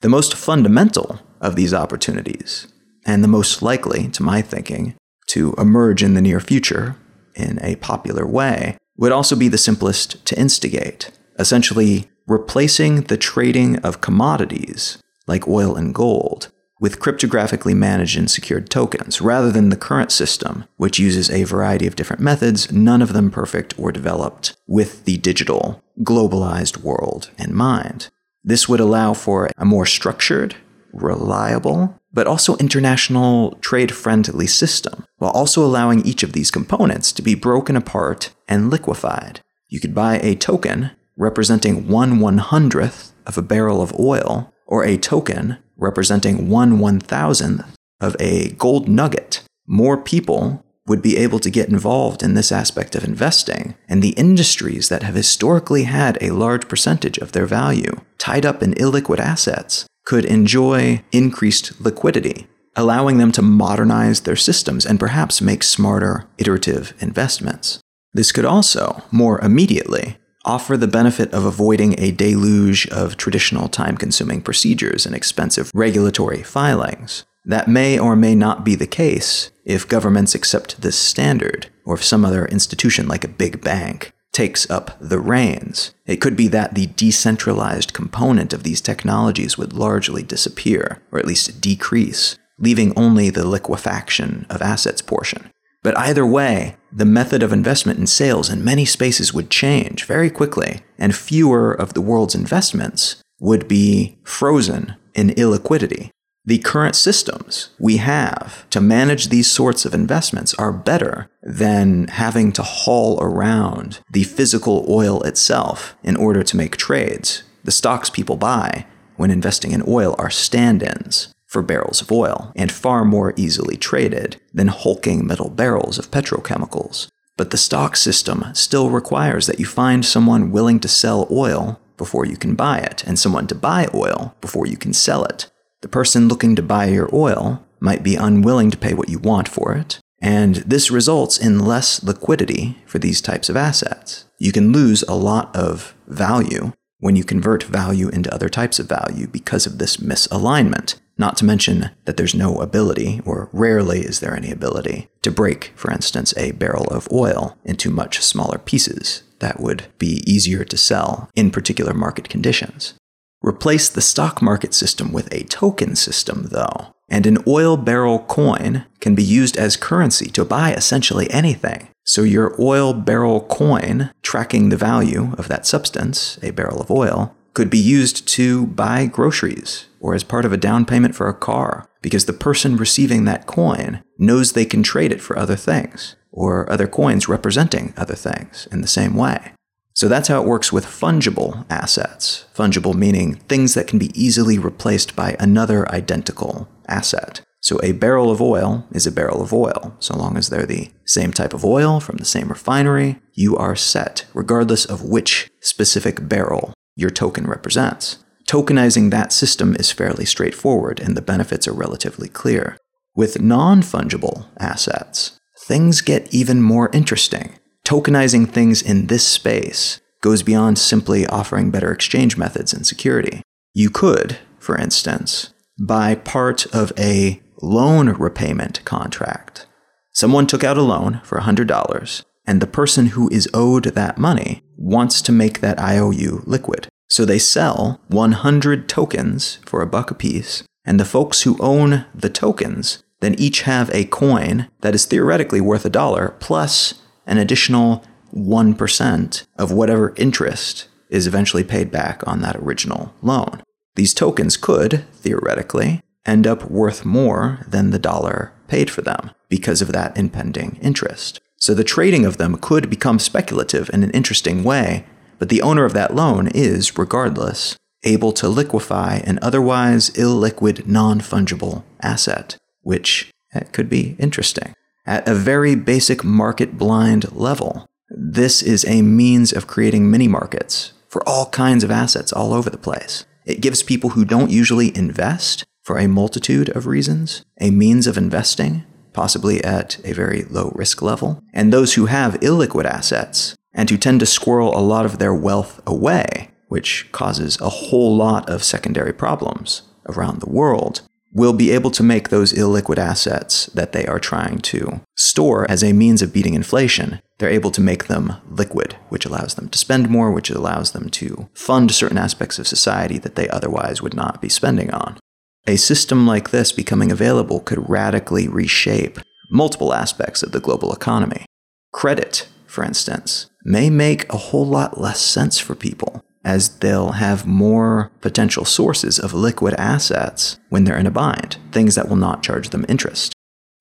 The 0.00 0.08
most 0.08 0.34
fundamental 0.34 1.20
of 1.40 1.54
these 1.54 1.74
opportunities, 1.74 2.66
and 3.04 3.22
the 3.22 3.28
most 3.28 3.62
likely, 3.62 4.08
to 4.08 4.22
my 4.22 4.40
thinking, 4.42 4.96
to 5.28 5.54
emerge 5.58 6.02
in 6.02 6.14
the 6.14 6.22
near 6.22 6.40
future 6.40 6.96
in 7.34 7.58
a 7.62 7.76
popular 7.76 8.26
way, 8.26 8.78
would 8.96 9.12
also 9.12 9.36
be 9.36 9.48
the 9.48 9.58
simplest 9.58 10.24
to 10.26 10.38
instigate, 10.38 11.10
essentially 11.38 12.10
replacing 12.26 13.02
the 13.02 13.16
trading 13.16 13.76
of 13.78 14.00
commodities 14.00 14.98
like 15.30 15.48
oil 15.48 15.74
and 15.74 15.94
gold 15.94 16.52
with 16.80 16.98
cryptographically 16.98 17.76
managed 17.76 18.16
and 18.18 18.30
secured 18.30 18.70
tokens, 18.70 19.20
rather 19.20 19.52
than 19.52 19.68
the 19.68 19.76
current 19.76 20.10
system, 20.10 20.64
which 20.78 20.98
uses 20.98 21.30
a 21.30 21.44
variety 21.44 21.86
of 21.86 21.94
different 21.94 22.22
methods, 22.22 22.72
none 22.72 23.02
of 23.02 23.12
them 23.12 23.30
perfect 23.30 23.78
or 23.78 23.92
developed 23.92 24.56
with 24.66 25.04
the 25.04 25.18
digital, 25.18 25.82
globalized 26.02 26.78
world 26.78 27.30
in 27.38 27.54
mind. 27.54 28.08
This 28.42 28.66
would 28.66 28.80
allow 28.80 29.12
for 29.12 29.50
a 29.58 29.66
more 29.66 29.84
structured, 29.84 30.56
reliable, 30.92 32.00
but 32.12 32.26
also 32.26 32.56
international 32.56 33.52
trade 33.60 33.92
friendly 33.92 34.46
system, 34.46 35.04
while 35.18 35.32
also 35.32 35.62
allowing 35.62 36.00
each 36.06 36.22
of 36.22 36.32
these 36.32 36.50
components 36.50 37.12
to 37.12 37.22
be 37.22 37.34
broken 37.34 37.76
apart 37.76 38.32
and 38.48 38.70
liquefied. 38.70 39.42
You 39.68 39.80
could 39.80 39.94
buy 39.94 40.18
a 40.18 40.34
token 40.34 40.92
representing 41.18 41.86
one 41.88 42.20
one 42.20 42.38
hundredth 42.38 43.12
of 43.26 43.36
a 43.36 43.42
barrel 43.42 43.82
of 43.82 43.94
oil, 44.00 44.50
or 44.70 44.84
a 44.84 44.96
token 44.96 45.58
representing 45.76 46.48
one 46.48 46.78
one 46.78 47.00
thousandth 47.00 47.76
of 48.00 48.16
a 48.18 48.52
gold 48.52 48.88
nugget. 48.88 49.42
More 49.66 49.98
people 49.98 50.64
would 50.86 51.02
be 51.02 51.18
able 51.18 51.38
to 51.38 51.50
get 51.50 51.68
involved 51.68 52.22
in 52.22 52.34
this 52.34 52.50
aspect 52.50 52.94
of 52.96 53.04
investing, 53.04 53.74
and 53.88 54.02
the 54.02 54.10
industries 54.10 54.88
that 54.88 55.02
have 55.02 55.14
historically 55.14 55.84
had 55.84 56.18
a 56.20 56.30
large 56.30 56.66
percentage 56.68 57.18
of 57.18 57.32
their 57.32 57.46
value 57.46 58.00
tied 58.18 58.46
up 58.46 58.62
in 58.62 58.72
illiquid 58.74 59.18
assets 59.18 59.86
could 60.04 60.24
enjoy 60.24 61.02
increased 61.12 61.80
liquidity, 61.80 62.46
allowing 62.74 63.18
them 63.18 63.30
to 63.30 63.42
modernize 63.42 64.22
their 64.22 64.36
systems 64.36 64.86
and 64.86 64.98
perhaps 64.98 65.40
make 65.40 65.62
smarter, 65.62 66.26
iterative 66.38 66.94
investments. 67.00 67.80
This 68.12 68.32
could 68.32 68.44
also, 68.44 69.02
more 69.12 69.38
immediately, 69.40 70.16
offer 70.44 70.76
the 70.76 70.88
benefit 70.88 71.32
of 71.32 71.44
avoiding 71.44 71.94
a 71.98 72.10
deluge 72.12 72.86
of 72.88 73.16
traditional 73.16 73.68
time 73.68 73.96
consuming 73.96 74.40
procedures 74.42 75.06
and 75.06 75.14
expensive 75.14 75.70
regulatory 75.74 76.42
filings. 76.42 77.24
That 77.44 77.68
may 77.68 77.98
or 77.98 78.16
may 78.16 78.34
not 78.34 78.64
be 78.64 78.74
the 78.74 78.86
case 78.86 79.50
if 79.64 79.88
governments 79.88 80.34
accept 80.34 80.82
this 80.82 80.98
standard, 80.98 81.68
or 81.84 81.94
if 81.94 82.04
some 82.04 82.24
other 82.24 82.46
institution 82.46 83.08
like 83.08 83.24
a 83.24 83.28
big 83.28 83.62
bank 83.62 84.12
takes 84.32 84.70
up 84.70 84.96
the 85.00 85.18
reins. 85.18 85.92
It 86.06 86.20
could 86.20 86.36
be 86.36 86.48
that 86.48 86.74
the 86.74 86.86
decentralized 86.86 87.92
component 87.92 88.52
of 88.52 88.62
these 88.62 88.80
technologies 88.80 89.58
would 89.58 89.72
largely 89.72 90.22
disappear, 90.22 91.02
or 91.10 91.18
at 91.18 91.26
least 91.26 91.60
decrease, 91.60 92.38
leaving 92.58 92.96
only 92.96 93.30
the 93.30 93.46
liquefaction 93.46 94.46
of 94.48 94.62
assets 94.62 95.02
portion. 95.02 95.50
But 95.82 95.96
either 95.98 96.26
way, 96.26 96.76
the 96.92 97.04
method 97.04 97.42
of 97.42 97.52
investment 97.52 97.98
in 97.98 98.06
sales 98.06 98.50
in 98.50 98.64
many 98.64 98.84
spaces 98.84 99.32
would 99.32 99.50
change 99.50 100.04
very 100.04 100.30
quickly, 100.30 100.80
and 100.98 101.14
fewer 101.14 101.72
of 101.72 101.94
the 101.94 102.00
world's 102.00 102.34
investments 102.34 103.22
would 103.38 103.68
be 103.68 104.18
frozen 104.24 104.96
in 105.14 105.30
illiquidity. 105.30 106.10
The 106.44 106.58
current 106.58 106.96
systems 106.96 107.70
we 107.78 107.98
have 107.98 108.68
to 108.70 108.80
manage 108.80 109.28
these 109.28 109.50
sorts 109.50 109.84
of 109.84 109.94
investments 109.94 110.54
are 110.54 110.72
better 110.72 111.28
than 111.42 112.08
having 112.08 112.50
to 112.52 112.62
haul 112.62 113.18
around 113.22 114.00
the 114.10 114.24
physical 114.24 114.86
oil 114.88 115.22
itself 115.22 115.96
in 116.02 116.16
order 116.16 116.42
to 116.42 116.56
make 116.56 116.76
trades. 116.76 117.42
The 117.64 117.70
stocks 117.70 118.08
people 118.08 118.36
buy 118.36 118.86
when 119.16 119.30
investing 119.30 119.72
in 119.72 119.84
oil 119.86 120.16
are 120.18 120.30
stand 120.30 120.82
ins 120.82 121.32
for 121.50 121.62
barrels 121.62 122.00
of 122.00 122.12
oil, 122.12 122.52
and 122.54 122.70
far 122.70 123.04
more 123.04 123.34
easily 123.36 123.76
traded 123.76 124.40
than 124.54 124.68
hulking 124.68 125.26
metal 125.26 125.50
barrels 125.50 125.98
of 125.98 126.08
petrochemicals. 126.12 127.08
But 127.36 127.50
the 127.50 127.56
stock 127.56 127.96
system 127.96 128.44
still 128.52 128.88
requires 128.88 129.48
that 129.48 129.58
you 129.58 129.66
find 129.66 130.04
someone 130.06 130.52
willing 130.52 130.78
to 130.78 130.86
sell 130.88 131.26
oil 131.28 131.80
before 131.96 132.24
you 132.24 132.36
can 132.36 132.54
buy 132.54 132.78
it, 132.78 133.02
and 133.04 133.18
someone 133.18 133.48
to 133.48 133.56
buy 133.56 133.88
oil 133.92 134.36
before 134.40 134.66
you 134.66 134.76
can 134.76 134.92
sell 134.92 135.24
it. 135.24 135.50
The 135.80 135.88
person 135.88 136.28
looking 136.28 136.54
to 136.54 136.62
buy 136.62 136.86
your 136.86 137.10
oil 137.12 137.66
might 137.80 138.04
be 138.04 138.14
unwilling 138.14 138.70
to 138.70 138.78
pay 138.78 138.94
what 138.94 139.08
you 139.08 139.18
want 139.18 139.48
for 139.48 139.74
it, 139.74 139.98
and 140.22 140.56
this 140.56 140.88
results 140.90 141.36
in 141.36 141.58
less 141.58 142.00
liquidity 142.04 142.78
for 142.86 143.00
these 143.00 143.20
types 143.20 143.48
of 143.48 143.56
assets. 143.56 144.26
You 144.38 144.52
can 144.52 144.70
lose 144.70 145.02
a 145.02 145.16
lot 145.16 145.54
of 145.56 145.96
value 146.06 146.74
when 147.00 147.16
you 147.16 147.24
convert 147.24 147.64
value 147.64 148.08
into 148.10 148.32
other 148.32 148.48
types 148.48 148.78
of 148.78 148.88
value 148.88 149.26
because 149.26 149.66
of 149.66 149.78
this 149.78 149.96
misalignment. 149.96 150.94
Not 151.20 151.36
to 151.36 151.44
mention 151.44 151.90
that 152.06 152.16
there's 152.16 152.34
no 152.34 152.62
ability, 152.62 153.20
or 153.26 153.50
rarely 153.52 154.00
is 154.00 154.20
there 154.20 154.34
any 154.34 154.50
ability, 154.50 155.08
to 155.20 155.30
break, 155.30 155.70
for 155.76 155.92
instance, 155.92 156.32
a 156.34 156.52
barrel 156.52 156.86
of 156.86 157.12
oil 157.12 157.58
into 157.62 157.90
much 157.90 158.20
smaller 158.20 158.56
pieces 158.56 159.22
that 159.40 159.60
would 159.60 159.84
be 159.98 160.22
easier 160.26 160.64
to 160.64 160.78
sell 160.78 161.28
in 161.36 161.50
particular 161.50 161.92
market 161.92 162.30
conditions. 162.30 162.94
Replace 163.42 163.90
the 163.90 164.00
stock 164.00 164.40
market 164.40 164.72
system 164.72 165.12
with 165.12 165.30
a 165.30 165.44
token 165.44 165.94
system, 165.94 166.48
though, 166.52 166.94
and 167.10 167.26
an 167.26 167.36
oil 167.46 167.76
barrel 167.76 168.20
coin 168.20 168.86
can 169.00 169.14
be 169.14 169.22
used 169.22 169.58
as 169.58 169.76
currency 169.76 170.30
to 170.30 170.42
buy 170.46 170.72
essentially 170.72 171.30
anything. 171.30 171.88
So 172.06 172.22
your 172.22 172.56
oil 172.58 172.94
barrel 172.94 173.42
coin, 173.42 174.10
tracking 174.22 174.70
the 174.70 174.78
value 174.78 175.34
of 175.36 175.48
that 175.48 175.66
substance, 175.66 176.38
a 176.42 176.50
barrel 176.50 176.80
of 176.80 176.90
oil, 176.90 177.36
could 177.54 177.70
be 177.70 177.78
used 177.78 178.26
to 178.28 178.66
buy 178.66 179.06
groceries 179.06 179.86
or 180.00 180.14
as 180.14 180.24
part 180.24 180.44
of 180.44 180.52
a 180.52 180.56
down 180.56 180.84
payment 180.84 181.14
for 181.14 181.28
a 181.28 181.34
car 181.34 181.88
because 182.02 182.24
the 182.26 182.32
person 182.32 182.76
receiving 182.76 183.24
that 183.24 183.46
coin 183.46 184.02
knows 184.18 184.52
they 184.52 184.64
can 184.64 184.82
trade 184.82 185.12
it 185.12 185.20
for 185.20 185.38
other 185.38 185.56
things 185.56 186.16
or 186.32 186.70
other 186.70 186.86
coins 186.86 187.28
representing 187.28 187.92
other 187.96 188.14
things 188.14 188.68
in 188.70 188.80
the 188.80 188.88
same 188.88 189.14
way. 189.14 189.52
So 189.94 190.08
that's 190.08 190.28
how 190.28 190.40
it 190.40 190.46
works 190.46 190.72
with 190.72 190.86
fungible 190.86 191.66
assets. 191.68 192.46
Fungible 192.54 192.94
meaning 192.94 193.34
things 193.34 193.74
that 193.74 193.86
can 193.86 193.98
be 193.98 194.10
easily 194.14 194.58
replaced 194.58 195.16
by 195.16 195.36
another 195.38 195.90
identical 195.92 196.68
asset. 196.88 197.42
So 197.60 197.78
a 197.82 197.92
barrel 197.92 198.30
of 198.30 198.40
oil 198.40 198.86
is 198.92 199.06
a 199.06 199.12
barrel 199.12 199.42
of 199.42 199.52
oil. 199.52 199.94
So 199.98 200.16
long 200.16 200.38
as 200.38 200.48
they're 200.48 200.64
the 200.64 200.90
same 201.04 201.32
type 201.32 201.52
of 201.52 201.64
oil 201.64 202.00
from 202.00 202.16
the 202.16 202.24
same 202.24 202.48
refinery, 202.48 203.20
you 203.34 203.56
are 203.56 203.76
set, 203.76 204.24
regardless 204.32 204.86
of 204.86 205.02
which 205.02 205.50
specific 205.60 206.26
barrel 206.26 206.72
your 206.96 207.10
token 207.10 207.46
represents. 207.46 208.18
Tokenizing 208.48 209.10
that 209.10 209.32
system 209.32 209.76
is 209.76 209.92
fairly 209.92 210.24
straightforward, 210.24 211.00
and 211.00 211.16
the 211.16 211.22
benefits 211.22 211.68
are 211.68 211.72
relatively 211.72 212.28
clear. 212.28 212.76
With 213.14 213.40
non 213.40 213.82
fungible 213.82 214.46
assets, 214.58 215.38
things 215.66 216.00
get 216.00 216.32
even 216.34 216.62
more 216.62 216.90
interesting. 216.92 217.54
Tokenizing 217.84 218.48
things 218.48 218.82
in 218.82 219.06
this 219.06 219.26
space 219.26 220.00
goes 220.20 220.42
beyond 220.42 220.78
simply 220.78 221.26
offering 221.26 221.70
better 221.70 221.92
exchange 221.92 222.36
methods 222.36 222.72
and 222.72 222.86
security. 222.86 223.42
You 223.72 223.90
could, 223.90 224.38
for 224.58 224.76
instance, 224.76 225.54
buy 225.78 226.14
part 226.14 226.66
of 226.74 226.92
a 226.98 227.40
loan 227.62 228.10
repayment 228.10 228.84
contract. 228.84 229.66
Someone 230.12 230.46
took 230.46 230.64
out 230.64 230.76
a 230.76 230.82
loan 230.82 231.20
for 231.24 231.38
$100, 231.38 232.24
and 232.46 232.60
the 232.60 232.66
person 232.66 233.06
who 233.06 233.28
is 233.30 233.48
owed 233.54 233.84
that 233.84 234.18
money 234.18 234.62
wants 234.76 235.22
to 235.22 235.32
make 235.32 235.60
that 235.60 235.78
IOU 235.80 236.42
liquid. 236.46 236.88
So 237.08 237.24
they 237.24 237.38
sell 237.38 238.00
100 238.08 238.88
tokens 238.88 239.58
for 239.66 239.82
a 239.82 239.86
buck 239.86 240.10
apiece, 240.10 240.62
and 240.84 240.98
the 240.98 241.04
folks 241.04 241.42
who 241.42 241.56
own 241.60 242.06
the 242.14 242.30
tokens 242.30 243.02
then 243.20 243.34
each 243.38 243.62
have 243.62 243.90
a 243.90 244.06
coin 244.06 244.68
that 244.80 244.94
is 244.94 245.04
theoretically 245.04 245.60
worth 245.60 245.84
a 245.84 245.90
dollar 245.90 246.34
plus 246.40 247.02
an 247.26 247.38
additional 247.38 248.02
1% 248.34 249.46
of 249.58 249.72
whatever 249.72 250.14
interest 250.16 250.88
is 251.10 251.26
eventually 251.26 251.64
paid 251.64 251.90
back 251.90 252.26
on 252.26 252.40
that 252.40 252.56
original 252.56 253.12
loan. 253.22 253.62
These 253.96 254.14
tokens 254.14 254.56
could, 254.56 255.04
theoretically, 255.12 256.00
end 256.24 256.46
up 256.46 256.70
worth 256.70 257.04
more 257.04 257.60
than 257.66 257.90
the 257.90 257.98
dollar 257.98 258.52
paid 258.68 258.90
for 258.90 259.02
them 259.02 259.30
because 259.48 259.82
of 259.82 259.92
that 259.92 260.16
impending 260.16 260.78
interest. 260.80 261.40
So 261.60 261.74
the 261.74 261.84
trading 261.84 262.24
of 262.24 262.38
them 262.38 262.56
could 262.56 262.88
become 262.88 263.18
speculative 263.18 263.90
in 263.92 264.02
an 264.02 264.10
interesting 264.12 264.64
way, 264.64 265.04
but 265.38 265.50
the 265.50 265.62
owner 265.62 265.84
of 265.84 265.92
that 265.92 266.14
loan 266.14 266.48
is, 266.48 266.96
regardless, 266.96 267.76
able 268.02 268.32
to 268.32 268.48
liquefy 268.48 269.20
an 269.24 269.38
otherwise 269.42 270.08
illiquid, 270.10 270.86
non 270.86 271.20
fungible 271.20 271.84
asset, 272.02 272.56
which 272.80 273.30
eh, 273.52 273.60
could 273.72 273.90
be 273.90 274.16
interesting. 274.18 274.74
At 275.06 275.28
a 275.28 275.34
very 275.34 275.74
basic 275.74 276.24
market 276.24 276.78
blind 276.78 277.30
level, 277.32 277.86
this 278.08 278.62
is 278.62 278.84
a 278.86 279.02
means 279.02 279.52
of 279.52 279.66
creating 279.66 280.10
mini 280.10 280.28
markets 280.28 280.92
for 281.08 281.26
all 281.28 281.46
kinds 281.50 281.84
of 281.84 281.90
assets 281.90 282.32
all 282.32 282.54
over 282.54 282.70
the 282.70 282.78
place. 282.78 283.26
It 283.44 283.60
gives 283.60 283.82
people 283.82 284.10
who 284.10 284.24
don't 284.24 284.50
usually 284.50 284.96
invest 284.96 285.64
for 285.82 285.98
a 285.98 286.08
multitude 286.08 286.68
of 286.70 286.86
reasons, 286.86 287.44
a 287.60 287.70
means 287.70 288.06
of 288.06 288.16
investing, 288.16 288.84
possibly 289.12 289.62
at 289.64 289.98
a 290.04 290.12
very 290.12 290.44
low 290.44 290.72
risk 290.74 291.02
level, 291.02 291.42
and 291.52 291.72
those 291.72 291.94
who 291.94 292.06
have 292.06 292.40
illiquid 292.40 292.84
assets 292.84 293.56
and 293.72 293.88
who 293.90 293.96
tend 293.96 294.20
to 294.20 294.26
squirrel 294.26 294.76
a 294.76 294.80
lot 294.80 295.06
of 295.06 295.18
their 295.18 295.34
wealth 295.34 295.80
away, 295.86 296.50
which 296.68 297.10
causes 297.12 297.60
a 297.60 297.68
whole 297.68 298.16
lot 298.16 298.48
of 298.48 298.64
secondary 298.64 299.12
problems 299.12 299.82
around 300.08 300.40
the 300.40 300.50
world, 300.50 301.02
will 301.32 301.52
be 301.52 301.70
able 301.70 301.90
to 301.92 302.02
make 302.02 302.28
those 302.28 302.52
illiquid 302.52 302.98
assets 302.98 303.66
that 303.66 303.92
they 303.92 304.04
are 304.06 304.18
trying 304.18 304.58
to 304.58 305.00
store 305.16 305.70
as 305.70 305.84
a 305.84 305.92
means 305.92 306.22
of 306.22 306.32
beating 306.32 306.54
inflation. 306.54 307.20
They're 307.38 307.48
able 307.48 307.70
to 307.72 307.80
make 307.80 308.06
them 308.06 308.34
liquid, 308.50 308.96
which 309.08 309.24
allows 309.24 309.54
them 309.54 309.68
to 309.68 309.78
spend 309.78 310.08
more, 310.08 310.30
which 310.30 310.50
allows 310.50 310.90
them 310.90 311.08
to 311.10 311.48
fund 311.54 311.92
certain 311.92 312.18
aspects 312.18 312.58
of 312.58 312.66
society 312.66 313.18
that 313.18 313.36
they 313.36 313.48
otherwise 313.48 314.02
would 314.02 314.14
not 314.14 314.42
be 314.42 314.48
spending 314.48 314.90
on. 314.90 315.18
A 315.66 315.76
system 315.76 316.26
like 316.26 316.50
this 316.50 316.72
becoming 316.72 317.12
available 317.12 317.60
could 317.60 317.88
radically 317.88 318.48
reshape 318.48 319.18
multiple 319.50 319.92
aspects 319.92 320.42
of 320.42 320.52
the 320.52 320.60
global 320.60 320.92
economy. 320.92 321.44
Credit, 321.92 322.48
for 322.66 322.84
instance, 322.84 323.46
may 323.64 323.90
make 323.90 324.32
a 324.32 324.38
whole 324.38 324.66
lot 324.66 325.00
less 325.00 325.20
sense 325.20 325.58
for 325.58 325.74
people, 325.74 326.24
as 326.44 326.78
they'll 326.78 327.12
have 327.12 327.46
more 327.46 328.10
potential 328.20 328.64
sources 328.64 329.18
of 329.18 329.34
liquid 329.34 329.74
assets 329.74 330.58
when 330.70 330.84
they're 330.84 330.96
in 330.96 331.06
a 331.06 331.10
bind, 331.10 331.58
things 331.72 331.94
that 331.94 332.08
will 332.08 332.16
not 332.16 332.42
charge 332.42 332.70
them 332.70 332.86
interest. 332.88 333.32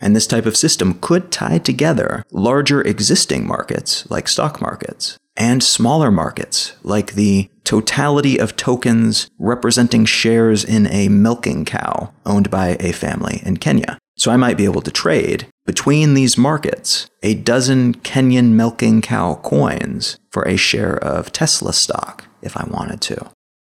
And 0.02 0.16
this 0.16 0.28
type 0.28 0.46
of 0.46 0.58
system 0.58 1.00
could 1.00 1.32
tie 1.32 1.60
together 1.60 2.24
larger 2.32 2.82
existing 2.82 3.46
markets, 3.46 4.10
like 4.10 4.28
stock 4.28 4.62
markets, 4.62 5.18
and 5.36 5.64
smaller 5.64 6.12
markets, 6.12 6.74
like 6.84 7.14
the 7.14 7.50
totality 7.70 8.40
of 8.40 8.56
tokens 8.56 9.30
representing 9.38 10.04
shares 10.04 10.66
in 10.66 10.88
a 10.88 11.08
milking 11.08 11.64
cow 11.66 12.12
owned 12.26 12.50
by 12.50 12.76
a 12.80 12.92
family 12.92 13.44
in 13.46 13.58
Kenya. 13.58 14.00
So 14.18 14.32
I 14.32 14.38
might 14.38 14.58
be 14.58 14.66
able 14.66 14.82
to 14.82 14.90
trade 14.90 15.46
between 15.68 16.16
these 16.16 16.36
markets 16.36 17.08
a 17.22 17.36
dozen 17.36 17.94
Kenyan 17.94 18.54
milking 18.54 19.02
cow 19.04 19.36
coins 19.36 20.18
for 20.32 20.48
a 20.48 20.58
share 20.58 20.98
of 20.98 21.32
Tesla 21.32 21.72
stock 21.72 22.26
if 22.42 22.58
I 22.58 22.66
wanted 22.66 23.02
to. 23.02 23.30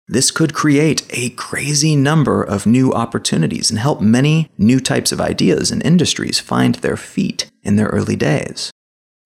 This 0.09 0.29
could 0.29 0.53
create 0.53 1.07
a 1.11 1.29
crazy 1.29 1.95
number 1.95 2.43
of 2.43 2.65
new 2.65 2.91
opportunities 2.91 3.69
and 3.69 3.79
help 3.79 4.01
many 4.01 4.51
new 4.57 4.81
types 4.81 5.13
of 5.13 5.21
ideas 5.21 5.71
and 5.71 5.81
industries 5.85 6.41
find 6.41 6.75
their 6.75 6.97
feet 6.97 7.49
in 7.63 7.77
their 7.77 7.87
early 7.87 8.17
days. 8.17 8.71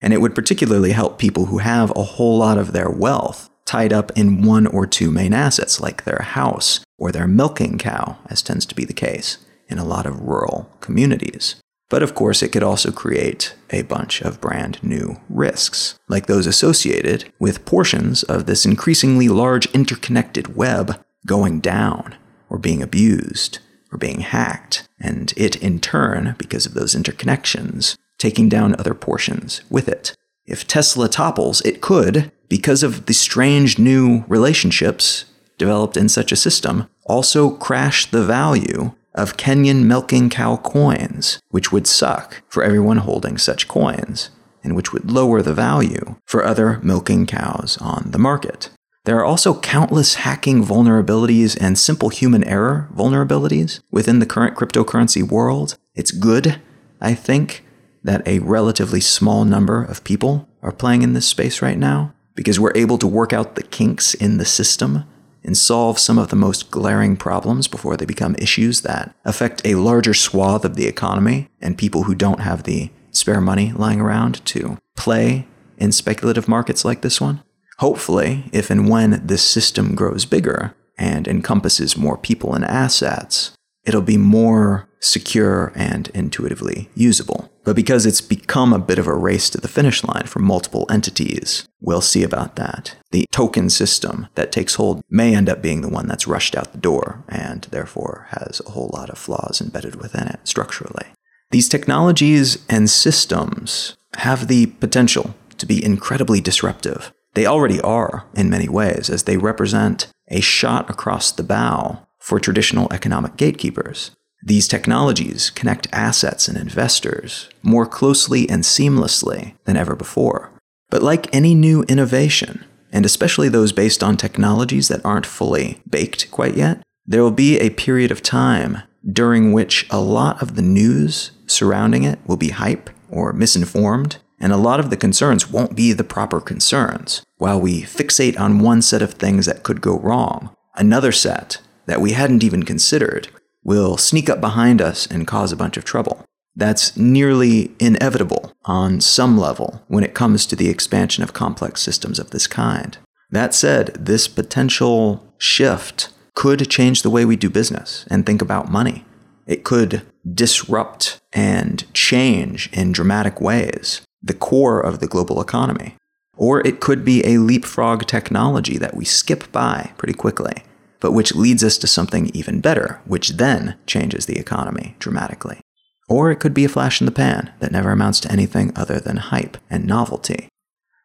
And 0.00 0.12
it 0.12 0.20
would 0.20 0.36
particularly 0.36 0.92
help 0.92 1.18
people 1.18 1.46
who 1.46 1.58
have 1.58 1.90
a 1.90 2.04
whole 2.04 2.38
lot 2.38 2.56
of 2.56 2.72
their 2.72 2.88
wealth 2.88 3.49
tied 3.70 3.92
up 3.92 4.10
in 4.16 4.42
one 4.42 4.66
or 4.66 4.84
two 4.84 5.12
main 5.12 5.32
assets, 5.32 5.80
like 5.80 6.02
their 6.02 6.22
house 6.22 6.80
or 6.98 7.12
their 7.12 7.28
milking 7.28 7.78
cow, 7.78 8.18
as 8.26 8.42
tends 8.42 8.66
to 8.66 8.74
be 8.74 8.84
the 8.84 8.92
case 8.92 9.38
in 9.68 9.78
a 9.78 9.84
lot 9.84 10.06
of 10.06 10.22
rural 10.22 10.68
communities. 10.80 11.54
But 11.88 12.02
of 12.02 12.16
course, 12.16 12.42
it 12.42 12.50
could 12.50 12.64
also 12.64 12.90
create 12.90 13.54
a 13.70 13.82
bunch 13.82 14.22
of 14.22 14.40
brand 14.40 14.82
new 14.82 15.20
risks, 15.28 15.96
like 16.08 16.26
those 16.26 16.48
associated 16.48 17.32
with 17.38 17.64
portions 17.64 18.24
of 18.24 18.46
this 18.46 18.66
increasingly 18.66 19.28
large 19.28 19.66
interconnected 19.66 20.56
web 20.56 21.00
going 21.24 21.60
down, 21.60 22.16
or 22.48 22.58
being 22.58 22.82
abused, 22.82 23.60
or 23.92 23.98
being 23.98 24.22
hacked, 24.22 24.88
and 24.98 25.32
it 25.36 25.54
in 25.54 25.78
turn, 25.78 26.34
because 26.38 26.66
of 26.66 26.74
those 26.74 26.96
interconnections, 26.96 27.96
taking 28.18 28.48
down 28.48 28.74
other 28.74 28.94
portions 28.94 29.62
with 29.70 29.88
it. 29.88 30.16
If 30.44 30.66
Tesla 30.66 31.08
topples, 31.08 31.60
it 31.60 31.80
could, 31.80 32.32
because 32.50 32.82
of 32.82 33.06
the 33.06 33.14
strange 33.14 33.78
new 33.78 34.24
relationships 34.28 35.24
developed 35.56 35.96
in 35.96 36.08
such 36.08 36.32
a 36.32 36.36
system, 36.36 36.88
also 37.06 37.50
crash 37.50 38.10
the 38.10 38.24
value 38.24 38.92
of 39.14 39.36
Kenyan 39.36 39.84
milking 39.84 40.28
cow 40.28 40.56
coins, 40.56 41.40
which 41.50 41.72
would 41.72 41.86
suck 41.86 42.42
for 42.48 42.62
everyone 42.62 42.98
holding 42.98 43.38
such 43.38 43.68
coins, 43.68 44.30
and 44.64 44.74
which 44.74 44.92
would 44.92 45.10
lower 45.10 45.40
the 45.42 45.54
value 45.54 46.16
for 46.26 46.44
other 46.44 46.80
milking 46.82 47.24
cows 47.24 47.78
on 47.80 48.10
the 48.10 48.18
market. 48.18 48.70
There 49.04 49.18
are 49.18 49.24
also 49.24 49.58
countless 49.60 50.16
hacking 50.16 50.64
vulnerabilities 50.64 51.56
and 51.58 51.78
simple 51.78 52.08
human 52.08 52.44
error 52.44 52.88
vulnerabilities 52.94 53.80
within 53.90 54.18
the 54.18 54.26
current 54.26 54.56
cryptocurrency 54.56 55.22
world. 55.22 55.76
It's 55.94 56.10
good, 56.10 56.60
I 57.00 57.14
think, 57.14 57.64
that 58.02 58.26
a 58.26 58.40
relatively 58.40 59.00
small 59.00 59.44
number 59.44 59.82
of 59.82 60.04
people 60.04 60.48
are 60.62 60.72
playing 60.72 61.02
in 61.02 61.12
this 61.12 61.26
space 61.26 61.62
right 61.62 61.78
now 61.78 62.12
because 62.34 62.58
we're 62.60 62.76
able 62.76 62.98
to 62.98 63.06
work 63.06 63.32
out 63.32 63.54
the 63.54 63.62
kinks 63.62 64.14
in 64.14 64.38
the 64.38 64.44
system 64.44 65.04
and 65.42 65.56
solve 65.56 65.98
some 65.98 66.18
of 66.18 66.28
the 66.28 66.36
most 66.36 66.70
glaring 66.70 67.16
problems 67.16 67.66
before 67.66 67.96
they 67.96 68.04
become 68.04 68.34
issues 68.38 68.82
that 68.82 69.14
affect 69.24 69.62
a 69.64 69.74
larger 69.74 70.14
swath 70.14 70.64
of 70.64 70.76
the 70.76 70.86
economy 70.86 71.48
and 71.60 71.78
people 71.78 72.04
who 72.04 72.14
don't 72.14 72.40
have 72.40 72.64
the 72.64 72.90
spare 73.10 73.40
money 73.40 73.72
lying 73.72 74.00
around 74.00 74.44
to 74.46 74.78
play 74.96 75.46
in 75.78 75.92
speculative 75.92 76.46
markets 76.46 76.84
like 76.84 77.02
this 77.02 77.20
one. 77.20 77.42
Hopefully, 77.78 78.44
if 78.52 78.70
and 78.70 78.88
when 78.88 79.26
this 79.26 79.42
system 79.42 79.94
grows 79.94 80.26
bigger 80.26 80.74
and 80.98 81.26
encompasses 81.26 81.96
more 81.96 82.18
people 82.18 82.54
and 82.54 82.64
assets, 82.64 83.52
it'll 83.90 84.02
be 84.02 84.16
more 84.16 84.88
secure 85.00 85.72
and 85.74 86.06
intuitively 86.14 86.88
usable. 86.94 87.50
But 87.64 87.74
because 87.74 88.06
it's 88.06 88.20
become 88.20 88.72
a 88.72 88.78
bit 88.78 89.00
of 89.00 89.08
a 89.08 89.14
race 89.14 89.50
to 89.50 89.60
the 89.60 89.66
finish 89.66 90.04
line 90.04 90.26
for 90.26 90.38
multiple 90.38 90.86
entities, 90.88 91.66
we'll 91.80 92.00
see 92.00 92.22
about 92.22 92.54
that. 92.54 92.94
The 93.10 93.26
token 93.32 93.68
system 93.68 94.28
that 94.36 94.52
takes 94.52 94.76
hold 94.76 95.02
may 95.10 95.34
end 95.34 95.48
up 95.48 95.60
being 95.60 95.80
the 95.80 95.88
one 95.88 96.06
that's 96.06 96.28
rushed 96.28 96.54
out 96.54 96.70
the 96.70 96.78
door 96.78 97.24
and 97.28 97.62
therefore 97.72 98.28
has 98.30 98.62
a 98.64 98.70
whole 98.70 98.90
lot 98.92 99.10
of 99.10 99.18
flaws 99.18 99.60
embedded 99.60 99.96
within 99.96 100.28
it 100.28 100.38
structurally. 100.44 101.06
These 101.50 101.68
technologies 101.68 102.64
and 102.68 102.88
systems 102.88 103.96
have 104.18 104.46
the 104.46 104.66
potential 104.66 105.34
to 105.58 105.66
be 105.66 105.84
incredibly 105.84 106.40
disruptive. 106.40 107.12
They 107.34 107.44
already 107.44 107.80
are 107.80 108.26
in 108.34 108.50
many 108.50 108.68
ways, 108.68 109.10
as 109.10 109.24
they 109.24 109.36
represent 109.36 110.06
a 110.28 110.40
shot 110.40 110.88
across 110.88 111.32
the 111.32 111.42
bow 111.42 112.06
for 112.20 112.38
traditional 112.38 112.92
economic 112.92 113.36
gatekeepers. 113.36 114.12
These 114.42 114.68
technologies 114.68 115.50
connect 115.50 115.86
assets 115.92 116.48
and 116.48 116.56
investors 116.56 117.48
more 117.62 117.86
closely 117.86 118.48
and 118.48 118.62
seamlessly 118.62 119.54
than 119.64 119.76
ever 119.76 119.94
before. 119.94 120.50
But 120.88 121.02
like 121.02 121.34
any 121.34 121.54
new 121.54 121.82
innovation, 121.84 122.64
and 122.92 123.04
especially 123.04 123.48
those 123.48 123.72
based 123.72 124.02
on 124.02 124.16
technologies 124.16 124.88
that 124.88 125.04
aren't 125.04 125.26
fully 125.26 125.80
baked 125.88 126.30
quite 126.30 126.56
yet, 126.56 126.82
there 127.06 127.22
will 127.22 127.30
be 127.30 127.58
a 127.58 127.70
period 127.70 128.10
of 128.10 128.22
time 128.22 128.82
during 129.10 129.52
which 129.52 129.86
a 129.90 130.00
lot 130.00 130.40
of 130.42 130.56
the 130.56 130.62
news 130.62 131.32
surrounding 131.46 132.02
it 132.04 132.18
will 132.26 132.36
be 132.36 132.50
hype 132.50 132.90
or 133.08 133.32
misinformed, 133.32 134.18
and 134.38 134.52
a 134.52 134.58
lot 134.58 134.80
of 134.80 134.90
the 134.90 134.96
concerns 134.96 135.50
won't 135.50 135.76
be 135.76 135.92
the 135.92 136.04
proper 136.04 136.40
concerns. 136.40 137.22
While 137.36 137.60
we 137.60 137.82
fixate 137.82 138.38
on 138.38 138.60
one 138.60 138.82
set 138.82 139.02
of 139.02 139.14
things 139.14 139.46
that 139.46 139.62
could 139.62 139.80
go 139.80 139.98
wrong, 139.98 140.54
another 140.76 141.12
set 141.12 141.60
that 141.90 142.00
we 142.00 142.12
hadn't 142.12 142.44
even 142.44 142.62
considered 142.62 143.26
will 143.64 143.96
sneak 143.96 144.30
up 144.30 144.40
behind 144.40 144.80
us 144.80 145.08
and 145.08 145.26
cause 145.26 145.50
a 145.50 145.56
bunch 145.56 145.76
of 145.76 145.84
trouble. 145.84 146.24
That's 146.54 146.96
nearly 146.96 147.72
inevitable 147.80 148.52
on 148.64 149.00
some 149.00 149.36
level 149.36 149.82
when 149.88 150.04
it 150.04 150.14
comes 150.14 150.46
to 150.46 150.56
the 150.56 150.68
expansion 150.68 151.24
of 151.24 151.32
complex 151.32 151.82
systems 151.82 152.20
of 152.20 152.30
this 152.30 152.46
kind. 152.46 152.96
That 153.30 153.54
said, 153.54 153.88
this 153.98 154.28
potential 154.28 155.34
shift 155.36 156.10
could 156.36 156.70
change 156.70 157.02
the 157.02 157.10
way 157.10 157.24
we 157.24 157.34
do 157.34 157.50
business 157.50 158.04
and 158.08 158.24
think 158.24 158.40
about 158.40 158.70
money. 158.70 159.04
It 159.48 159.64
could 159.64 160.02
disrupt 160.32 161.18
and 161.32 161.92
change 161.92 162.70
in 162.72 162.92
dramatic 162.92 163.40
ways 163.40 164.02
the 164.22 164.34
core 164.34 164.80
of 164.80 165.00
the 165.00 165.08
global 165.08 165.40
economy. 165.40 165.96
Or 166.36 166.64
it 166.64 166.78
could 166.78 167.04
be 167.04 167.26
a 167.26 167.38
leapfrog 167.38 168.06
technology 168.06 168.78
that 168.78 168.94
we 168.94 169.04
skip 169.04 169.50
by 169.50 169.92
pretty 169.98 170.14
quickly, 170.14 170.62
but 171.00 171.12
which 171.12 171.34
leads 171.34 171.64
us 171.64 171.78
to 171.78 171.86
something 171.86 172.30
even 172.34 172.60
better, 172.60 173.00
which 173.04 173.30
then 173.30 173.76
changes 173.86 174.26
the 174.26 174.38
economy 174.38 174.96
dramatically. 174.98 175.60
Or 176.08 176.30
it 176.30 176.40
could 176.40 176.54
be 176.54 176.64
a 176.64 176.68
flash 176.68 177.00
in 177.00 177.06
the 177.06 177.12
pan 177.12 177.52
that 177.60 177.72
never 177.72 177.90
amounts 177.90 178.20
to 178.20 178.32
anything 178.32 178.72
other 178.76 179.00
than 179.00 179.16
hype 179.16 179.56
and 179.70 179.86
novelty. 179.86 180.48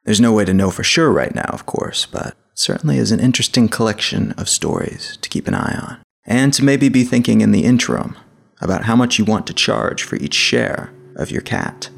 There's 0.03 0.21
no 0.21 0.33
way 0.33 0.45
to 0.45 0.53
know 0.53 0.69
for 0.69 0.83
sure 0.83 1.11
right 1.11 1.33
now, 1.33 1.49
of 1.49 1.65
course, 1.65 2.05
but 2.05 2.35
certainly 2.53 2.97
is 2.97 3.11
an 3.11 3.19
interesting 3.19 3.67
collection 3.67 4.31
of 4.33 4.49
stories 4.49 5.17
to 5.21 5.29
keep 5.29 5.47
an 5.47 5.55
eye 5.55 5.77
on. 5.81 5.97
And 6.25 6.53
to 6.53 6.63
maybe 6.63 6.89
be 6.89 7.03
thinking 7.03 7.41
in 7.41 7.51
the 7.51 7.65
interim 7.65 8.17
about 8.61 8.85
how 8.85 8.95
much 8.95 9.19
you 9.19 9.25
want 9.25 9.45
to 9.47 9.53
charge 9.53 10.03
for 10.03 10.15
each 10.15 10.33
share 10.33 10.91
of 11.15 11.31
your 11.31 11.41
cat. 11.41 11.89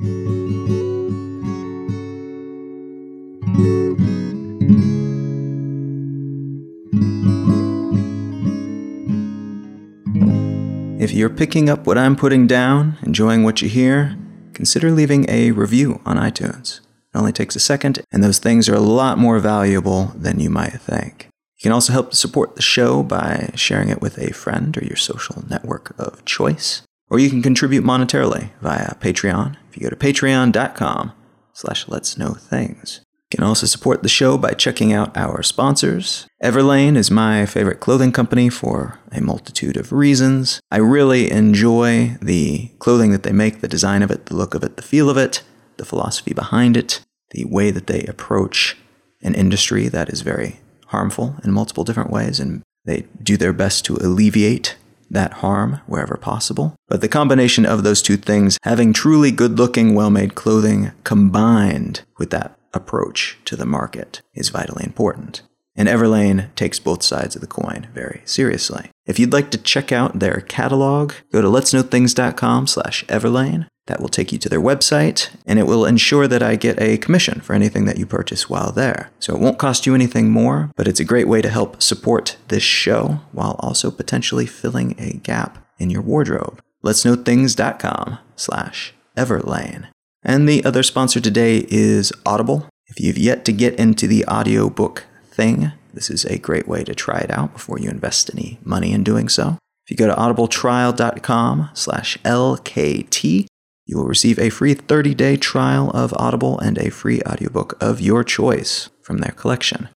You're 11.18 11.30
picking 11.30 11.70
up 11.70 11.88
what 11.88 11.98
I'm 11.98 12.16
putting 12.16 12.46
down, 12.46 12.98
enjoying 13.02 13.44
what 13.44 13.62
you 13.62 13.70
hear, 13.70 14.16
consider 14.54 14.92
leaving 14.92 15.26
a 15.30 15.52
review 15.52 16.02
on 16.06 16.18
iTunes. 16.18 16.80
It 17.14 17.18
only 17.18 17.32
takes 17.32 17.56
a 17.56 17.60
second, 17.60 18.02
and 18.12 18.24
those 18.24 18.40
things 18.40 18.70
are 18.70 18.76
a 18.76 18.80
lot 18.80 19.18
more 19.18 19.40
valuable 19.40 20.14
than 20.16 20.40
you 20.40 20.50
might 20.50 20.74
think. 20.74 21.28
You 21.58 21.64
can 21.64 21.72
also 21.72 21.92
help 21.92 22.14
support 22.14 22.56
the 22.56 22.62
show 22.62 23.02
by 23.02 23.52
sharing 23.56 23.90
it 23.90 24.02
with 24.02 24.20
a 24.20 24.32
friend 24.34 24.78
or 24.78 24.84
your 24.84 24.96
social 24.96 25.44
network 25.50 25.96
of 25.98 26.24
choice. 26.26 26.84
Or 27.10 27.18
you 27.18 27.30
can 27.30 27.42
contribute 27.42 27.84
monetarily 27.84 28.52
via 28.62 28.94
Patreon 28.96 29.58
if 29.70 29.78
you 29.78 29.84
go 29.84 29.90
to 29.90 29.96
patreon.com 29.96 31.14
slash 31.54 31.88
let's 31.88 32.18
know 32.18 32.34
things. 32.34 33.02
You 33.32 33.38
can 33.38 33.44
also 33.44 33.66
support 33.66 34.04
the 34.04 34.10
show 34.10 34.38
by 34.38 34.54
checking 34.54 34.94
out 34.94 35.16
our 35.18 35.44
sponsors. 35.44 36.28
Everlane 36.42 36.96
is 36.96 37.12
my 37.12 37.46
favorite 37.46 37.82
clothing 37.82 38.14
company 38.14 38.50
for 38.50 39.00
a 39.12 39.20
multitude 39.20 39.76
of 39.76 39.92
reasons. 39.92 40.62
I 40.72 40.78
really 40.78 41.30
enjoy 41.30 42.18
the 42.22 42.72
clothing 42.80 43.12
that 43.12 43.24
they 43.24 43.34
make, 43.34 43.60
the 43.60 43.68
design 43.68 44.02
of 44.02 44.12
it, 44.12 44.28
the 44.28 44.36
look 44.36 44.54
of 44.54 44.64
it, 44.64 44.78
the 44.78 44.82
feel 44.82 45.10
of 45.10 45.18
it, 45.18 45.44
the 45.76 45.86
philosophy 45.86 46.34
behind 46.34 46.78
it 46.78 47.02
the 47.32 47.46
way 47.46 47.72
that 47.72 47.88
they 47.88 48.04
approach 48.04 48.78
an 49.22 49.36
industry 49.36 49.88
that 49.90 50.10
is 50.10 50.22
very 50.22 50.60
harmful 50.88 51.36
in 51.44 51.52
multiple 51.52 51.84
different 51.84 52.12
ways, 52.12 52.40
and 52.40 52.64
they 52.86 53.06
do 53.22 53.38
their 53.38 53.54
best 53.54 53.84
to 53.86 53.98
alleviate 53.98 54.78
that 55.10 55.34
harm 55.34 55.80
wherever 55.88 56.18
possible. 56.18 56.76
But 56.88 57.02
the 57.02 57.08
combination 57.08 57.66
of 57.66 57.84
those 57.84 58.02
two 58.02 58.18
things, 58.18 58.58
having 58.64 58.94
truly 58.94 59.32
good 59.32 59.58
looking, 59.58 59.96
well 59.96 60.10
made 60.10 60.36
clothing 60.36 60.92
combined 61.04 62.02
with 62.18 62.30
that 62.32 62.57
approach 62.78 63.38
to 63.46 63.58
the 63.58 63.66
market, 63.66 64.22
is 64.34 64.50
vitally 64.50 64.86
important. 64.86 65.42
And 65.76 65.88
Everlane 65.88 66.54
takes 66.56 66.80
both 66.80 67.04
sides 67.04 67.36
of 67.36 67.42
the 67.42 67.48
coin 67.48 67.88
very 67.94 68.22
seriously. 68.26 68.90
If 69.06 69.20
you'd 69.20 69.34
like 69.34 69.52
to 69.52 69.60
check 69.60 69.92
out 69.92 70.20
their 70.20 70.42
catalog, 70.42 71.14
go 71.32 71.42
to 71.42 71.48
letsknowthings.com 71.48 72.68
slash 72.68 73.06
Everlane. 73.06 73.68
That 73.86 74.02
will 74.02 74.10
take 74.10 74.34
you 74.34 74.38
to 74.40 74.50
their 74.50 74.60
website, 74.60 75.30
and 75.46 75.58
it 75.58 75.66
will 75.66 75.86
ensure 75.86 76.28
that 76.28 76.44
I 76.44 76.58
get 76.58 76.82
a 76.82 76.98
commission 76.98 77.40
for 77.40 77.54
anything 77.54 77.86
that 77.86 77.98
you 77.98 78.06
purchase 78.06 78.50
while 78.50 78.74
there. 78.74 79.12
So 79.20 79.34
it 79.34 79.40
won't 79.40 79.60
cost 79.60 79.86
you 79.86 79.96
anything 79.96 80.30
more, 80.30 80.72
but 80.76 80.90
it's 80.90 81.00
a 81.00 81.06
great 81.06 81.28
way 81.28 81.42
to 81.42 81.50
help 81.50 81.82
support 81.82 82.36
this 82.50 82.64
show 82.64 83.22
while 83.32 83.56
also 83.60 83.90
potentially 83.90 84.46
filling 84.46 84.94
a 85.00 85.14
gap 85.14 85.66
in 85.78 85.90
your 85.90 86.02
wardrobe. 86.02 86.60
Letsknowthings.com 86.84 88.18
slash 88.36 88.94
Everlane. 89.16 89.88
And 90.24 90.48
the 90.48 90.64
other 90.66 90.84
sponsor 90.84 91.20
today 91.20 91.66
is 91.70 92.12
Audible. 92.26 92.68
If 92.88 93.00
you've 93.00 93.18
yet 93.18 93.46
to 93.46 93.52
get 93.52 93.76
into 93.80 94.08
the 94.08 94.26
audiobook 94.26 95.06
thing, 95.30 95.72
this 95.94 96.10
is 96.10 96.26
a 96.26 96.38
great 96.38 96.68
way 96.68 96.84
to 96.84 96.96
try 96.96 97.20
it 97.20 97.32
out 97.32 97.54
before 97.54 97.80
you 97.80 97.90
invest 97.90 98.30
any 98.34 98.60
money 98.64 98.92
in 98.92 99.04
doing 99.04 99.30
so. 99.30 99.58
If 99.86 99.92
you 99.92 99.98
go 99.98 100.08
to 100.08 100.16
audibletrial.com 100.16 101.70
slash 101.74 102.18
LKT, 102.20 103.46
you 103.86 103.98
will 103.98 104.06
receive 104.06 104.38
a 104.38 104.50
free 104.50 104.74
30 104.74 105.16
day 105.16 105.38
trial 105.38 105.90
of 105.92 106.14
Audible 106.18 106.60
and 106.60 106.78
a 106.78 106.92
free 106.92 107.22
audiobook 107.22 107.78
of 107.82 108.02
your 108.02 108.24
choice 108.24 108.90
from 109.02 109.20
their 109.20 109.32
collection. 109.32 109.90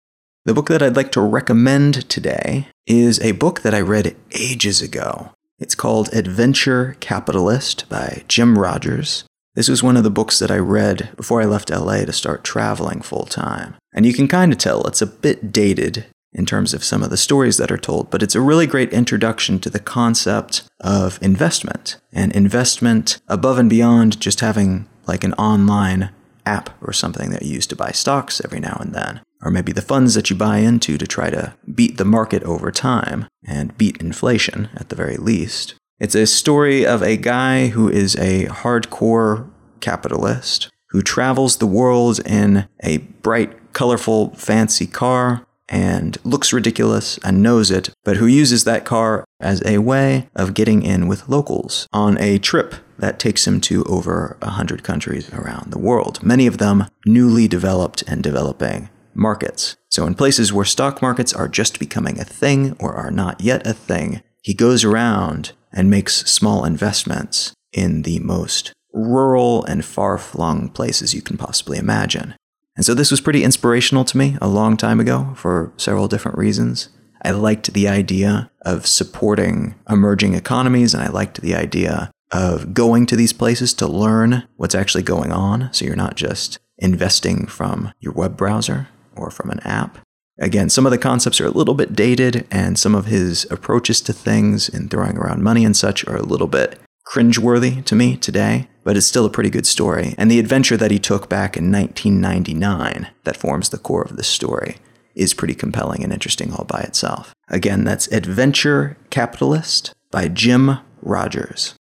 The 0.46 0.54
book 0.54 0.70
that 0.70 0.82
I'd 0.82 0.96
like 0.96 1.12
to 1.12 1.22
recommend 1.22 2.10
today 2.10 2.68
is 2.88 3.20
a 3.20 3.34
book 3.34 3.62
that 3.62 3.76
I 3.76 3.82
read 3.82 4.16
ages 4.32 4.82
ago. 4.82 5.32
It's 5.60 5.76
called 5.76 6.12
Adventure 6.14 6.96
Capitalist 7.00 7.88
by 7.90 8.24
Jim 8.28 8.58
Rogers. 8.58 9.26
This 9.54 9.68
was 9.68 9.84
one 9.84 9.97
of 9.97 10.04
the 10.04 10.10
books 10.10 10.39
that 10.39 10.52
I 10.52 10.58
read 10.58 11.10
before 11.18 11.41
I 11.41 11.45
left 11.45 11.70
LA 11.70 12.06
to 12.06 12.14
start 12.14 12.43
traveling 12.43 13.02
full 13.02 13.26
time. 13.26 13.76
And 13.93 14.06
you 14.06 14.14
can 14.14 14.30
kind 14.30 14.54
of 14.54 14.58
tell 14.58 14.86
it's 14.88 15.02
a 15.02 15.08
bit 15.08 15.52
dated 15.52 16.06
in 16.34 16.45
terms 16.45 16.74
of 16.74 16.84
some 16.84 17.04
of 17.04 17.10
the 17.10 17.18
stories 17.18 17.58
that 17.58 17.72
are 17.72 17.78
told, 17.78 18.10
but 18.10 18.24
it's 18.24 18.36
a 18.36 18.41
really 18.41 18.66
great 18.66 18.93
introduction 18.93 19.60
to 19.60 19.70
the 19.70 19.80
concept 19.80 20.64
of 20.80 21.20
investment 21.22 21.97
and 22.14 22.32
investment 22.32 23.20
above 23.28 23.60
and 23.60 23.70
beyond 23.70 24.22
just 24.22 24.39
having 24.39 24.88
like 25.06 25.26
an 25.26 25.34
online 25.34 26.12
app 26.45 26.70
or 26.82 26.93
something 26.93 27.30
that 27.32 27.43
you 27.43 27.56
use 27.56 27.68
to 27.68 27.76
buy 27.76 27.91
stocks 27.91 28.41
every 28.45 28.62
now 28.62 28.78
and 28.80 28.93
then, 28.93 29.22
or 29.41 29.52
maybe 29.52 29.74
the 29.74 29.82
funds 29.82 30.14
that 30.14 30.30
you 30.30 30.36
buy 30.36 30.60
into 30.60 30.97
to 30.97 31.06
try 31.06 31.30
to 31.30 31.54
beat 31.76 31.97
the 31.97 32.06
market 32.06 32.41
over 32.43 32.72
time 32.72 33.28
and 33.45 33.78
beat 33.78 33.97
inflation 33.97 34.70
at 34.76 34.88
the 34.88 34.95
very 34.95 35.18
least. 35.18 35.76
It's 36.02 36.16
a 36.16 36.26
story 36.26 36.84
of 36.84 37.04
a 37.04 37.16
guy 37.16 37.68
who 37.68 37.88
is 37.88 38.16
a 38.16 38.45
hardcore 38.45 39.47
capitalist 39.82 40.68
who 40.89 41.04
travels 41.04 41.58
the 41.58 41.68
world 41.68 42.20
in 42.26 42.68
a 42.82 42.97
bright, 42.97 43.74
colorful, 43.74 44.32
fancy 44.32 44.88
car 44.88 45.45
and 45.70 46.18
looks 46.24 46.52
ridiculous 46.52 47.20
and 47.20 47.43
knows 47.43 47.70
it, 47.70 47.91
but 48.04 48.18
who 48.18 48.26
uses 48.26 48.64
that 48.64 48.84
car 48.84 49.26
as 49.39 49.64
a 49.64 49.78
way 49.78 50.28
of 50.36 50.56
getting 50.56 50.82
in 50.82 51.08
with 51.08 51.30
locals 51.30 51.88
on 51.93 52.18
a 52.18 52.39
trip 52.39 52.74
that 52.97 53.20
takes 53.20 53.45
him 53.45 53.62
to 53.62 53.84
over 53.84 54.38
100 54.41 54.84
countries 54.84 55.32
around 55.32 55.72
the 55.72 55.78
world, 55.78 56.24
many 56.24 56.47
of 56.47 56.58
them 56.58 56.88
newly 57.06 57.47
developed 57.47 58.02
and 58.08 58.24
developing 58.24 58.89
markets. 59.14 59.78
So, 59.89 60.08
in 60.08 60.16
places 60.16 60.52
where 60.52 60.66
stock 60.66 60.99
markets 60.99 61.32
are 61.32 61.47
just 61.47 61.78
becoming 61.78 62.20
a 62.20 62.26
thing 62.26 62.76
or 62.80 62.95
are 62.95 63.12
not 63.12 63.39
yet 63.41 63.68
a 63.68 63.74
thing, 63.74 64.24
he 64.41 64.56
goes 64.56 64.84
around 64.84 65.52
and 65.74 65.90
makes 65.90 66.30
small 66.30 66.66
investments 66.66 67.54
in 67.72 68.02
the 68.02 68.20
most 68.20 68.74
rural 68.94 69.64
and 69.66 69.86
far 69.86 70.18
flung 70.18 70.70
places 70.70 71.14
you 71.14 71.22
can 71.22 71.38
possibly 71.38 71.78
imagine. 71.78 72.36
And 72.76 72.86
so 72.86 72.94
this 72.94 73.12
was 73.12 73.22
pretty 73.22 73.44
inspirational 73.44 74.06
to 74.06 74.18
me 74.18 74.38
a 74.42 74.48
long 74.48 74.78
time 74.78 75.00
ago 75.00 75.34
for 75.36 75.74
several 75.78 76.08
different 76.08 76.38
reasons. 76.38 76.90
I 77.24 77.32
liked 77.32 77.74
the 77.74 77.88
idea 77.88 78.50
of 78.62 78.88
supporting 78.88 79.76
emerging 79.90 80.34
economies, 80.34 80.94
and 80.94 81.04
I 81.04 81.10
liked 81.10 81.42
the 81.42 81.56
idea 81.56 82.12
of 82.32 82.74
going 82.74 83.06
to 83.08 83.16
these 83.16 83.34
places 83.34 83.74
to 83.76 83.88
learn 83.88 84.48
what's 84.56 84.74
actually 84.74 85.04
going 85.04 85.32
on. 85.32 85.72
So 85.74 85.86
you're 85.86 85.96
not 85.96 86.16
just 86.16 86.60
investing 86.78 87.46
from 87.46 87.94
your 88.00 88.14
web 88.14 88.38
browser 88.38 88.88
or 89.16 89.30
from 89.30 89.52
an 89.52 89.60
app. 89.60 90.00
Again, 90.42 90.72
some 90.72 90.88
of 90.88 90.92
the 90.92 90.98
concepts 90.98 91.39
are 91.39 91.46
a 91.46 91.52
little 91.52 91.76
bit 91.76 91.96
dated, 91.96 92.48
and 92.50 92.78
some 92.78 92.96
of 92.96 93.06
his 93.06 93.46
approaches 93.52 94.02
to 94.02 94.12
things 94.12 94.68
and 94.68 94.89
throwing 94.89 95.16
around 95.16 95.44
money 95.44 95.64
and 95.64 95.78
such 95.78 96.06
are 96.08 96.18
a 96.18 96.24
little 96.24 96.48
bit 96.48 96.80
cringeworthy 97.08 97.86
to 97.86 97.94
me 97.94 98.18
today, 98.18 98.68
but 98.84 98.98
it's 98.98 99.06
still 99.06 99.26
a 99.26 99.30
pretty 99.30 99.52
good 99.52 99.68
story. 99.68 100.16
And 100.18 100.32
the 100.32 100.39
adventure 100.39 100.78
that 100.78 100.89
he 100.89 100.98
took 100.98 101.30
back 101.30 101.56
in 101.56 101.72
1999 101.72 103.10
that 103.24 103.38
forms 103.38 103.70
the 103.70 103.78
core 103.78 104.02
of 104.02 104.18
this 104.18 104.28
story 104.28 104.78
is 105.14 105.36
pretty 105.36 105.54
compelling 105.54 106.04
and 106.04 106.12
interesting 106.12 106.52
all 106.52 106.66
by 106.66 106.80
itself. 106.82 107.36
Again, 107.48 107.84
that's 107.84 108.08
Adventure 108.08 108.98
Capitalist 109.12 109.94
by 110.10 110.28
Jim 110.28 110.80
Rogers. 111.04 111.76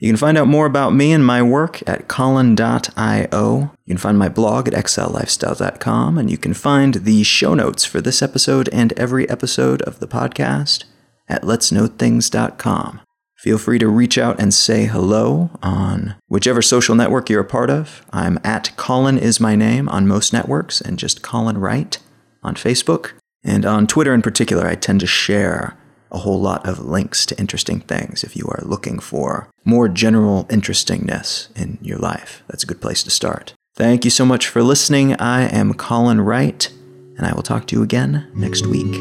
You 0.00 0.08
can 0.08 0.16
find 0.16 0.38
out 0.38 0.48
more 0.48 0.64
about 0.64 0.94
me 0.94 1.12
and 1.12 1.24
my 1.24 1.42
work 1.42 1.86
at 1.86 2.08
colin.io. 2.08 3.70
You 3.84 3.94
can 3.94 3.98
find 3.98 4.18
my 4.18 4.30
blog 4.30 4.66
at 4.66 4.72
exilelifestyle.com, 4.72 6.16
and 6.16 6.30
you 6.30 6.38
can 6.38 6.54
find 6.54 6.94
the 6.94 7.22
show 7.22 7.52
notes 7.52 7.84
for 7.84 8.00
this 8.00 8.22
episode 8.22 8.70
and 8.72 8.94
every 8.94 9.28
episode 9.28 9.82
of 9.82 10.00
the 10.00 10.08
podcast 10.08 10.84
at 11.28 11.42
letsknowthings.com. 11.42 13.02
Feel 13.36 13.58
free 13.58 13.78
to 13.78 13.88
reach 13.88 14.16
out 14.16 14.40
and 14.40 14.54
say 14.54 14.86
hello 14.86 15.50
on 15.62 16.14
whichever 16.28 16.62
social 16.62 16.94
network 16.94 17.28
you're 17.28 17.40
a 17.40 17.44
part 17.44 17.68
of. 17.68 18.04
I'm 18.10 18.38
at 18.42 18.74
Colin 18.78 19.18
is 19.18 19.38
my 19.38 19.54
name 19.54 19.86
on 19.90 20.08
most 20.08 20.32
networks 20.32 20.80
and 20.80 20.98
just 20.98 21.22
Colin 21.22 21.58
Wright 21.58 21.98
on 22.42 22.54
Facebook. 22.54 23.12
And 23.44 23.66
on 23.66 23.86
Twitter 23.86 24.14
in 24.14 24.22
particular, 24.22 24.66
I 24.66 24.76
tend 24.76 25.00
to 25.00 25.06
share 25.06 25.76
a 26.12 26.18
whole 26.18 26.40
lot 26.40 26.66
of 26.66 26.78
links 26.78 27.24
to 27.26 27.38
interesting 27.38 27.80
things 27.80 28.24
if 28.24 28.36
you 28.36 28.46
are 28.46 28.62
looking 28.64 28.98
for 28.98 29.48
more 29.64 29.88
general 29.88 30.46
interestingness 30.50 31.48
in 31.54 31.78
your 31.80 31.98
life. 31.98 32.42
That's 32.48 32.64
a 32.64 32.66
good 32.66 32.80
place 32.80 33.02
to 33.04 33.10
start. 33.10 33.54
Thank 33.74 34.04
you 34.04 34.10
so 34.10 34.26
much 34.26 34.48
for 34.48 34.62
listening. 34.62 35.14
I 35.14 35.42
am 35.42 35.74
Colin 35.74 36.20
Wright, 36.20 36.70
and 37.16 37.26
I 37.26 37.32
will 37.32 37.42
talk 37.42 37.66
to 37.68 37.76
you 37.76 37.82
again 37.82 38.30
next 38.34 38.66
week. 38.66 38.96